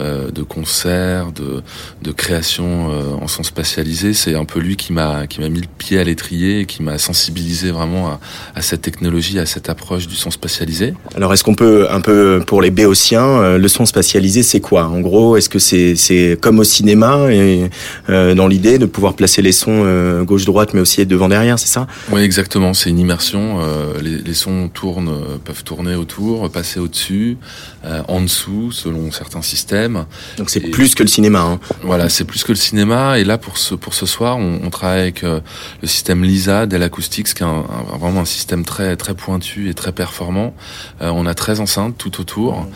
[0.00, 1.62] euh, de concerts, de,
[2.02, 4.14] de créations euh, en son spatialisé.
[4.14, 6.82] C'est un peu lui qui m'a qui m'a mis le pied à l'étrier et qui
[6.82, 8.20] m'a sensibilisé vraiment à,
[8.56, 10.94] à, cette technologie, à cette approche du son spatialisé.
[11.16, 14.86] Alors est-ce qu'on peut un peu pour les béotiens, euh, le son spatialisé, c'est quoi?
[14.86, 17.70] En gros, est-ce que c'est c'est comme au cinéma et
[18.08, 21.68] euh, dans l'idée de pouvoir placer les sons euh, gauche-droite, mais aussi devant derrière, c'est
[21.68, 21.86] ça?
[22.10, 22.74] Oui, exactement.
[22.74, 23.58] C'est une immersion.
[24.02, 25.12] Les, les, sons tournent
[25.44, 27.36] peuvent tourner autour, passer au-dessus,
[27.84, 30.06] euh, en dessous, selon certains systèmes.
[30.36, 31.40] Donc c'est plus que le cinéma.
[31.40, 31.60] Hein.
[31.82, 33.18] Voilà, c'est plus que le cinéma.
[33.18, 35.40] Et là, pour ce pour ce soir, on, on travaille avec euh,
[35.82, 39.68] le système Lisa Dell Acoustics, qui est un, un, vraiment un système très très pointu
[39.68, 40.54] et très performant.
[41.02, 42.66] Euh, on a 13 enceintes tout autour.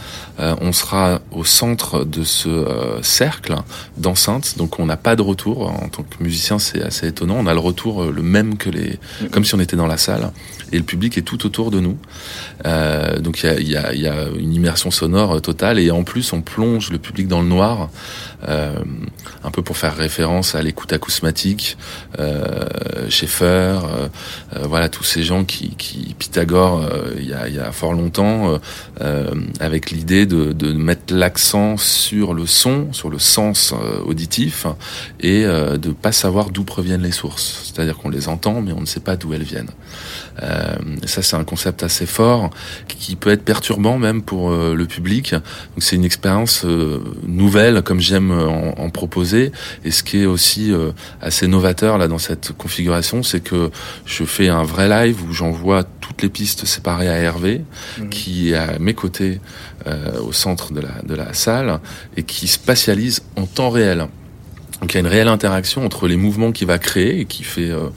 [0.41, 3.57] Euh, on sera au centre de ce euh, cercle
[3.97, 5.71] d'enceintes, donc on n'a pas de retour.
[5.71, 7.37] En tant que musicien, c'est assez étonnant.
[7.39, 8.99] On a le retour le même que les,
[9.31, 10.33] comme si on était dans la salle,
[10.73, 11.99] et le public est tout autour de nous.
[12.67, 16.33] Euh, donc il y a, y, y a, une immersion sonore totale et en plus
[16.33, 17.91] on plonge le public dans le noir,
[18.49, 18.75] euh,
[19.45, 21.77] un peu pour faire référence à l'écoute acousmatique,
[22.19, 22.65] euh,
[23.09, 24.09] Schaeffer, euh,
[24.63, 26.89] voilà tous ces gens qui, qui Pythagore
[27.19, 28.59] il y, a, y, a, fort longtemps,
[29.61, 33.75] avec l'idée de, de, mettre l'accent sur le son, sur le sens
[34.07, 34.67] auditif
[35.21, 37.63] et de pas savoir d'où proviennent les sources.
[37.65, 39.71] C'est-à-dire qu'on les entend mais on ne sait pas d'où elles viennent.
[40.43, 40.75] Euh,
[41.05, 42.32] ça, c'est un concept assez fort
[42.87, 45.33] qui peut être perturbant même pour euh, le public.
[45.33, 49.53] Donc, c'est une expérience euh, nouvelle, comme j'aime en, en, proposer.
[49.85, 53.71] Et ce qui est aussi euh, assez novateur là dans cette configuration, c'est que
[54.05, 57.63] je fais un vrai live où j'envoie toutes les pistes séparées à Hervé,
[57.99, 58.09] mmh.
[58.09, 59.41] qui est à mes côtés
[60.25, 61.81] au centre de la, de la salle
[62.17, 64.07] et qui spatialise en temps réel.
[64.83, 67.45] Donc il y a une réelle interaction entre les mouvements qu'il va créer et qui
[67.45, 67.89] fait euh,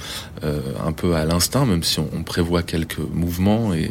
[0.44, 3.90] euh, un peu à l'instinct, même si on, on, prévoit quelques mouvements et,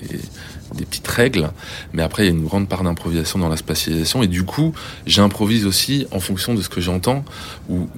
[0.75, 1.51] des petites règles.
[1.93, 4.23] Mais après, il y a une grande part d'improvisation dans la spatialisation.
[4.23, 4.75] Et du coup,
[5.07, 7.25] j'improvise aussi en fonction de ce que j'entends.
[7.69, 7.89] Ou,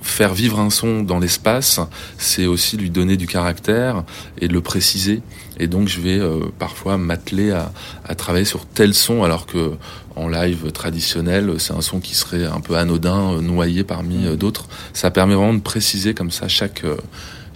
[0.00, 1.80] faire vivre un son dans l'espace,
[2.16, 4.04] c'est aussi lui donner du caractère
[4.40, 5.20] et le préciser.
[5.58, 7.72] Et donc, je vais euh, parfois m'atteler à,
[8.04, 9.72] à travailler sur tel son, alors que
[10.16, 14.66] en live traditionnel, c'est un son qui serait un peu anodin, noyé parmi d'autres.
[14.92, 16.84] Ça permet vraiment de préciser comme ça chaque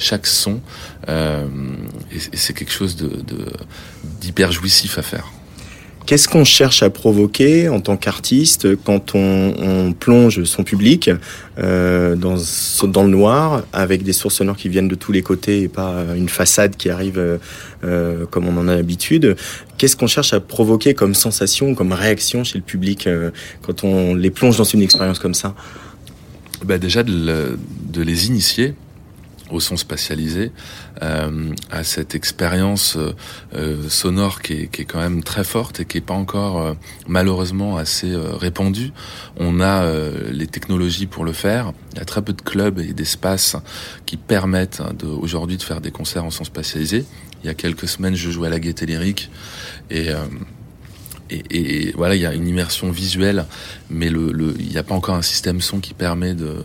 [0.02, 0.60] chaque son,
[1.08, 1.46] euh,
[2.10, 3.22] et, et c'est quelque chose de,
[4.20, 5.30] d'hyper jouissif à faire.
[6.06, 11.10] Qu'est-ce qu'on cherche à provoquer en tant qu'artiste quand on, on, plonge son public
[11.58, 12.36] euh, dans,
[12.88, 16.04] dans le noir avec des sources sonores qui viennent de tous les côtés et pas
[16.16, 17.38] une façade qui arrive
[17.84, 19.36] euh, comme on en a l'habitude?
[19.78, 23.30] Qu'est-ce qu'on cherche à provoquer comme sensation, comme réaction chez le public euh,
[23.62, 25.54] quand on les plonge dans une expérience comme ça?
[26.64, 27.56] Bah Déjà de
[27.94, 28.74] les initier
[29.52, 30.50] au son spatialisé,
[31.02, 32.96] euh, à cette expérience
[33.54, 36.74] euh, sonore qui est, quand même très forte et qui est pas encore euh,
[37.06, 38.92] malheureusement assez euh, répandue.
[39.36, 41.72] On a euh, les technologies pour le faire.
[41.92, 43.56] Il y a très peu de clubs et d'espaces
[44.06, 47.04] qui permettent de, aujourd'hui de faire des concerts en son spatialisé.
[47.42, 49.30] Il y a quelques semaines, je jouais à la Gaîté Lyrique
[49.90, 50.10] et
[51.32, 53.46] et, et, voilà, il y a une immersion visuelle,
[53.90, 56.56] mais le, le, il n'y a pas encore un système son qui permet de,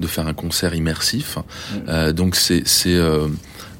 [0.00, 1.36] de faire un concert immersif.
[1.36, 1.74] Mmh.
[1.88, 3.28] Euh, donc c'est, c'est euh,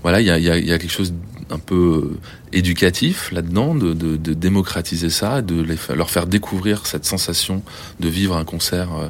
[0.03, 1.13] voilà, il y a, y, a, y a, quelque chose
[1.51, 2.17] un peu
[2.53, 7.63] éducatif là-dedans, de, de, de, démocratiser ça, de les, leur faire découvrir cette sensation
[8.01, 9.09] de vivre un concert euh,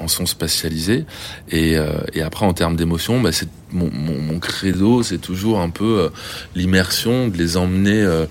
[0.00, 1.04] en son spatialisé.
[1.50, 5.60] Et, euh, et après, en termes d'émotion, bah, c'est mon, mon, mon, credo, c'est toujours
[5.60, 6.08] un peu euh,
[6.54, 8.26] l'immersion, de les emmener euh,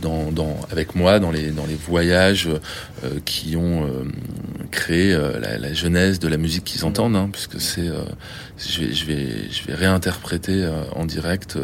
[0.00, 2.48] dans, dans, avec moi dans les, dans les voyages
[3.24, 3.88] qui ont
[4.70, 7.88] créé la, la, jeunesse de la musique qu'ils entendent, hein, puisque c'est,
[8.58, 11.58] je, vais, je, vais, je vais réinterpréter en direct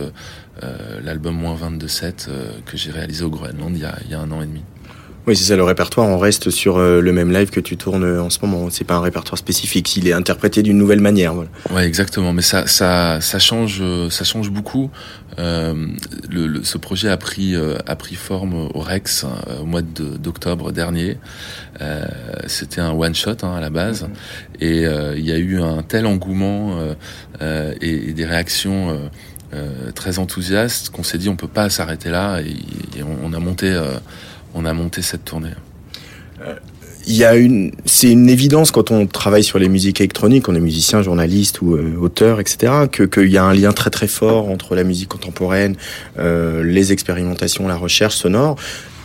[1.03, 2.29] l'album moins 22.7
[2.67, 4.63] que j'ai réalisé au Groenland il y, a, il y a un an et demi.
[5.29, 8.19] Oui, c'est ça, le répertoire, on reste sur euh, le même live que tu tournes
[8.19, 8.69] en ce moment.
[8.71, 11.35] C'est pas un répertoire spécifique, il est interprété d'une nouvelle manière.
[11.35, 11.51] Voilà.
[11.71, 12.33] Ouais, exactement.
[12.33, 14.91] Mais ça, ça, ça change, ça change beaucoup.
[15.39, 15.87] Euh,
[16.29, 19.83] le, le, ce projet a pris, euh, a pris forme au Rex euh, au mois
[19.83, 21.19] d'octobre dernier.
[21.81, 22.05] Euh,
[22.47, 24.65] C'était un one shot hein, à la base, mmh.
[24.65, 24.83] et
[25.17, 26.79] il y a eu un tel engouement
[27.41, 29.11] et, et, des réactions.
[29.95, 32.51] très enthousiastes qu'on s'est dit on peut pas s'arrêter là et,
[32.99, 33.75] et on, on, a monté
[34.55, 35.55] on a monté cette tournée
[37.09, 40.55] il y a une, c'est une évidence quand on travaille sur les musiques électroniques, on
[40.55, 44.07] est musicien, journaliste ou euh, auteur, etc., que qu'il y a un lien très très
[44.07, 45.75] fort entre la musique contemporaine,
[46.19, 48.57] euh, les expérimentations, la recherche sonore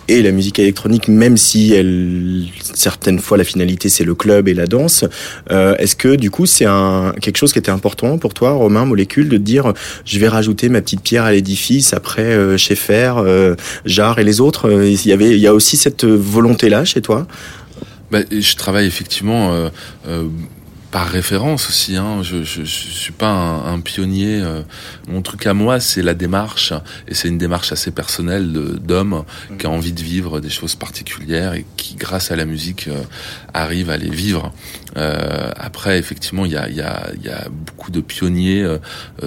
[0.07, 4.53] et la musique électronique, même si elle, certaines fois la finalité c'est le club et
[4.53, 5.05] la danse.
[5.51, 8.85] Euh, Est-ce que du coup c'est un quelque chose qui était important pour toi, Romain
[8.85, 9.73] Molécule, de dire
[10.05, 14.41] je vais rajouter ma petite pierre à l'édifice après euh, Schaeffer, euh, Jarre et les
[14.41, 14.71] autres.
[14.71, 17.27] Il y avait, il y a aussi cette volonté là chez toi?
[18.13, 19.69] Bah, je travaille effectivement euh,
[20.07, 20.27] euh,
[20.93, 21.97] par référence aussi.
[21.97, 22.21] Hein.
[22.21, 24.39] Je, je, je suis pas un, un pionnier.
[24.39, 24.61] Euh,
[25.07, 26.71] mon truc à moi, c'est la démarche,
[27.07, 29.57] et c'est une démarche assez personnelle d'homme mmh.
[29.57, 33.01] qui a envie de vivre des choses particulières et qui, grâce à la musique, euh,
[33.55, 34.53] arrive à les vivre.
[34.95, 38.77] Euh, après, effectivement, il y a, y, a, y a beaucoup de pionniers euh,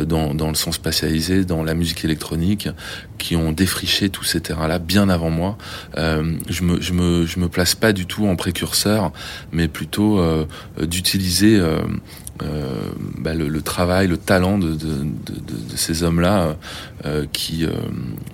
[0.05, 2.69] dans, dans le son spatialisé, dans la musique électronique,
[3.19, 5.59] qui ont défriché tous ces terrains-là bien avant moi.
[5.97, 9.11] Euh, je me, je me, je me place pas du tout en précurseur,
[9.51, 10.47] mais plutôt euh,
[10.81, 11.81] d'utiliser euh,
[12.43, 14.77] euh, bah, le, travail, le talent de,
[15.75, 16.57] ces hommes-là
[17.05, 17.67] euh, qui,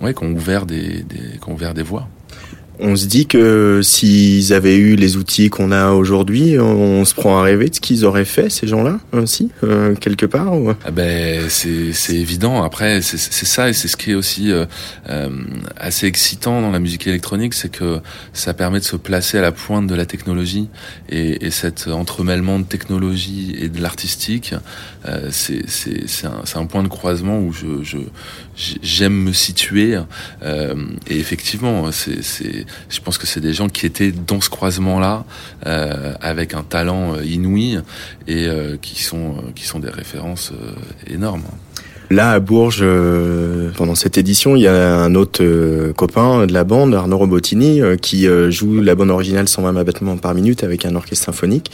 [0.01, 2.07] ont ouvert des, qui ont ouvert des voies.
[2.85, 7.39] On se dit que s'ils avaient eu les outils qu'on a aujourd'hui, on se prend
[7.39, 10.71] à rêver de ce qu'ils auraient fait, ces gens-là, aussi, euh, quelque part ou...
[10.71, 12.61] ah ben, C'est évident.
[12.61, 14.65] Après, c'est ça, et c'est ce qui est aussi euh,
[15.09, 15.29] euh,
[15.77, 18.01] assez excitant dans la musique électronique, c'est que
[18.33, 20.67] ça permet de se placer à la pointe de la technologie.
[21.07, 24.55] Et, et cet entremêlement de technologie et de l'artistique,
[25.05, 27.97] euh, c'est un, un, point de croisement où je, je,
[28.55, 29.97] j'aime me situer.
[30.43, 30.75] Euh,
[31.07, 35.25] et effectivement, c'est, je pense que c'est des gens qui étaient dans ce croisement-là,
[35.65, 37.79] euh, avec un talent euh, inouï
[38.27, 41.43] et euh, qui sont qui sont des références euh, énormes.
[42.13, 46.53] Là, à Bourges, euh, pendant cette édition, il y a un autre euh, copain de
[46.53, 50.85] la bande, Arnaud Robotini, euh, qui joue la bande originale 120 battements par minute avec
[50.85, 51.71] un orchestre symphonique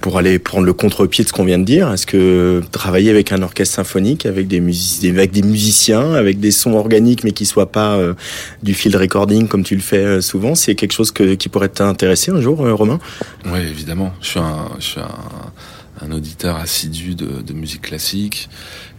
[0.00, 3.32] pour aller prendre le contre-pied de ce qu'on vient de dire Est-ce que travailler avec
[3.32, 7.46] un orchestre symphonique, avec des, music avec des musiciens, avec des sons organiques mais qui
[7.46, 8.14] soient pas euh,
[8.62, 12.30] du field recording comme tu le fais euh, souvent, c'est quelque chose qui pourrait t'intéresser
[12.30, 12.98] un jour, euh, Romain?
[13.46, 14.12] Oui, évidemment.
[14.22, 18.48] Je suis un, je suis un, un auditeur assidu de, de, musique classique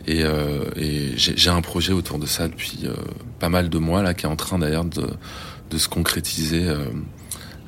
[0.07, 2.85] et, et j'ai un projet autour de ça depuis
[3.39, 5.07] pas mal de mois là, qui est en train d'ailleurs de,
[5.69, 6.63] de se concrétiser.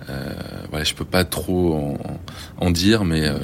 [0.10, 0.34] Euh,
[0.70, 1.98] voilà, je peux pas trop en,
[2.66, 3.38] en dire, mais euh,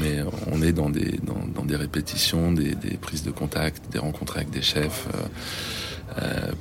[0.00, 0.20] mais
[0.50, 4.36] on est dans des dans, dans des répétitions, des, des, prises de contact, des rencontres
[4.36, 5.06] avec des chefs.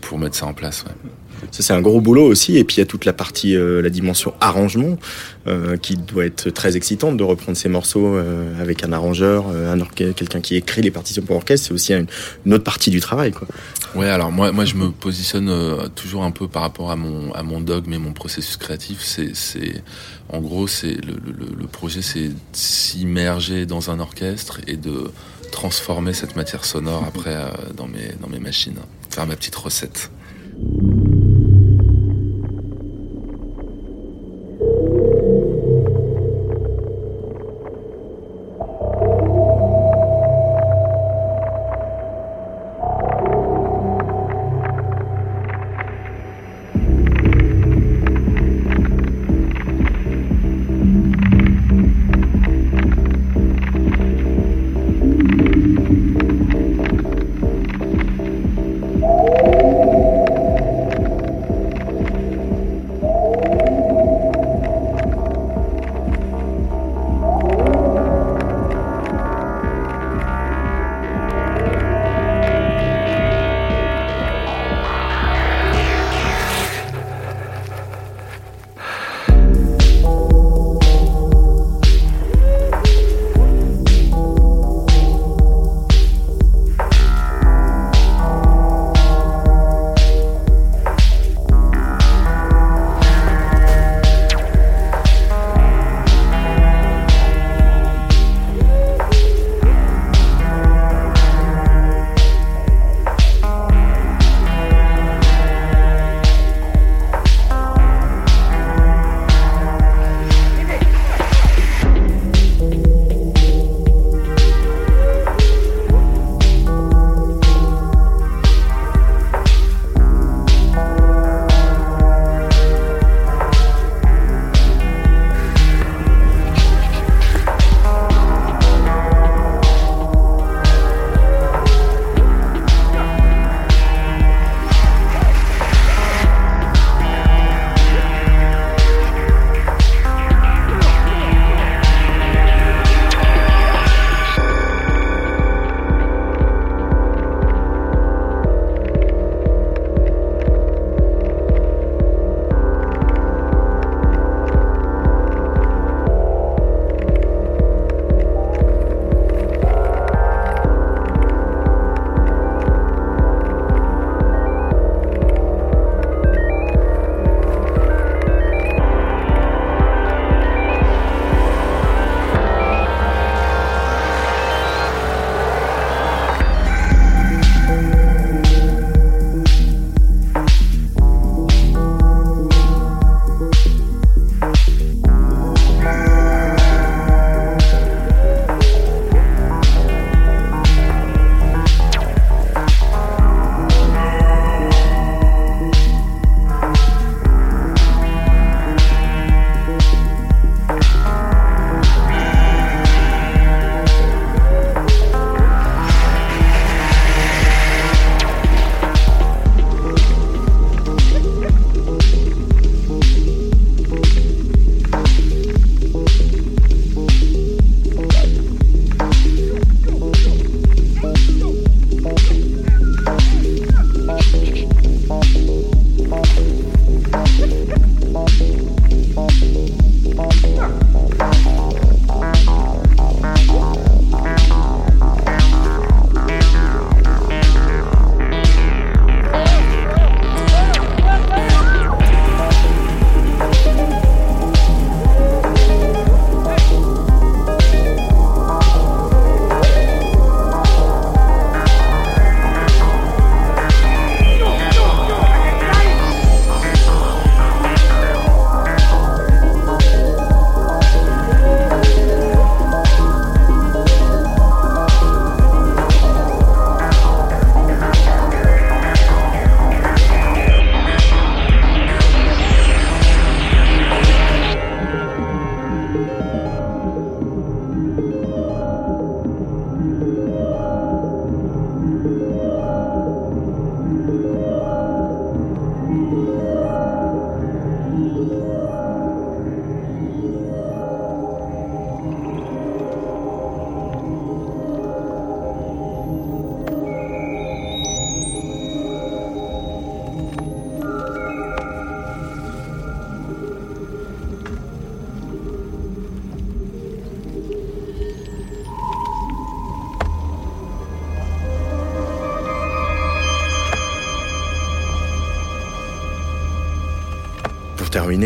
[0.02, 0.84] pour mettre ça en place.
[0.84, 1.12] Ouais.
[1.52, 3.82] Ça c'est un gros boulot aussi, et puis il y a toute la partie, euh,
[3.82, 4.98] la dimension arrangement,
[5.48, 9.80] euh, qui doit être très excitante de reprendre ces morceaux euh, avec un arrangeur, un
[9.96, 13.32] quelqu'un qui écrit les partitions pour orchestre, c'est aussi une, autre partie du travail.
[13.32, 13.48] Quoi.
[13.96, 15.52] Ouais, alors moi, moi je me positionne
[15.96, 19.00] toujours un peu par rapport à mon, à mon dogme et mon processus créatif.
[19.02, 19.84] C'est,
[20.30, 25.12] en gros, c'est le projet, c'est s'immerger dans un orchestre et de
[25.52, 27.36] transformer cette matière sonore après
[27.76, 28.76] dans mes, dans mes machines,
[29.10, 30.10] faire ma petite recette.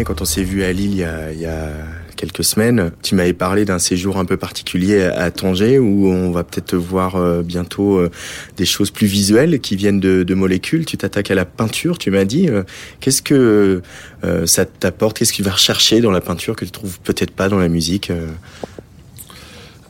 [0.08, 1.70] Quand on s'est vu à Lille il y a,
[2.16, 6.46] quelques semaines, tu m'avais parlé d'un séjour un peu particulier à Tanger où on va
[6.46, 8.10] peut-être voir euh, bientôt euh,
[8.56, 10.86] des choses plus visuelles qui viennent de, molécules.
[10.86, 12.48] Tu t'attaques à la peinture, tu m'as dit.
[12.48, 12.64] Euh,
[13.02, 13.82] Qu'est-ce que
[14.46, 15.20] ça t'apporte?
[15.20, 17.68] Qu'est-ce que tu vas rechercher dans la peinture que tu trouves peut-être pas dans la
[17.68, 18.12] musique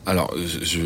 [0.04, 0.80] Alors, je,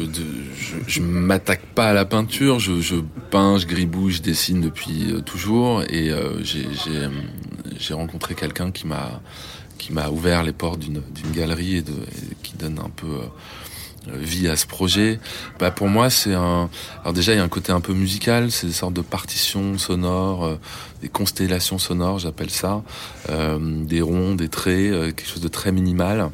[0.87, 2.59] je, m'attaque pas à la peinture.
[2.61, 2.97] Je,
[3.31, 5.83] peins, je gribouille, je dessine depuis toujours.
[5.85, 6.11] Et
[6.43, 6.69] j'ai-
[7.83, 9.21] j'ai rencontré quelqu'un qui m'a
[9.79, 11.03] qui m'a ouvert les portes d'une
[11.35, 11.85] galerie et,
[12.43, 13.09] qui donne un peu
[14.09, 15.19] euh, vie à ce projet.
[15.59, 16.71] Bah pour moi, c'est un.
[17.01, 18.53] Alors déjà, il y a un côté un peu musical.
[18.53, 20.61] C'est des sortes de partitions sonores, euh,
[21.03, 22.85] des constellations sonores, j'appelle ça,
[23.29, 26.31] euh, des ronds, des traits, quelque chose de très minimal.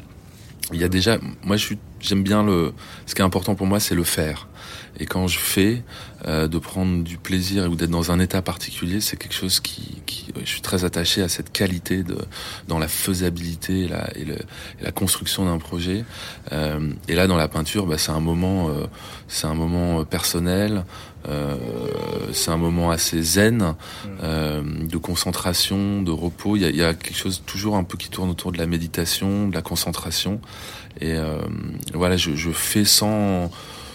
[0.71, 1.57] Il y a déjà, moi,
[1.99, 2.73] j'aime bien le.
[3.07, 4.48] Ce qui est important pour moi, c'est le faire.
[4.99, 5.81] Et quand je fais,
[6.27, 10.01] euh, de prendre du plaisir ou d'être dans un état particulier, c'est quelque chose qui,
[10.05, 12.17] qui, je suis très attaché à cette qualité de
[12.67, 14.35] dans la faisabilité et la, et le-
[14.79, 16.03] et la construction d'un projet.
[16.51, 18.85] Euh, et là, dans la peinture, bah, c'est un moment, euh,
[19.27, 20.83] c'est un moment euh, personnel.
[21.27, 21.57] Euh,
[22.31, 23.75] c'est un moment assez zen,
[24.23, 26.55] euh, de concentration, de repos.
[26.55, 28.65] Il y, a, y a quelque chose toujours un peu qui tourne autour de la
[28.65, 30.39] méditation, de la concentration.
[31.01, 31.39] Et euh,
[31.93, 33.51] voilà, je, je fais sans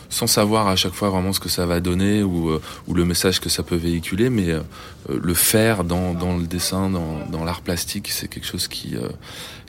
[0.08, 3.04] sans savoir à chaque fois vraiment ce que ça va donner ou, euh, ou le
[3.04, 4.62] message que ça peut véhiculer, mais euh,
[5.08, 9.08] le faire dans, dans le dessin, dans, dans l'art plastique, c'est quelque chose qui, euh,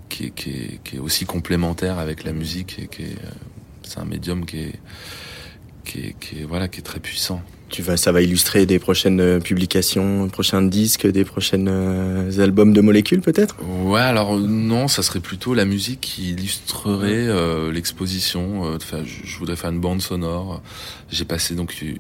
[0.10, 3.18] qui, est, qui, est, qui est aussi complémentaire avec la musique et qui est,
[3.84, 4.80] c'est un médium qui est,
[5.84, 7.42] qui est, qui est, voilà, qui est très puissant.
[7.68, 12.74] Tu vas, ça va illustrer des prochaines euh, publications, prochains disques, des prochains euh, albums
[12.74, 13.55] de molécules peut-être?
[13.84, 18.66] Ouais, alors non, ça serait plutôt la musique qui illustrerait euh, l'exposition.
[18.66, 20.61] euh, Enfin, je, voudrais faire une bande sonore.
[21.09, 21.97] J'ai passé donc une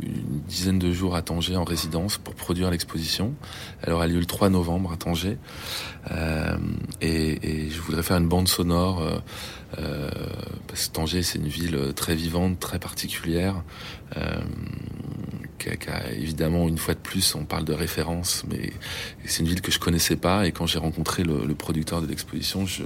[0.47, 3.33] dizaine de jours à Tanger en résidence pour produire l'exposition.
[3.81, 5.37] Elle aura lieu le 3 novembre à Tanger.
[6.11, 6.55] Euh,
[7.01, 9.01] et, et je voudrais faire une bande sonore.
[10.67, 13.63] parce que Tanger, c'est une ville très vivante, très particulière.
[14.15, 14.35] Euh,
[15.57, 18.73] qui a, évidemment une fois de plus on parle de référence mais
[19.25, 22.07] c'est une ville que je connaissais pas et quand j'ai rencontré le, le, producteur de
[22.07, 22.83] l'exposition je,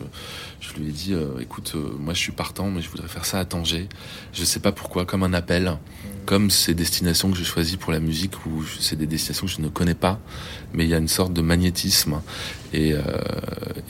[0.59, 3.26] je lui ai dit euh, écoute euh, moi je suis partant mais je voudrais faire
[3.26, 3.88] ça à Tanger.
[4.34, 5.78] Je sais pas pourquoi comme un appel
[6.26, 9.61] comme ces destinations que je choisis pour la musique où c'est des destinations que je
[9.61, 10.20] ne connais pas
[10.74, 12.22] mais il y a une sorte de magnétisme
[12.74, 13.01] et, euh,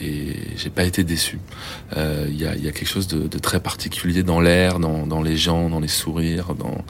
[0.00, 1.38] et j'ai pas été déçu.
[1.96, 5.06] Euh, il y, a, y a quelque chose de, de très particulier dans l'air dans,
[5.06, 6.84] dans les gens dans les sourires dans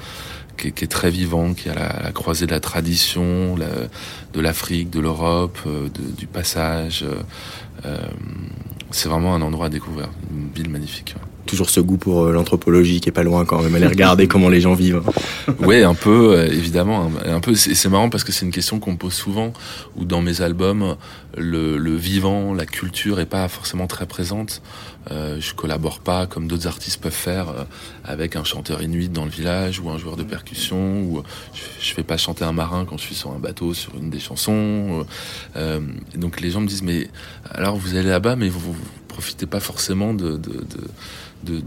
[0.60, 5.58] qui est, très vivant, qui à la, croisée de la tradition, de l'Afrique, de l'Europe,
[5.66, 7.04] euh, du passage.
[7.84, 7.98] Euh,
[8.90, 11.14] c'est vraiment un endroit à découvrir, une ville magnifique.
[11.46, 14.48] Toujours ce goût pour euh, l'anthropologie qui est pas loin quand même, aller regarder comment
[14.48, 15.02] les gens vivent.
[15.60, 17.10] Oui, un peu, euh, évidemment.
[17.24, 17.54] Un peu.
[17.54, 19.52] C'est marrant parce que c'est une question qu'on me pose souvent,
[19.96, 20.96] où dans mes albums,
[21.36, 24.62] le, le, vivant, la culture est pas forcément très présente.
[25.10, 27.64] Euh, je collabore pas comme d'autres artistes peuvent faire euh,
[28.04, 31.22] avec un chanteur inuit dans le village ou un joueur de percussion ou
[31.54, 34.10] je, je fais pas chanter un marin quand je suis sur un bateau sur une
[34.10, 35.06] des chansons.
[35.56, 35.80] Euh,
[36.16, 37.08] donc les gens me disent mais
[37.50, 38.76] alors vous allez là-bas mais vous, vous,
[39.08, 40.88] profitez pas forcément de, de, de,
[41.44, 41.62] de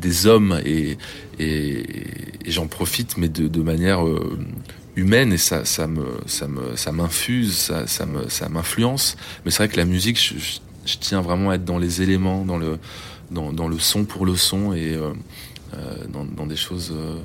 [0.00, 0.96] des hommes et,
[2.46, 4.38] j'en profite mais de, manière euh,
[4.96, 9.16] humaine et ça me ça me ça m'infuse ça me ça m'influence.
[9.44, 12.58] Mais c'est vrai que la musique je, tiens vraiment à être dans les éléments dans
[12.58, 12.78] le
[13.30, 15.12] dans, le son pour le son et euh,
[16.08, 17.18] dans, dans, des choses euh,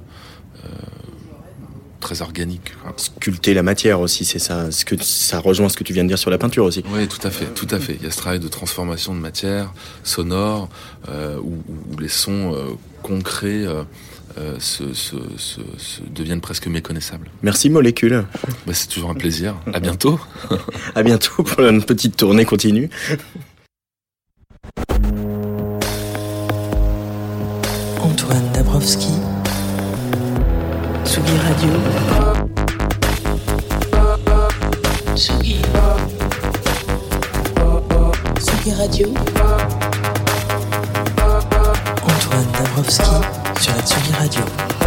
[1.99, 5.93] très organiques sculpter la matière aussi c'est ça ce que ça rejoint ce que tu
[5.93, 8.03] viens de dire sur la peinture aussi oui tout à fait tout à fait il
[8.03, 9.73] y a ce travail de transformation de matière
[10.03, 10.69] sonore
[11.09, 12.73] euh, où, où, les sons euh,
[13.03, 13.65] concrets
[14.37, 17.29] euh, se, se, se, se, deviennent presque méconnaissables.
[17.41, 18.25] Merci Molécule.
[18.65, 19.55] Bah, c'est toujours un plaisir.
[19.73, 20.19] À bientôt.
[20.95, 22.89] à bientôt pour une petite tournée continue.
[27.99, 29.28] Antoine Dabrowski.
[31.09, 31.73] Tsugi Radio.
[35.15, 35.59] Tsugi.
[38.37, 39.07] Tsugi Radio.
[42.05, 43.03] Antoine Dabrowski
[43.59, 44.78] sur la Tsugi Radio.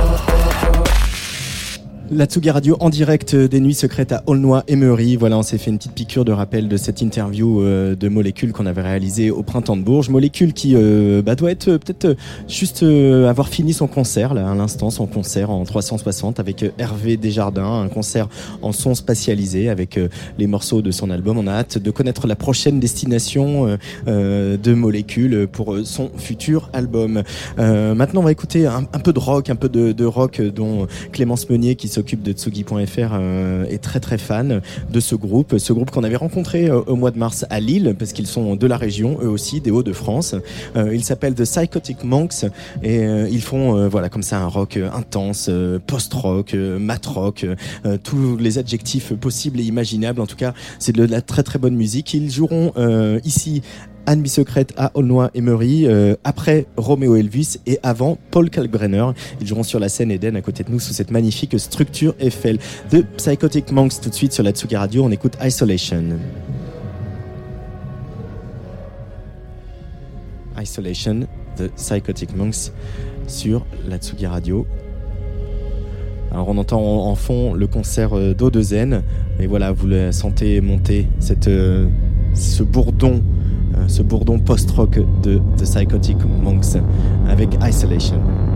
[2.15, 5.17] La Tsugi Radio en direct des Nuits Secrètes à Aulnoy Emery.
[5.17, 8.53] Voilà, on s'est fait une petite piqûre de rappel de cette interview euh, de Molécule
[8.53, 10.11] qu'on avait réalisée au printemps de Bourges.
[10.11, 12.15] Molécule qui euh, bah, doit être euh, peut-être
[12.49, 17.81] juste avoir fini son concert là à l'instant, son concert en 360 avec Hervé Desjardins,
[17.81, 18.29] un concert
[18.61, 19.99] en son spatialisé avec
[20.39, 21.39] les morceaux de son album.
[21.39, 27.23] On a hâte de connaître la prochaine destination de Molécule pour son futur album.
[27.57, 30.87] maintenant, on va écouter un, un, peu de rock, un peu de, de rock dont
[31.13, 35.57] Clémence Meunier qui se s'occupe de Tsugi.fr euh, est très très fan de ce groupe,
[35.59, 38.57] ce groupe qu'on avait rencontré euh, au mois de mars à Lille parce qu'ils sont
[38.57, 40.35] de la région, eux aussi, des Hauts-de-France.
[40.75, 42.45] Euh, ils s'appellent The Psychotic Monks
[42.83, 45.49] et ils font voilà comme ça un rock intense,
[45.87, 47.47] post-rock, mat-rock,
[48.03, 50.21] tous les adjectifs possibles et imaginables.
[50.21, 52.15] En tout cas, c'est de la très très bonne musique.
[52.15, 52.73] Ils joueront
[53.25, 53.63] ici
[54.07, 59.07] Anne Secrète à Aulnoy Emery, euh, après Roméo Elvis et avant Paul Kalkbrenner.
[59.41, 62.59] Ils joueront sur la scène Eden à côté de nous sous cette magnifique structure Eiffel.
[62.91, 66.05] The Psychotic Monks tout de suite sur la Tsugi Radio, on écoute Isolation.
[70.61, 71.27] Isolation,
[71.57, 72.73] The Psychotic Monks
[73.27, 74.67] sur la Tsugi Radio.
[76.31, 79.03] Alors on entend en, fond le concert euh, d'O2N
[79.39, 81.89] et voilà, vous le sentez monter cette, euh,
[82.35, 83.23] ce bourdon,
[83.77, 86.77] euh, ce bourdon post-rock de The Psychotic Monks
[87.29, 88.21] avec Isolation.
[88.21, 88.52] Isolation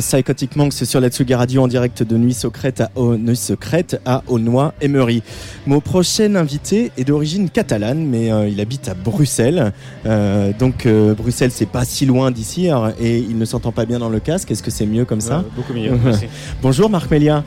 [0.00, 4.22] Psychotic Monks sur la Tsugi Radio en direct de Nuit Secrète à, Nuit Secrète à
[4.28, 5.22] Aulnoy-Emery.
[5.66, 9.72] Mon prochain invité est d'origine catalane, mais euh, il habite à Bruxelles.
[10.06, 13.84] Euh, donc euh, Bruxelles, c'est pas si loin d'ici alors, et il ne s'entend pas
[13.84, 14.50] bien dans le casque.
[14.50, 15.44] Est-ce que c'est mieux comme ça?
[15.54, 16.26] Beaucoup mieux, merci.
[16.62, 17.44] Bonjour Marc Mélia.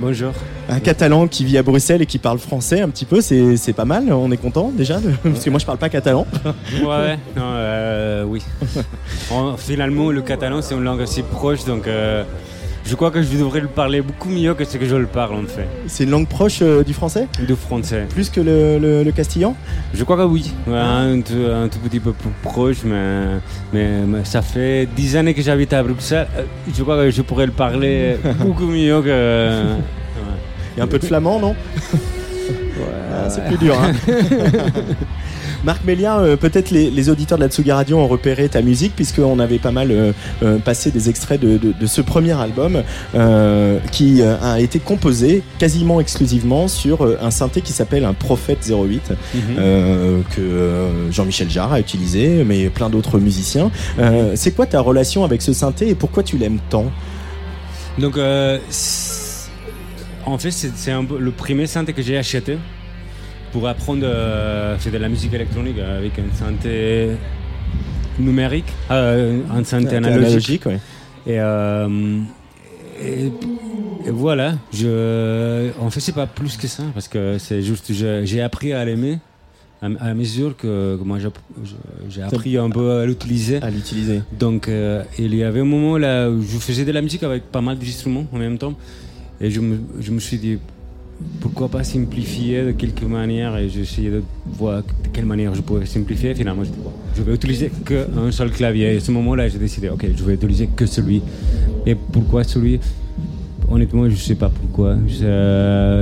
[0.00, 0.32] Bonjour.
[0.68, 3.84] Un catalan qui vit à Bruxelles et qui parle français un petit peu, c'est pas
[3.84, 4.12] mal.
[4.12, 6.26] On est content déjà, de- parce que moi je parle pas catalan.
[6.84, 8.42] Ouais, non, euh, oui.
[9.30, 12.24] En- finalement, le catalan, c'est une langue assez proche, donc euh,
[12.86, 15.34] je crois que je devrais le parler beaucoup mieux que ce que je le parle
[15.36, 15.66] en fait.
[15.86, 17.26] C'est une langue proche euh, du français?
[17.46, 18.06] Du français.
[18.10, 19.54] Plus que le, le- le castillan?
[19.94, 23.24] Je crois que oui, Ouais, un, tout, un tout petit peu plus proche, mais,
[23.72, 26.26] mais, mais ça fait dix années que j'habite à Bruxelles.
[26.36, 26.42] Euh,
[26.76, 29.62] Je crois que je pourrais le parler beaucoup mieux que.
[30.76, 31.54] Il y a un peu de flamand, non?
[33.12, 33.76] Ah, C'est plus dur.
[33.80, 33.92] hein.
[35.64, 38.94] Marc Mélia, euh, peut-être les, les auditeurs de la Tsuga Radio ont repéré ta musique
[38.94, 40.12] puisqu'on avait pas mal euh,
[40.42, 42.82] euh, passé des extraits de, de- de ce premier album
[43.90, 50.22] qui a été composé quasiment exclusivement sur un synthé qui s'appelle un Prophète 08 Mhm.
[50.34, 53.70] que Jean-Michel Jarre a utilisé mais plein d'autres musiciens.
[54.34, 56.86] C'est quoi ta relation avec ce synthé et pourquoi tu l'aimes tant?
[57.98, 58.16] Donc,
[60.26, 62.58] en fait, c'est le premier synthé que j'ai acheté
[63.54, 67.10] pour apprendre à faire de la musique électronique avec un synthé
[68.18, 70.26] numérique, euh, un synthé analogique.
[70.26, 70.80] analogique, ouais.
[71.28, 72.18] Et, euh,
[73.00, 73.26] et,
[74.06, 78.42] et voilà, je, en fait, c'est pas plus que ça parce que c'est juste, j'ai
[78.42, 79.18] appris à l'aimer.
[79.82, 81.18] À, à mesure que, que moi
[82.08, 83.62] j'ai- appris un peu à l'utiliser.
[83.62, 84.22] À l'utiliser.
[84.36, 87.44] Donc euh, il y avait un moment là où je faisais de la musique avec
[87.52, 88.74] pas mal d'instruments en même temps.
[89.40, 90.58] Et je me, je me suis dit,
[91.40, 94.22] pourquoi pas simplifier de quelque manière Et essayé de
[94.58, 96.34] voir de quelle manière je pouvais simplifier.
[96.34, 98.94] Finalement, je dis, bon, je vais utiliser qu'un seul clavier.
[98.94, 101.22] Et à ce moment-là, j'ai décidé, ok, je vais utiliser que celui.
[101.86, 102.80] Et pourquoi celui?
[103.70, 104.96] Honnêtement, je sais pas pourquoi.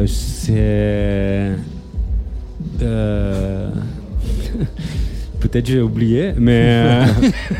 [0.06, 0.52] C'est.
[2.82, 3.70] euh,
[5.40, 7.02] Peut-être j'ai oublié, mais.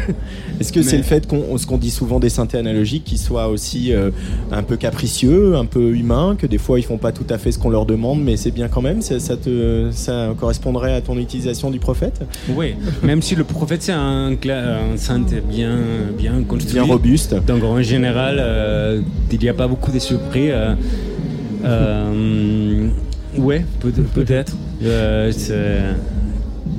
[0.63, 3.49] Est-ce que c'est le fait qu'on ce qu'on dit souvent des synthés analogiques qui soient
[3.49, 4.11] aussi euh,
[4.53, 7.51] un peu capricieux, un peu humains, que des fois ils font pas tout à fait
[7.51, 11.01] ce qu'on leur demande, mais c'est bien quand même Ça, ça te ça correspondrait à
[11.01, 12.21] ton utilisation du prophète?
[12.57, 15.77] Oui, même si le prophète c'est un, un synthé bien,
[16.17, 16.75] bien construit.
[16.75, 17.35] Bien robuste.
[17.47, 19.01] Donc en général, euh,
[19.33, 20.51] il n'y a pas beaucoup de surprises.
[20.53, 20.75] Euh,
[21.65, 22.89] euh,
[23.39, 24.57] ouais, peut- peut-être.
[24.81, 25.81] C'est-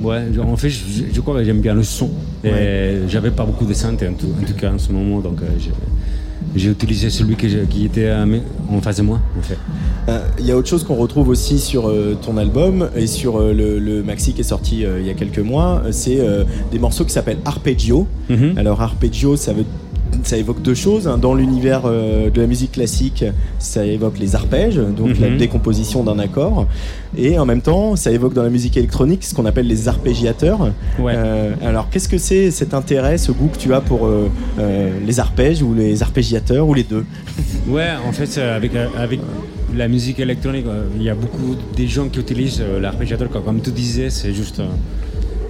[0.04, 0.80] ouais, en fait, je,
[1.12, 2.10] je crois que j'aime bien le son.
[2.44, 5.38] Et j'avais pas beaucoup de synthé en tout, en tout cas en ce moment, donc
[5.42, 9.56] euh, j'ai- utilisé celui que qui était mes- en face de moi, en fait.
[10.08, 13.38] Euh, Il y a autre chose qu'on retrouve aussi sur euh, ton album et sur
[13.40, 16.20] euh, le, le maxi qui est sorti euh, il y a quelques mois, euh, c'est
[16.20, 18.06] euh, des morceaux qui s'appellent Arpeggio.
[18.28, 18.54] Mhm.
[18.58, 19.64] Alors Arpeggio, ça veut
[20.26, 21.06] ça évoque deux choses.
[21.08, 21.18] hein.
[21.18, 23.24] Dans l'univers euh, de la musique classique,
[23.58, 25.36] ça évoque les arpèges, donc la Mhm.
[25.38, 26.66] décomposition d'un accord.
[27.16, 30.72] Et en même temps, ça évoque dans la musique électronique ce qu'on appelle les arpégiateurs.
[31.00, 34.28] Euh, alors, qu'est-ce que c'est cet intérêt, ce goût que tu as pour euh,
[35.06, 37.04] les arpèges ou les arpégiateurs ou les deux?
[37.68, 39.20] Ouais, en fait, avec, avec
[39.76, 43.28] la musique électronique, il y a beaucoup de gens qui utilisent l'arpégiateur.
[43.30, 44.60] Comme, tu disais, c'est juste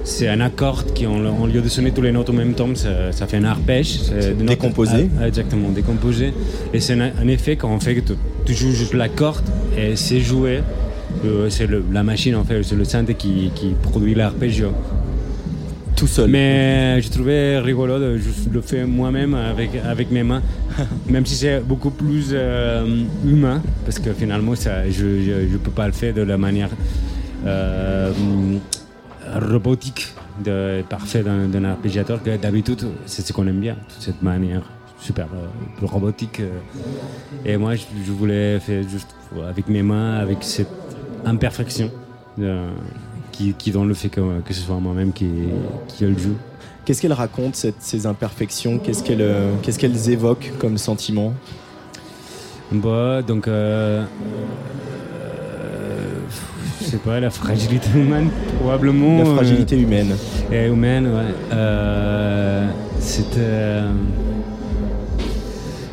[0.05, 2.69] c'est un accord qui, en, en lieu de sonner tous les notes en même temps,
[2.75, 4.01] ça, ça fait un arpège.
[4.13, 5.09] Notes- décomposé.
[5.21, 6.33] Ah, exactement, décomposé.
[6.73, 8.13] Et c'est un, un effet quand on fait que
[8.45, 9.45] tu, joues juste la corde
[9.77, 10.61] et c'est joué.
[11.25, 14.73] euh, c'est la machine, en fait, c'est le synthé qui, qui produit l'arpeggio.
[15.97, 16.29] Tout seul.
[16.29, 18.19] Mais je trouvais rigolo de
[18.53, 20.43] le faire moi-même avec, avec mes mains,
[21.09, 22.85] même si c'est beaucoup plus euh,
[23.25, 26.71] humain, parce que finalement, ça, je ne peux pas le faire de la manière
[27.47, 28.13] euh,
[29.51, 30.09] robotique,
[30.45, 34.63] de, parfaite d'un arpégiateur, que d'habitude, c'est ce qu'on aime bien, toute cette manière
[35.01, 36.41] super euh, robotique.
[36.41, 36.51] euh.
[37.45, 39.15] Et moi, je, je voulais faire juste
[39.47, 40.69] avec mes mains, avec cette
[41.25, 41.91] imperfection.
[42.41, 42.71] euh,
[43.33, 45.29] qui, qui dans le fait que, que ce soit moi-même qui,
[45.89, 46.37] qui le joue.
[46.85, 48.79] Qu'est-ce qu'elles racontent, cette- ces imperfections?
[48.79, 49.29] Qu'est-ce qu'elles
[49.63, 51.35] qu'est-ce qu'elles évoquent comme sentiment?
[52.71, 53.49] Bah, donc,
[56.95, 58.29] sais pas, la fragilité humaine,
[58.61, 59.19] probablement.
[59.19, 60.15] La fragilité humaine.
[60.53, 61.35] Et humaine, ouais.
[61.53, 62.67] Euh,
[63.01, 63.39] C'était.
[63.41, 63.91] euh,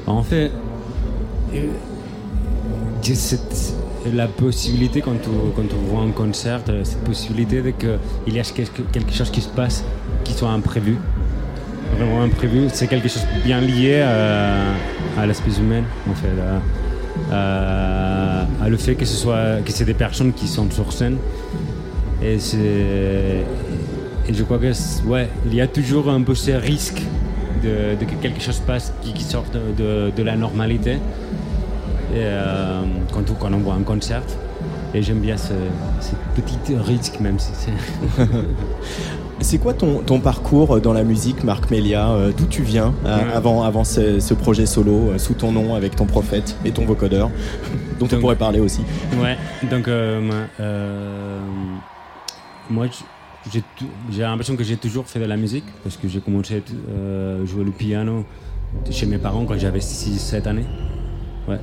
[0.08, 0.52] en fait,
[1.54, 1.68] euh,
[3.14, 3.74] cette-
[4.14, 8.40] la possibilité quand tu, quand tu vois un concert, euh, cette possibilité de qu'il y
[8.40, 9.84] a quelque, quelque chose qui se passe
[10.24, 10.98] qui soit imprévu.
[11.98, 16.30] Vraiment imprévu, c'est quelque chose bien lié à, à l'espèce humaine, en fait.
[16.42, 16.62] À,
[17.32, 21.18] à- à le fait que ce soit que c'est des personnes qui sont sur scène.
[22.24, 22.38] Et
[24.34, 24.72] je crois que,
[25.08, 27.02] ouais, il y a toujours un peu ce risque
[27.64, 30.98] de, que quelque chose passe qui, qui sort de, de- la normalité
[32.14, 32.82] euh,
[33.12, 34.22] quand, on- quand on voit un concert.
[34.94, 35.54] Et j'aime bien ce,
[36.02, 37.72] ces petits risques, même si c'est.
[39.42, 43.18] C'est quoi ton, ton parcours dans la musique, Marc Melia Euh, D'où tu viens euh,
[43.36, 46.86] avant, avant ce, ce projet solo, euh, sous ton nom, avec ton prophète et ton
[46.86, 47.30] vocodeur,
[48.00, 48.82] dont on pourrait parler aussi
[49.22, 49.38] Ouais,
[49.70, 51.40] donc euh, moi, euh,
[54.12, 57.64] j'ai l'impression que j'ai toujours fait de la musique parce que j'ai commencé à jouer
[57.64, 58.26] le piano
[58.90, 60.66] chez mes parents quand j'avais 6-7 années.
[61.48, 61.58] Ouais.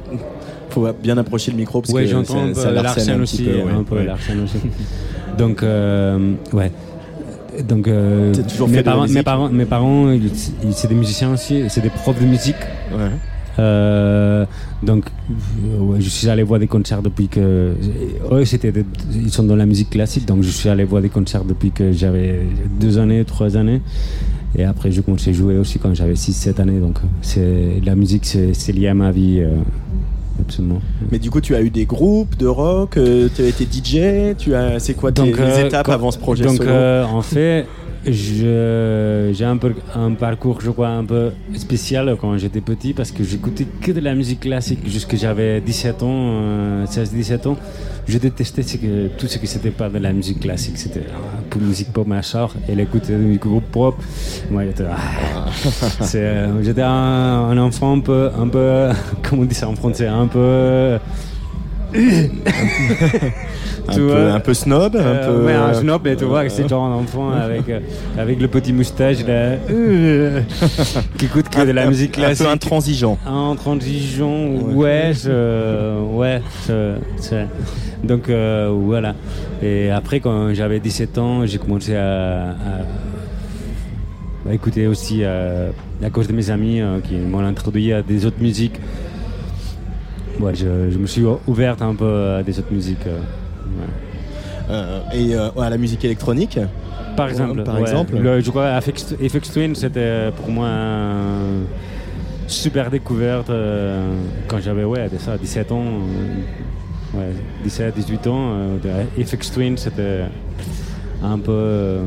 [0.71, 3.45] Faut bien approcher le micro parce ouais, que j'entends ça, un peu ça un aussi,
[3.45, 3.57] petit peu.
[3.63, 3.73] ouais.
[3.73, 4.09] un peu Ouais.
[4.45, 4.59] aussi.
[5.39, 6.73] Donc, euh, ouais.
[7.67, 8.33] Donc, euh,
[8.69, 10.07] mes, parents, mes parents, mes parents,
[10.73, 12.57] c'est des musiciens aussi, c'est des profs de musique.
[13.59, 14.47] Euh,
[14.85, 17.75] donc, euh, ouais, je suis allé voir des concerts depuis que.
[18.31, 21.09] Eux, c'était des- ils sont dans la musique classique, donc je suis allé voir des
[21.09, 22.43] concerts depuis que j'avais
[22.81, 23.81] deux années, trois années.
[24.57, 26.79] Et après, je commençais à jouer aussi quand j'avais 6-7 années.
[26.79, 29.41] Donc, c'est la musique, c'est c'est lié à ma vie.
[29.41, 29.57] euh,
[30.41, 30.81] absolument.
[31.11, 34.37] Mais du coup, tu as eu des groupes de rock, euh, tu as été DJ,
[34.37, 36.69] tu as, c'est quoi tes, Donc, les euh, étapes quand- avant ce projet donc, solo?
[36.71, 37.67] euh, en fait,
[38.05, 43.25] j'ai un, peu, un parcours, je crois, un peu spécial quand j'étais petit parce que
[43.25, 47.57] j'écoutais que de la musique classique jusqu'à j'avais 17 ans, euh, 16-17 ans.
[48.07, 50.79] Je détestais ce que, tout ce qui c'était pas de la musique classique.
[50.79, 52.49] C'était euh, pour musique pop, machin.
[52.69, 53.97] Et l'écouter du groupe pop,
[54.51, 55.47] moi, j'étais ah.
[56.01, 58.89] C'est, euh, j'étais un, un enfant un peu, un peu,
[59.23, 60.99] comment on dit ça en français, un peu.
[63.91, 66.49] Un peu- un peu snob, un Euh, peu- ouais, un snob, mais tu vois, Euh.
[66.51, 67.81] c'est genre un enfant avec, euh,
[68.19, 70.41] avec le petit moustache là, euh,
[71.17, 72.47] qui écoute que de la musique un peu classique.
[72.47, 73.19] intransigeant.
[73.27, 76.97] Intransigeant, ouais, je- ouais, je-
[78.07, 79.15] donc euh, voilà.
[79.63, 82.85] Et après, quand j'avais 17 ans, j'ai commencé à, à-
[84.51, 88.79] à écouter aussi, à cause de mes amis qui m'ont introduit à des autres musiques.
[90.41, 93.07] Ouais, je, je me suis ouverte un peu à des autres musiques.
[93.07, 94.71] euh, ouais.
[94.71, 96.59] Euh, et euh, à la musique électronique
[97.17, 98.17] Par exemple, Par exemple.
[98.19, 101.65] Le- je crois FX, FX Twin, c'était pour moi une
[102.47, 104.13] super découverte euh,
[104.47, 105.85] quand j'avais ouais, ça, 17 ans.
[107.15, 107.33] euh, ouais,
[107.65, 108.51] 17, 18 ans.
[108.85, 110.21] euh, FX Twin, c'était
[111.23, 111.99] un peu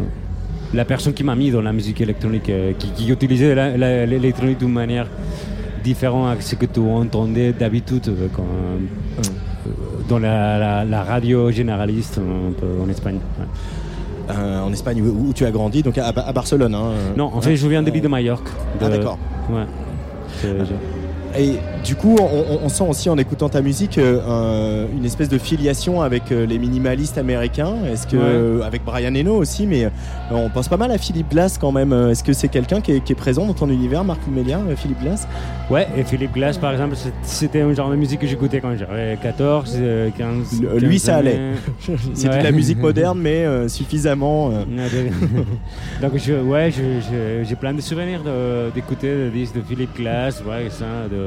[0.73, 2.49] la personne qui m'a mis dans la musique électronique,
[2.79, 3.55] qui, qui utilisait
[4.07, 5.07] l'électronique d'une manière
[5.83, 9.21] différente à ce que tu entendais d'habitude euh, quand, euh,
[10.09, 13.19] dans la, la- la radio généraliste un peu en Espagne.
[13.39, 13.45] ouais.
[14.29, 16.73] Euh, en Espagne où, où tu as grandi, donc à, à Barcelone.
[16.75, 16.91] hein.
[17.17, 18.47] Non, en fait, je viens de l'île de Majorque.
[18.79, 19.17] Ah, d'accord.
[19.51, 19.65] Ouais.
[21.37, 21.55] Et
[21.85, 22.17] du coup,
[22.63, 26.45] on, sent aussi en écoutant ta musique euh, un- une espèce de filiation avec euh,
[26.45, 27.73] les minimalistes américains.
[27.91, 28.17] Est-ce que
[28.59, 28.63] Ouais.
[28.65, 29.89] avec Brian Eno aussi, mais euh,
[30.31, 31.93] on pense pas mal à Philippe Glass quand même.
[31.93, 35.01] Est-ce que c'est quelqu'un qui, est- qui est présent dans ton univers, Marc Mélia, Philippe
[35.01, 35.27] Glass?
[35.69, 39.17] Ouais, et Philippe Glass, par exemple, c'était un genre de musique que j'écoutais quand j'avais
[39.21, 40.61] 14, euh, 15.
[40.61, 41.39] Le- Lui, 15 ça allait.
[42.13, 44.51] C'est de la musique moderne, mais euh, suffisamment.
[44.51, 44.63] euh,
[46.01, 48.21] Donc, je, ouais, je- je- j'ai plein de souvenirs
[48.73, 51.20] d'écouter des disques de Philippe Glass, ouais, ça, de,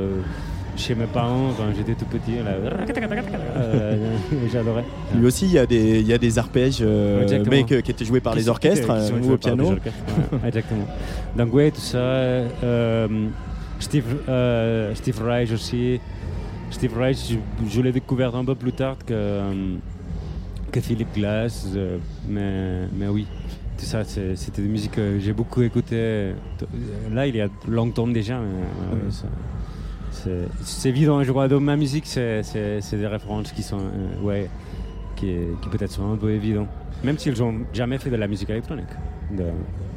[0.77, 2.35] chez mes parents quand j'étais tout petit.
[2.39, 3.97] Euh,
[4.53, 4.85] J'adorais.
[5.15, 7.91] Lui aussi, il y a des, il y a des arpèges, euh, mais que- qui
[7.91, 9.71] étaient joués par Qui les orchestres qui sont euh, ou joués au piano.
[9.71, 9.79] ouais,
[10.49, 10.87] exactement.
[11.37, 11.97] Donc ouais, tout ça.
[11.99, 13.29] euh,
[13.79, 16.01] Steve, euh, Steve Reich aussi.
[16.71, 17.37] Steve Reich, je,
[17.71, 19.75] je l'ai découvert un peu plus tard que, euh,
[20.73, 21.69] que Philip Glass.
[21.77, 21.99] euh,
[22.29, 23.27] mais, mais oui,
[23.79, 26.33] tout ça, c'était des musiques que j'ai beaucoup écoutées.
[27.12, 28.39] Là, il y a longtemps déjà.
[28.41, 29.27] mais, ouais, ouais, ça-
[30.64, 32.42] c'est- évident, je crois, dans ma musique, c'est
[32.92, 34.48] des références qui sont, euh, ouais,
[35.16, 36.66] qui, qui peut-être sont un peu évidents.
[37.02, 38.88] Même s'ils n'ont jamais fait de la musique électronique.
[39.36, 39.44] De-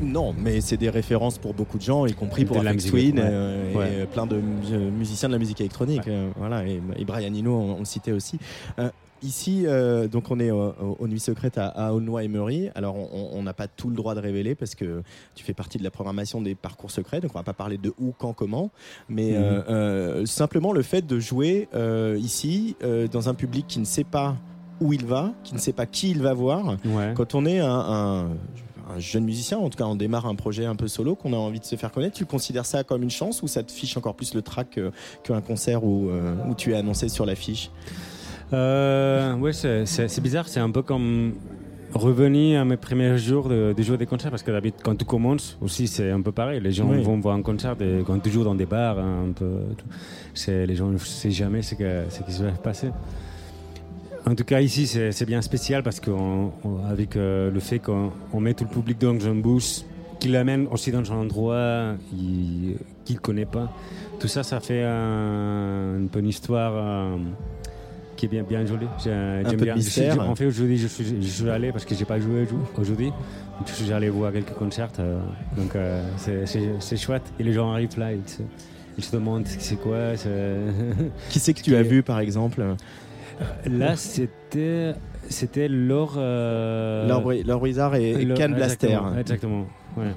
[0.02, 3.26] Non, mais c'est des références pour beaucoup de gens, y compris pour la Twin ouais.
[3.26, 4.04] euh, Ouais.
[4.04, 6.08] et plein de mu- musiciens de la musique électronique.
[6.08, 8.38] euh, voilà, et, et Brian Eno, on, on le citait aussi.
[8.80, 8.90] Euh,
[9.24, 12.70] Ici, euh, donc on est au- au- aux Nuits Secrètes à, à Aulnoy-Emery.
[12.76, 15.02] Alors, on- n'a pas tout le droit de révéler parce que
[15.34, 17.94] tu fais partie de la programmation des parcours secrets, donc on va pas parler de
[18.00, 18.70] où, quand, comment.
[19.10, 19.36] Mais Mhm.
[19.38, 23.86] euh, euh, simplement le fait de jouer euh, ici euh, dans un public qui ne
[23.86, 24.36] sait pas
[24.82, 26.78] où il va, qui ne sait pas qui il va voir.
[26.86, 27.14] Ouais.
[27.16, 28.28] Quand on est un, un-
[28.90, 31.38] un jeune musicien, en tout cas on démarre un projet un peu solo, qu'on a
[31.38, 33.98] envie de se faire connaître, tu considères ça comme une chance ou ça te fiche
[33.98, 34.92] encore plus le track euh,
[35.24, 37.72] qu'un concert où, euh, où tu es annoncé sur l'affiche?
[38.54, 41.34] Euh, ouais, c'est- bizarre, c'est un peu comme
[41.94, 45.06] revenir à mes premiers jours de, de jouer des concerts parce que d'habitude quand tu
[45.06, 47.02] commences aussi c'est un peu pareil les gens Oui.
[47.02, 47.76] vont voir un concert
[48.06, 49.46] quand tu joues dans des bars hein, un peu
[49.78, 49.86] tout,
[50.34, 52.90] c'est les gens ne savent jamais ce, que, ce qui se va passer
[54.28, 58.66] en tout cas ici c'est bien spécial parce qu'avec le fait qu'on on met tout
[58.66, 59.86] le public dans un bus
[60.20, 62.76] qui l'amène aussi dans un endroit il-
[63.06, 63.72] qu'il ne connaît pas.
[64.20, 67.16] Tout ça, ça fait un- une bonne histoire euh,
[68.18, 68.88] qui est bien, bien jolie.
[69.02, 69.74] J'ai- peu de bien.
[69.76, 70.20] Je mystère.
[70.30, 73.12] en fait, aujourd'hui, je suis, je suis allé parce que j'ai pas joué jou- aujourd'hui.
[73.66, 74.90] Je suis allé voir quelques concerts.
[75.00, 75.20] euh,
[75.56, 77.24] donc, euh, c'est- chouette.
[77.40, 78.42] Et les gens arrivent là, ils se,
[78.98, 80.14] ils se demandent c'est quoi.
[81.30, 82.64] Qui c'est que tu as vu par exemple?
[83.66, 84.94] Là, c'était
[85.30, 86.16] c'était Laure.
[86.18, 88.88] euh, Laure Bri- Laure Brizard et, et Laure- Can Blaster.
[88.88, 89.18] Exactement.
[89.20, 89.66] exactement,
[89.98, 90.12] ouais.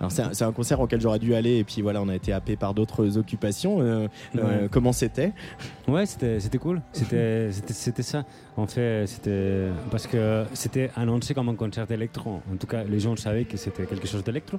[0.00, 2.56] Alors c'est un, concert auquel j'aurais dû aller et puis voilà on a été happé
[2.56, 3.80] par d'autres occupations.
[3.80, 4.06] Euh,
[4.36, 5.32] euh, comment c'était?
[5.88, 6.80] Ouais, c'était c'était cool.
[6.92, 8.24] C'était ça.
[8.56, 12.40] En fait, c'était parce que c'était annoncé comme un concert d'électro.
[12.52, 14.58] En tout cas, les gens savaient que c'était quelque chose d'électro.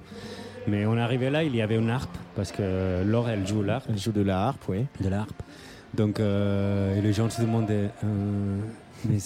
[0.68, 3.86] Mais on arrivé là, il y avait une harpe parce que Laure elle joue l'harpe.
[3.90, 4.86] Elle joue de la harpe, oui.
[5.02, 5.44] De la harpe.
[5.94, 7.90] Donc euh, et les gens se demandaient.
[9.05, 9.17] Mais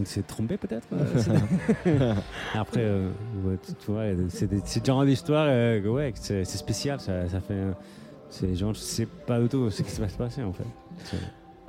[0.00, 2.14] on s'est trompé peut-être euh,
[2.54, 3.10] Après, euh,
[3.44, 7.00] ouais, tu, vois, c'est genre d'histoire euh, ouais, c'est spécial.
[7.00, 7.54] Ça, ça fait.
[7.54, 7.72] euh,
[8.30, 10.64] c'est genre, je sais pas du tout ce qui va se passer en fait.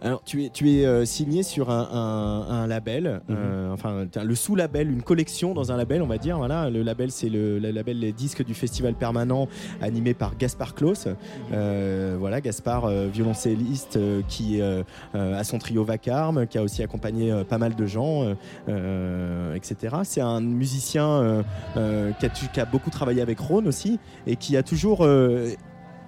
[0.02, 3.36] Alors tu es tu es euh, signé sur un, un- un label, Mhm.
[3.38, 6.38] euh, enfin t'as le sous-label, une collection dans un label on va dire.
[6.38, 9.48] Voilà le label c'est le, le label les disques du festival permanent
[9.82, 11.06] animé par Gaspard Klaus.
[11.08, 11.16] Mhm.
[11.54, 17.76] Euh, voilà Gaspard violoncelliste qui a son trio Vacarme, qui a aussi accompagné pas mal
[17.76, 18.24] de gens,
[19.56, 19.98] etc.
[20.04, 21.44] C'est un musicien
[21.74, 25.06] qui, a, qui a beaucoup travaillé avec Rhône aussi et qui a toujours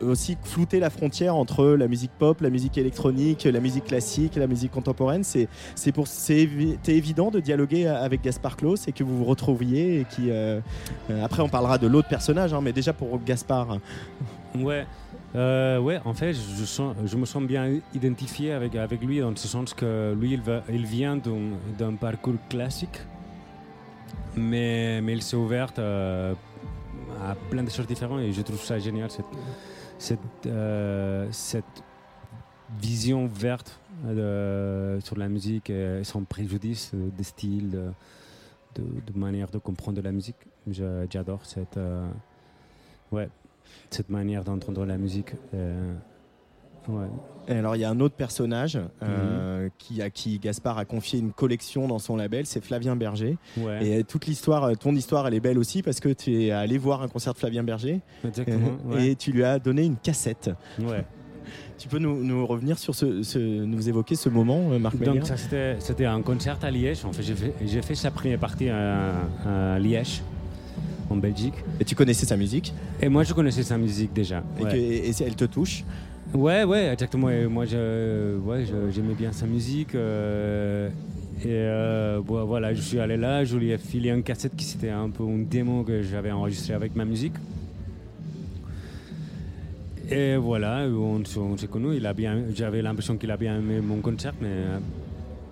[0.01, 4.47] aussi flouté la frontière entre la musique pop, la musique électronique, la musique classique, la
[4.47, 5.23] musique contemporaine.
[5.23, 6.47] C'est c'est pour c'est
[6.87, 10.59] évident de dialoguer avec Gaspard Klaus et que vous vous retrouviez et qui euh,
[11.23, 13.77] après on parlera de l'autre personnage, hein, mais déjà pour Gaspard.
[14.53, 14.85] Ouais,
[15.35, 16.01] euh, ouais.
[16.03, 19.73] En fait, je, sens- je me sens bien identifié avec avec lui dans ce sens
[19.73, 22.99] que lui, il, va, il vient d'un d'un parcours classique,
[24.35, 26.33] mais mais il s'est ouvert euh,
[27.25, 29.25] à plein de choses différentes et je trouve ça génial cette
[30.01, 31.83] cette euh, cette
[32.79, 35.71] vision verte euh, sur la musique
[36.03, 37.91] sans préjudice euh, de style, de,
[38.75, 38.83] de,
[39.13, 40.37] de manière de comprendre la musique.
[40.67, 41.79] J'adore cette
[43.11, 43.29] ouais
[43.91, 45.33] cette manière d'entendre la musique.
[46.87, 47.07] Ouais.
[47.47, 48.85] Et alors il y a un autre personnage Mhm.
[49.03, 53.37] euh, qui à qui Gaspard a confié une collection dans son label, c'est Flavien Berger.
[53.57, 53.85] Ouais.
[53.99, 56.77] Et toute l'histoire, euh, ton histoire, elle est belle aussi parce que tu es allé
[56.77, 59.07] voir un concert de Flavien Berger Exactement, Euh, ouais.
[59.09, 60.51] et tu lui as donné une cassette.
[60.79, 61.03] Ouais.
[61.79, 65.25] Tu peux nous, nous revenir sur ce, ce- nous évoquer ce moment, Marc Méliard Donc
[65.25, 67.03] ça c'était un concert à Liège.
[67.05, 69.13] En fait, j'ai fait, sa première partie à,
[69.73, 70.21] à Liège,
[71.09, 71.55] en Belgique.
[71.79, 72.71] Et tu connaissais sa musique
[73.01, 74.43] Et moi je connaissais sa musique déjà.
[74.59, 74.71] et, ouais.
[74.71, 75.83] que- et- et elle te touche.
[76.33, 77.29] Ouais, ouais, exactement.
[77.29, 79.95] Et moi, j'aimais bien sa musique.
[79.95, 80.89] euh,
[81.43, 84.89] et euh, voilà, je suis allé là, je lui ai filé une cassette qui c'était
[84.91, 87.33] un peu une démo que j'avais enregistrée avec ma musique.
[90.09, 91.23] Et voilà, on,
[91.57, 92.01] s'est connus.
[92.53, 94.55] J'avais l'impression qu'il a bien aimé mon concert, mais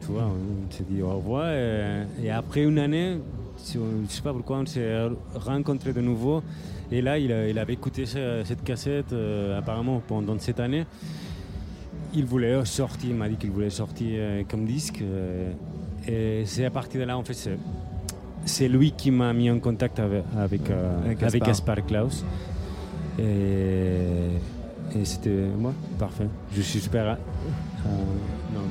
[0.02, 1.52] tu vois, on s'est dit au revoir.
[1.52, 3.18] Et, et après une année,
[3.58, 6.42] je sais pas pourquoi, on s'est rencontrés de nouveau.
[6.92, 10.86] Et là, il, avait écouté ce- cette cassette euh, apparemment pendant cette année.
[12.16, 15.02] Il voulait sortir, il m'a dit qu'il voulait sortir euh, comme disque.
[15.04, 15.52] euh,
[16.08, 17.50] et c'est à partir de là, en fait,
[18.46, 20.62] c'est, lui qui m'a mis en contact avec, avec,
[21.06, 21.86] Avec avec Gaspard.
[21.86, 22.26] Klaus.
[23.20, 24.38] Et,
[24.98, 25.30] et c'était
[25.60, 26.28] moi, parfait.
[26.56, 27.06] Je suis super.
[27.12, 27.16] euh,
[28.56, 28.62] non,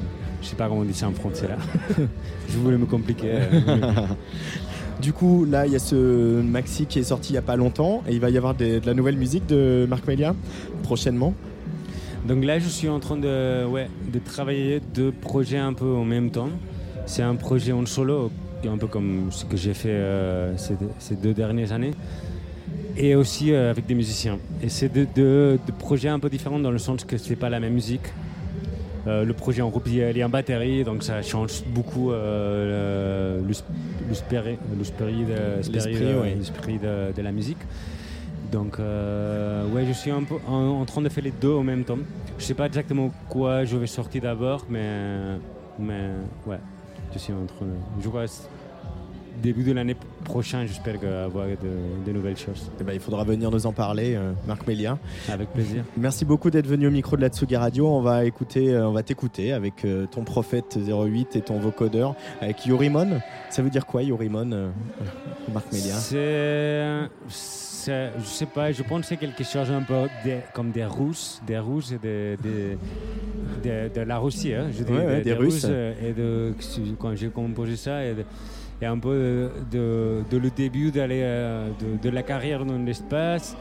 [0.42, 1.56] je sais pas comment on dit ça en français là.
[2.48, 3.40] je voulais me compliquer.
[5.00, 7.56] Du coup, là, il y a ce maxi qui est sorti il y a pas
[7.56, 10.34] longtemps et il va y avoir de la nouvelle musique de Marc Méliard
[10.82, 11.34] prochainement.
[12.26, 16.04] Donc là, je suis en train de, ouais, de travailler deux projets un peu en
[16.04, 16.50] même temps.
[17.06, 18.30] C'est un projet en solo,
[18.66, 20.52] un peu comme ce que j'ai fait euh,
[20.98, 21.92] ces, deux dernières années,
[22.96, 24.38] et aussi euh, avec des musiciens.
[24.62, 27.48] Et c'est deux, deux- deux projets un peu différents dans le sens que c'est pas
[27.48, 28.02] la même musique.
[29.08, 33.48] Euh, le projet en groupe, il a une batterie, donc ça change beaucoup euh, le-
[33.48, 33.54] le-
[34.08, 34.36] l'esprit
[36.36, 37.58] l'esprit de, la musique.
[38.52, 41.62] Donc, euh, ouais, je suis un peu en, en train de faire les deux en
[41.62, 41.98] même temps.
[42.38, 44.90] Je sais pas exactement quoi je vais sortir d'abord, mais,
[45.78, 46.10] mais
[46.46, 46.58] ouais,
[47.12, 47.72] je suis en train de.
[48.02, 48.08] Je
[49.40, 52.70] début de l'année prochaine, j'espère avoir de, de nouvelles choses.
[52.80, 54.98] Eh ben, il faudra venir nous en parler, euh, Marc Méliard.
[55.30, 55.84] Avec plaisir.
[55.96, 57.88] Merci beaucoup d'être venu au micro de la Tsugi Radio.
[57.88, 62.14] On va écouter, euh, on va t'écouter avec euh, ton prophète 08 et ton vocodeur
[62.40, 63.20] avec Yorimon.
[63.50, 64.70] Ça veut dire quoi Yorimon,
[65.52, 67.08] Marc Méliard C'est,
[68.18, 69.94] je sais pas, je pense que c'est quelque chose un peu
[70.24, 72.76] des- comme des Russes, des Russes et des, des-
[73.62, 75.64] des- de la Russie, hein, je dis, Ouais, ouais, des Russes.
[75.66, 76.52] euh, et de,
[76.98, 78.24] quand j'ai composé ça, et, de-
[78.80, 83.56] et un peu de, de le début d'aller euh, de, de la carrière dans l'espace.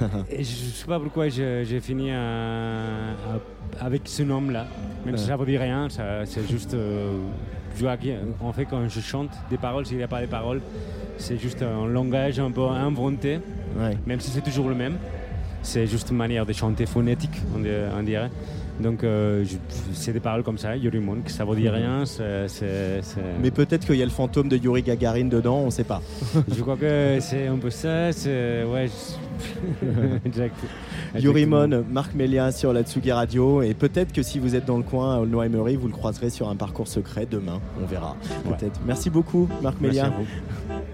[0.30, 4.66] et je sais pas pourquoi j'ai fini à- à- avec ce nom-là.
[5.04, 5.88] Même si ça veut dire rien,
[6.24, 6.74] c'est juste.
[6.74, 7.18] euh,
[8.40, 10.60] en fait, quand je chante des paroles, s'il n'y a pas de paroles,
[11.18, 13.38] c'est juste un langage un peu inventé,
[14.06, 14.96] même si c'est toujours le même.
[15.62, 18.30] C'est juste une manière de chanter phonétique, on dirait.
[18.80, 19.44] Donc, euh,
[19.94, 22.04] c'est des paroles comme ça, Yorimon, que ça veut dire rien.
[22.04, 23.00] c'est- c'est-
[23.42, 26.02] Mais peut-être qu'il y a le fantôme de Yuri Gagarin dedans, on sait pas.
[26.54, 28.10] je crois que c'est un peu ça.
[28.10, 28.88] Ouais.
[28.88, 30.54] je- exact.
[31.18, 33.62] Yurimon, Marc Mélia sur la Tsugi Radio.
[33.62, 36.48] Et peut-être que si vous êtes dans le coin à Aulnoy-Emery, vous le croiserez sur
[36.48, 37.60] un parcours secret demain.
[37.82, 38.16] On verra.
[38.46, 38.56] Ouais.
[38.86, 40.06] Merci beaucoup, Marc Merci Mélia.
[40.06, 40.85] à vous.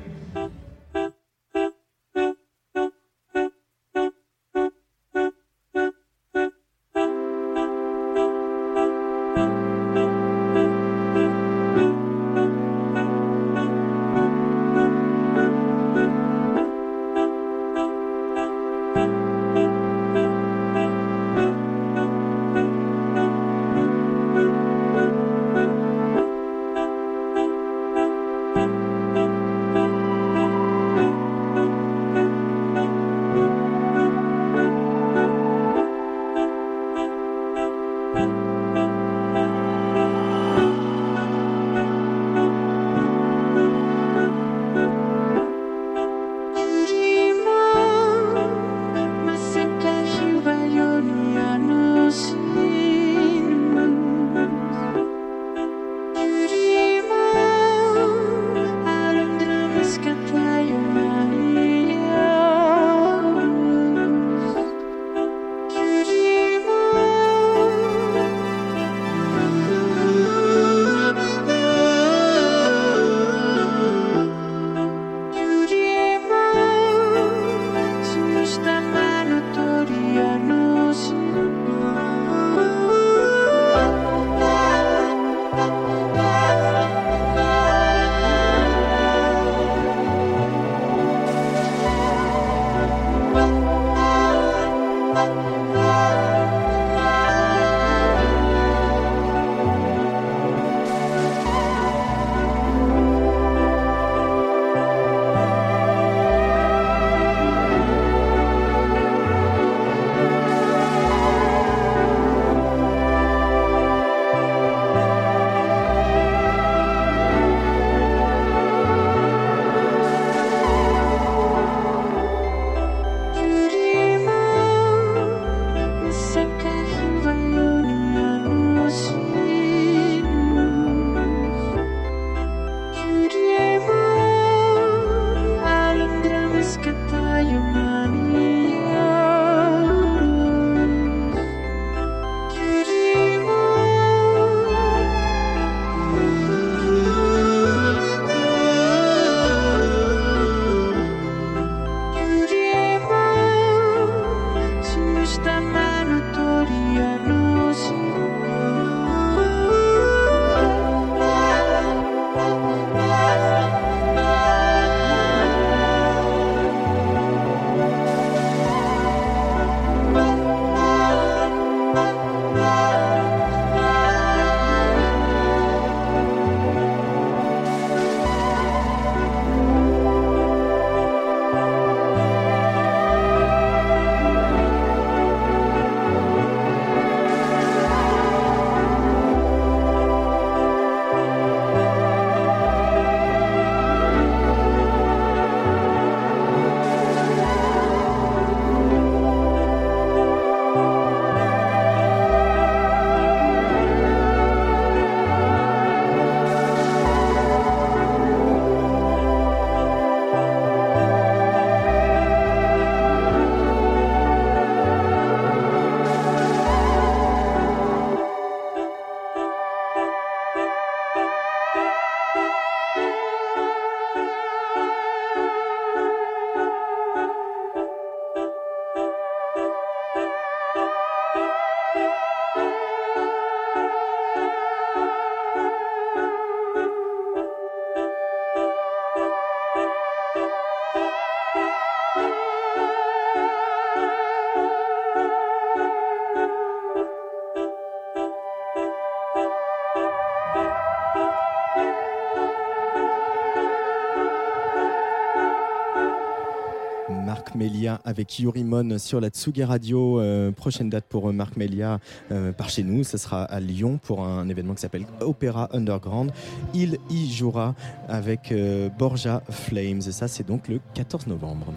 [258.12, 260.20] Avec Yurimon sur la Tsugi Radio.
[260.20, 261.98] Euh, prochaine date pour euh, Marc Melia
[262.30, 266.30] euh, par chez nous, ce sera à Lyon pour un événement qui s'appelle Opéra Underground.
[266.74, 267.74] Il y jouera
[268.08, 268.52] avec
[268.98, 271.72] Borja Flames et ça c'est donc le 14 novembre.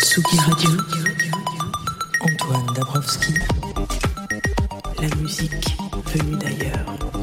[0.00, 0.70] Tsugi Radio.
[2.22, 3.34] Antoine Dabrowski.
[5.00, 5.76] La musique
[6.12, 7.15] venue d'ailleurs.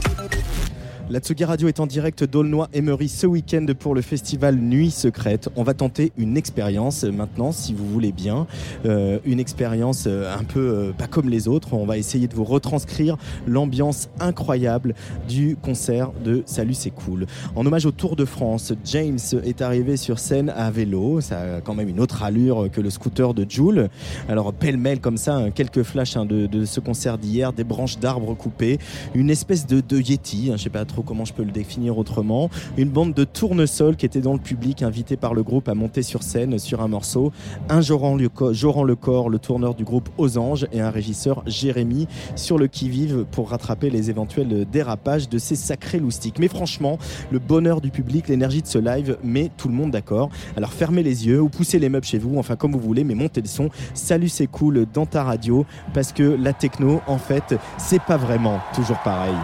[1.09, 5.49] La Tsugi Radio est en direct d'Aulnoy-Emery ce week-end pour le festival Nuit Secrète.
[5.57, 8.47] On va tenter une expérience maintenant, si vous voulez bien.
[8.85, 11.73] Euh, une expérience euh, un peu euh, pas comme les autres.
[11.73, 14.95] On va essayer de vous retranscrire l'ambiance incroyable
[15.27, 17.27] du concert de Salut c'est cool.
[17.57, 21.19] En hommage au Tour de France, James est arrivé sur scène à vélo.
[21.19, 23.89] Ça a quand même une autre allure que le scooter de Joule.
[24.29, 28.35] Alors pêle-mêle comme ça, hein, quelques flashs hein, de, ce concert d'hier, des branches d'arbres
[28.35, 28.79] coupées,
[29.13, 31.97] une espèce de, de Yeti, hein, je sais pas trop comment je peux le définir
[31.97, 35.73] autrement, une bande de tournesols qui était dans le public, invité par le groupe à
[35.73, 37.31] monter sur scène sur un morceau,
[37.69, 40.29] un Joran le, Co- Joran le tourneur du groupe Aux
[40.71, 45.99] et un régisseur Jérémy sur le qui-vive pour rattraper les éventuels dérapages de ces sacrés
[45.99, 46.39] loustiques.
[46.39, 46.97] Mais franchement,
[47.31, 50.29] le bonheur du public, l'énergie de ce live met tout le monde d'accord.
[50.57, 53.15] Alors fermez les yeux ou poussez les meubles chez vous, enfin comme vous voulez, mais
[53.15, 53.69] montez le son.
[53.93, 58.59] Salut c'est cool dans ta radio parce que la techno, en fait, c'est pas vraiment
[58.73, 59.35] toujours pareil.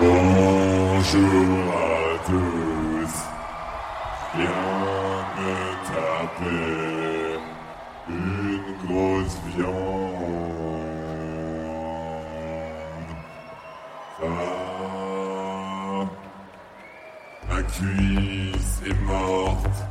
[0.00, 3.14] Bonjour à tous.
[4.34, 5.54] Viens me
[5.92, 7.38] taper
[8.08, 10.40] une grosse viande.
[14.18, 14.32] Ça,
[17.50, 19.89] ma cuisse est morte.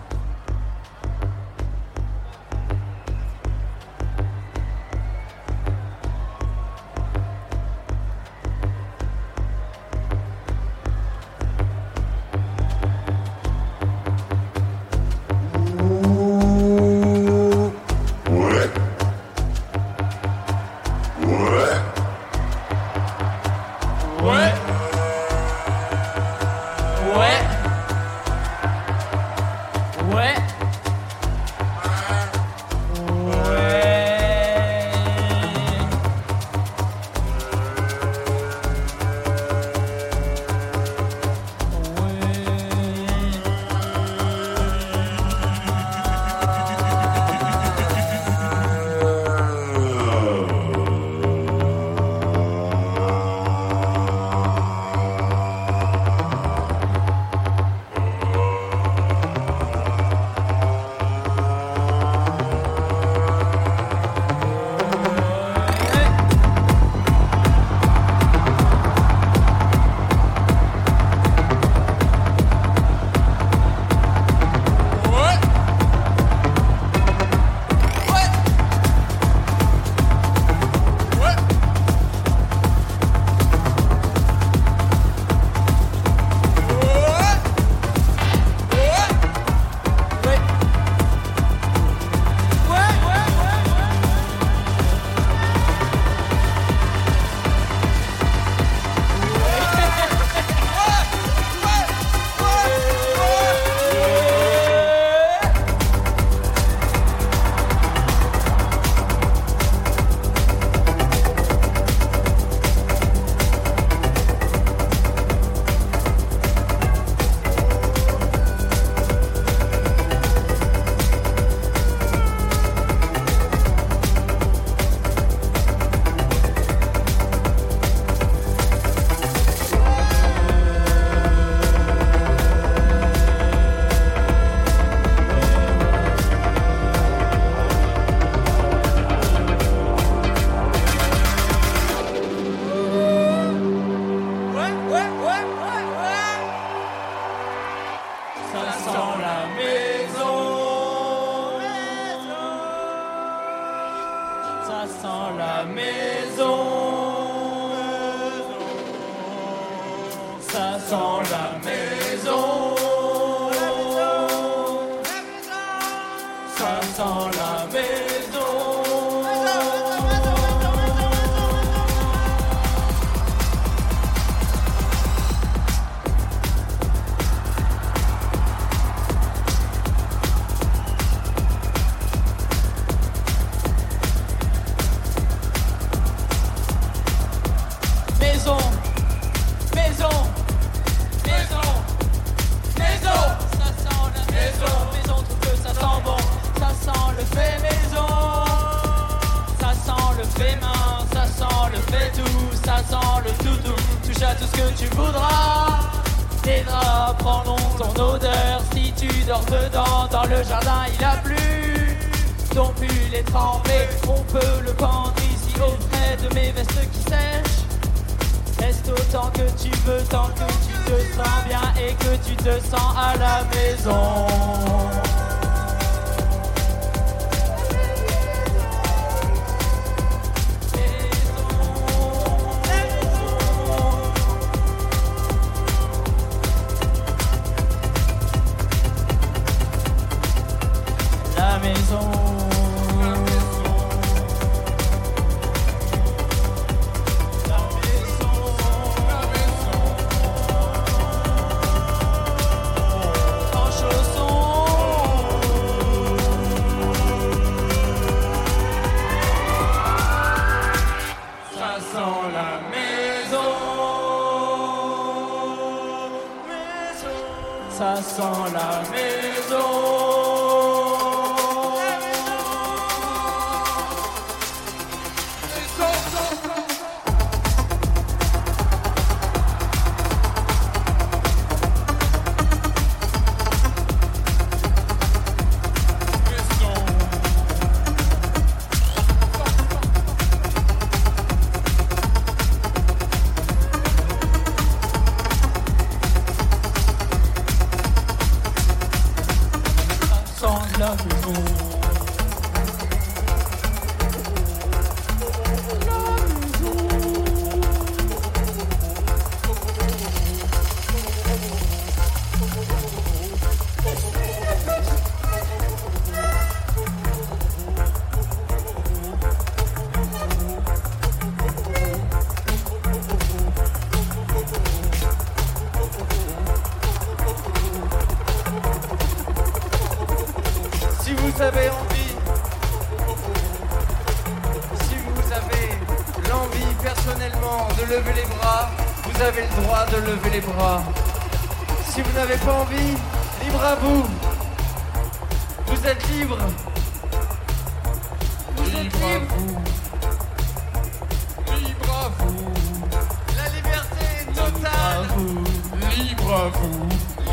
[356.29, 356.45] Libre à.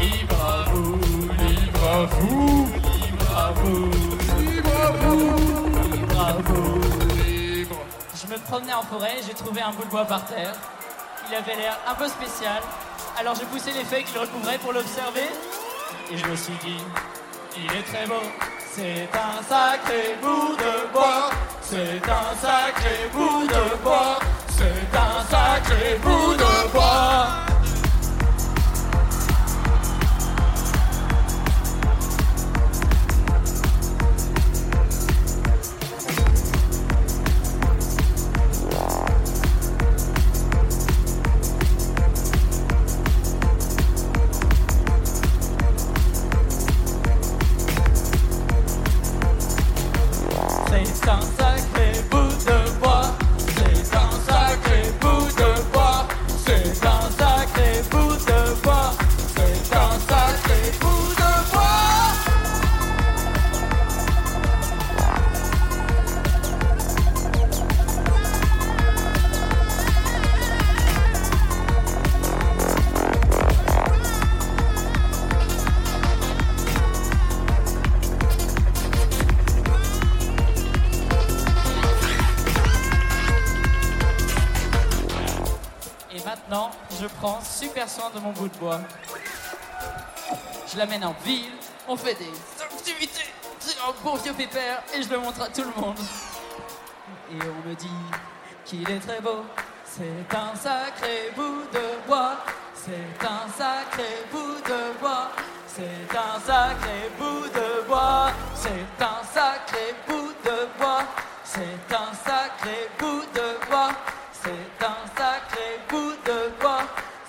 [0.01, 0.65] Libre à.
[1.45, 2.01] Libre à.
[2.01, 3.53] Libre à.
[4.41, 5.21] Libre à vous.
[6.33, 6.65] Libre.
[7.27, 7.77] Libre.
[8.15, 10.55] Je me promenais en forêt et j'ai trouvé un bout de bois par terre.
[11.29, 12.63] Il avait l'air un peu spécial.
[13.19, 15.29] Alors j'ai poussé les feuilles qui le recouvraient pour l'observer.
[16.11, 16.83] Et je me suis dit,
[17.59, 18.23] il est très beau.
[18.73, 21.29] C'est un sacré bout de bois.
[21.61, 24.19] C'est un sacré bout de bois.
[24.49, 27.56] C'est un sacré bout de bois.
[88.33, 88.81] Bout de bois.
[90.67, 91.53] Je l'amène en ville,
[91.89, 92.33] on fait des
[92.63, 95.99] activités, c'est un bon vieux pépère et je le montre à tout le monde.
[97.31, 97.89] Et on me dit
[98.65, 99.45] qu'il est très beau,
[99.85, 102.37] c'est un sacré bout de bois,
[102.75, 105.31] c'est un sacré bout de bois,
[105.67, 111.03] c'est un sacré bout de bois, c'est un sacré bout de bois,
[111.45, 113.91] c'est un sacré bout de bois,
[114.33, 116.83] c'est un sacré bout de bois,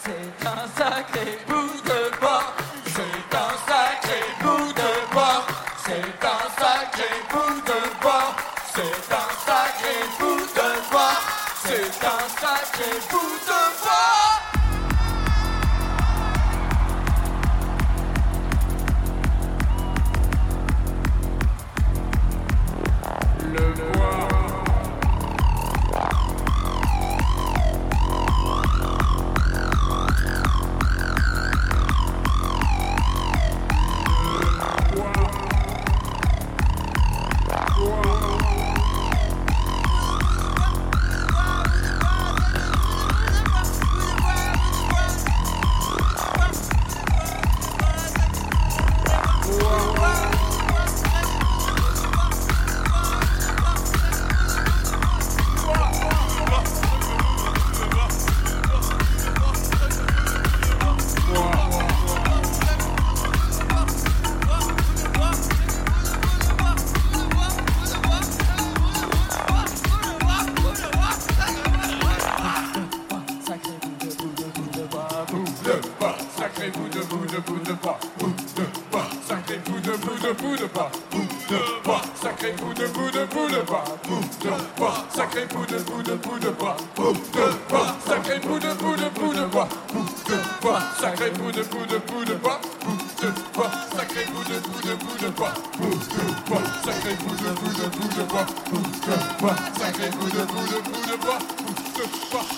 [0.08, 2.54] c'est un sacré bout de bois,
[2.86, 5.46] c'est un sacré bout de bois,
[5.86, 8.36] c'est un sacré bout de bois,
[8.74, 11.18] c'est un sacré bout de bois,
[11.64, 14.27] c'est un sacré bout de bois.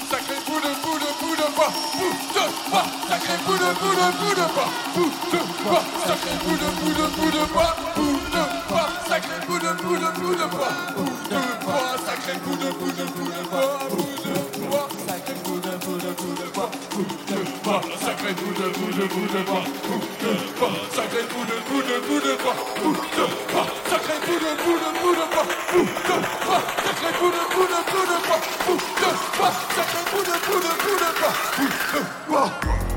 [0.10, 3.94] Sacré bout de bout de bout de bois, bout de bois, sacré bout de bout
[3.94, 7.76] de bout de bois, bout de bois, sacré bout de bout de bout de bois,
[7.96, 12.34] bout de bois, sacré bout de bout de bout de bois, bout de bois, sacré
[12.44, 14.34] bout de bout de bout de bois, bout de
[14.68, 17.82] bois, sacré bout de bout de bout de bois, bout de bois,
[18.30, 21.82] sacré bout de bout de bout de bois, bout de bois, sacré bout de bout
[21.82, 25.46] de bout de bois, bout de bois, sacré bout de bout de bout de bois,
[25.72, 26.16] bout de
[26.46, 30.36] bois, sacré bout de bout de bout de bois, bout de bois, sacré bout de
[30.46, 32.89] bout de bout de bois, bout de bois.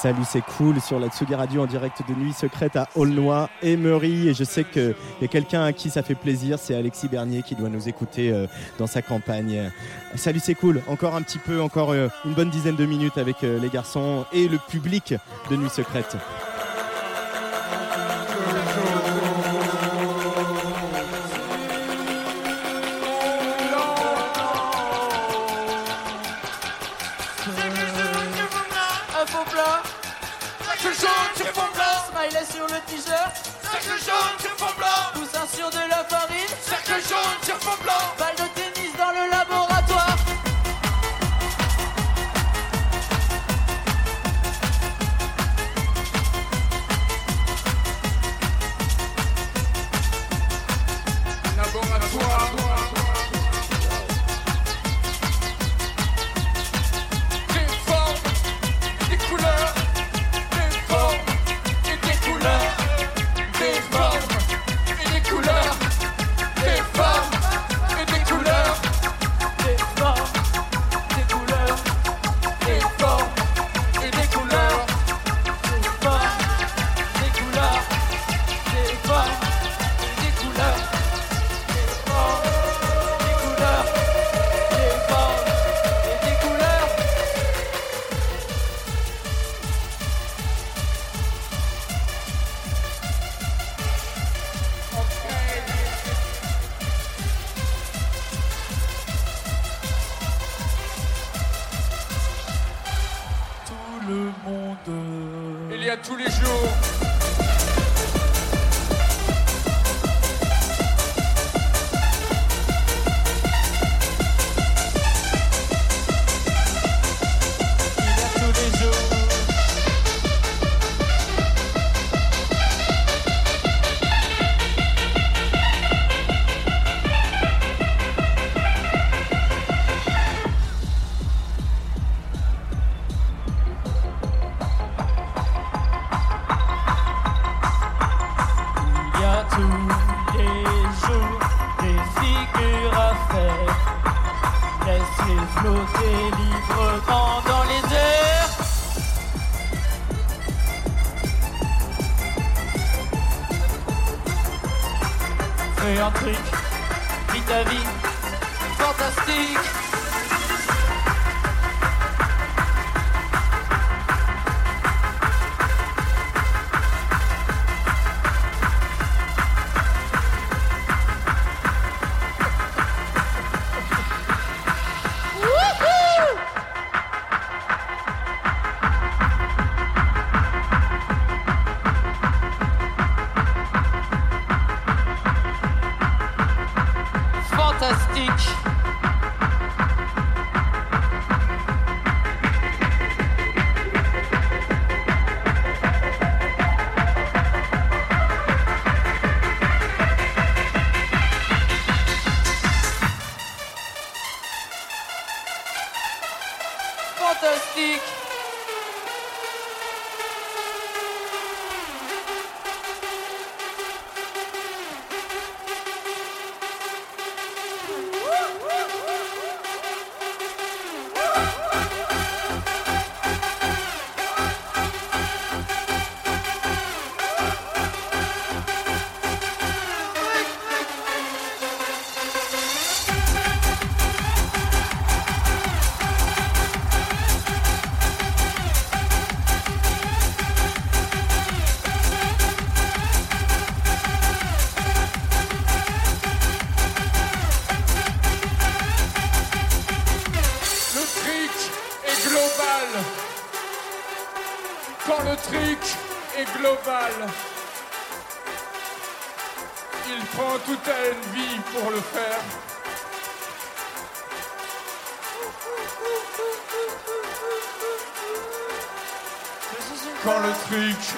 [0.00, 3.72] Salut, c'est cool sur la Tsugi Radio en direct de Nuit Secrète à Aulnoy et.
[3.72, 7.42] Et je sais qu'il y a quelqu'un à qui ça fait plaisir, c'est Alexis Bernier
[7.42, 8.46] qui doit nous écouter euh,
[8.78, 9.72] dans sa campagne.
[10.14, 10.82] Salut, c'est cool.
[10.86, 14.24] Encore un petit peu, encore euh, une bonne dizaine de minutes avec euh, les garçons
[14.32, 15.14] et le public
[15.50, 16.16] de Nuit Secrète.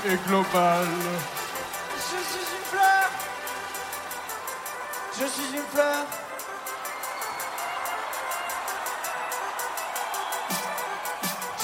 [0.01, 0.87] Trick est global,
[1.95, 3.11] Je suis une fleur.
[5.19, 6.07] Je suis une fleur.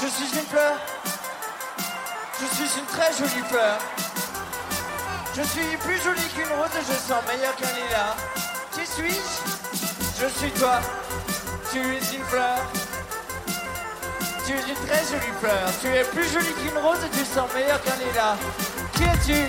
[0.01, 0.79] Je suis une fleur.
[2.41, 3.79] Je suis une très jolie fleur.
[5.35, 8.17] Je suis plus jolie qu'une rose et je sens meilleur qu'un lilas.
[8.73, 10.23] Qui suis-je?
[10.23, 10.81] Je suis toi.
[11.73, 12.86] Tu es une fleur.
[14.47, 15.69] Tu es une très jolie fleur.
[15.81, 18.37] Tu es plus jolie qu'une rose et tu sens meilleur qu'un lilas.
[18.93, 19.49] Qui es-tu?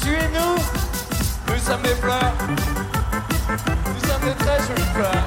[0.00, 0.54] Tu es nous?
[1.52, 2.32] Nous sommes des fleurs.
[3.48, 5.24] Nous sommes des très jolies fleurs.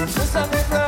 [0.00, 0.79] Nous sommes des fleurs.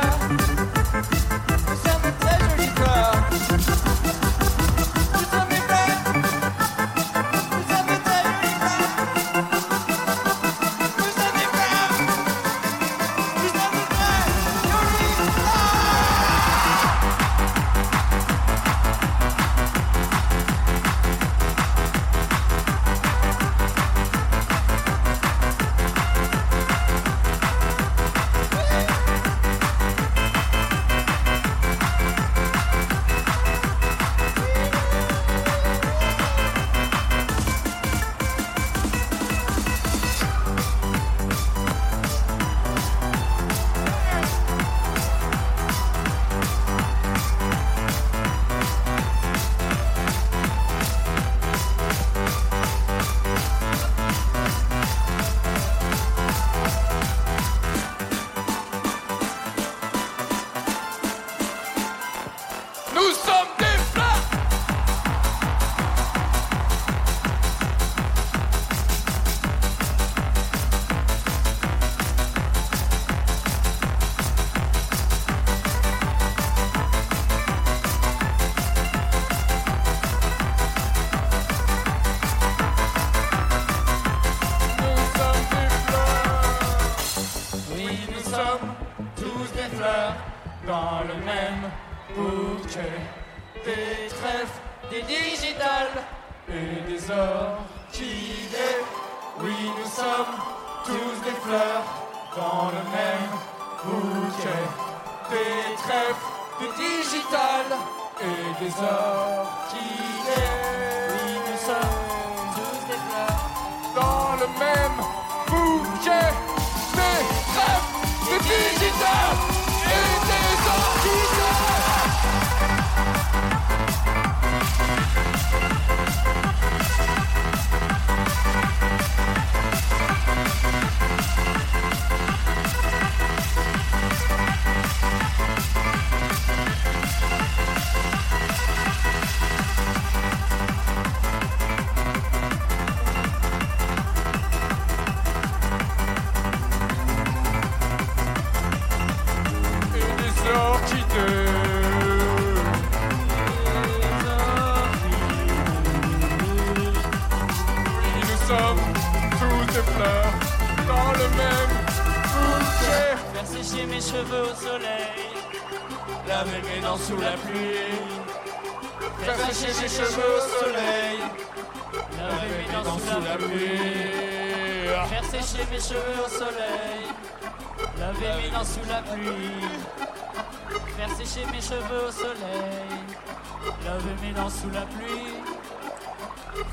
[184.33, 185.33] Laver mes dents sous la pluie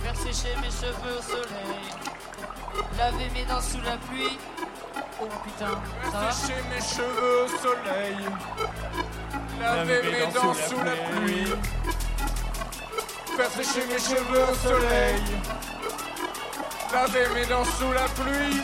[0.02, 1.82] Faire sécher mes cheveux au soleil
[2.96, 4.38] Laver mes dents sous la pluie
[5.20, 5.66] Oh putain,
[6.04, 8.16] ça va Faire sécher mes cheveux au soleil.
[9.60, 11.52] Laver mes dents sous la pluie.
[13.36, 15.22] Faire sécher mes cheveux au soleil.
[16.92, 18.62] Laver mes dents sous la pluie.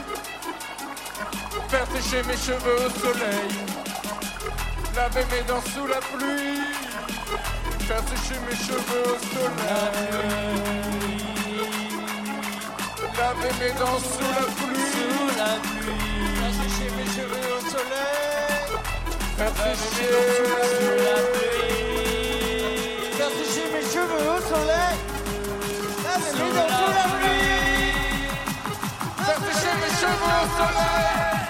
[1.69, 3.51] Faire sécher mes cheveux au soleil.
[4.95, 6.86] Laver mes dents sous la pluie.
[7.87, 10.11] Faire sécher mes cheveux au soleil.
[13.17, 14.91] Laver mes dents sous la pluie.
[14.91, 18.67] Sous la pluie Faire sécher mes cheveux au soleil.
[19.37, 21.71] Faire sécher sous la pluie
[23.17, 24.97] Faire sécher mes cheveux au soleil.
[26.03, 27.95] Laver mes dents sous la pluie.
[29.25, 31.46] Faire sécher mes cheveux au soleil.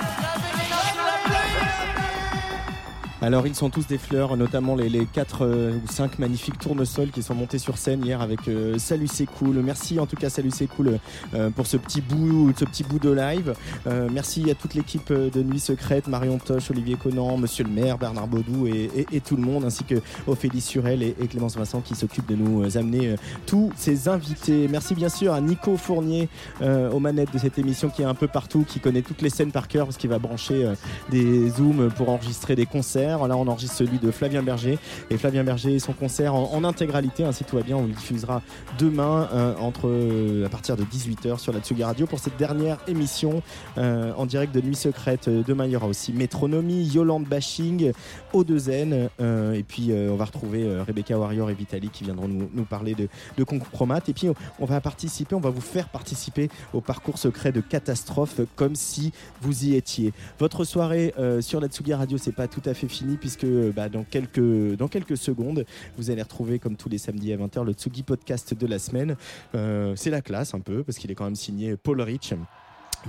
[3.27, 7.24] Alors ils sont tous des fleurs, notamment les, les 4 ou 5 magnifiques tournesols qui
[7.24, 9.57] sont montés sur scène hier avec euh, Salut c'est cool.
[9.65, 11.01] Merci en tout cas Salut c'est cool
[11.35, 13.55] euh, pour ce petit bout, ce petit bout de live.
[13.89, 17.70] Euh, merci à toute l'équipe euh, de Nuit Secrète, Marion Toche, Olivier Conan, Monsieur le
[17.70, 19.97] maire, Bernard Baudou et, tout le monde, ainsi que
[20.28, 23.16] Ophélie Surel et, et Clémence Vincent qui s'occupent de nous euh, amener euh,
[23.47, 24.69] tous ces invités.
[24.69, 26.28] Merci bien sûr à Nico Fournier
[26.62, 29.31] euh, aux manettes de cette émission qui est un peu partout, qui connaît toutes les
[29.31, 30.74] scènes par cœur parce qu'il va brancher euh,
[31.11, 33.15] des zooms pour enregistrer des concerts.
[33.26, 34.78] Là, on enregistre celui de Flavien Berger.
[35.10, 38.43] Et Flavien Berger son concert en, intégralité, ainsi tout va bien, on le diffusera
[38.78, 42.78] demain euh, entre euh, à partir de 18h sur la Tsugi Radio pour cette dernière
[42.88, 43.43] émission
[43.78, 45.28] euh, en direct de Nuit Secrète.
[45.28, 47.93] Demain, il y aura aussi Métronomie, Yolande Bashing,
[48.34, 52.94] O2N euh, et puis on va retrouver Rebecca Warrior et Vitali qui viendront nous, parler
[52.94, 54.28] de, de Compromat et puis
[54.59, 59.12] on, va participer, on va vous faire participer au parcours secret de Catastrophe comme si
[59.40, 60.12] vous y étiez.
[60.38, 63.89] Votre soirée sur la Tsugi Radio, c'est pas tout à fait fini puisque euh, bah,
[63.89, 65.64] dans, quelques, dans quelques secondes,
[65.97, 69.16] vous allez retrouver comme tous les samedis à 20h le Tsugi Podcast de la semaine.
[69.55, 72.35] Euh, c'est la classe un peu parce qu'il est quand même signé Paul Rich.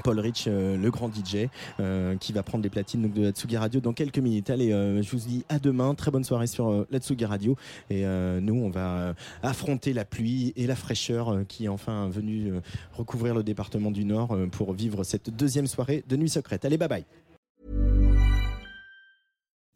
[0.04, 1.48] Paul Rich, euh, le grand DJ,
[1.80, 4.50] euh, qui va prendre les platines donc, de la Tsugi Radio dans quelques minutes.
[4.52, 5.96] Allez, je vous dis à demain.
[5.96, 7.56] Très bonne soirée sur la Tsugi Radio.
[7.90, 12.54] Et nous, on va affronter la pluie et la fraîcheur qui est enfin venue
[12.94, 16.64] recouvrir le département du Nord pour vivre cette deuxième soirée de Nuit Secrète.
[16.66, 17.06] Allez, bye bye.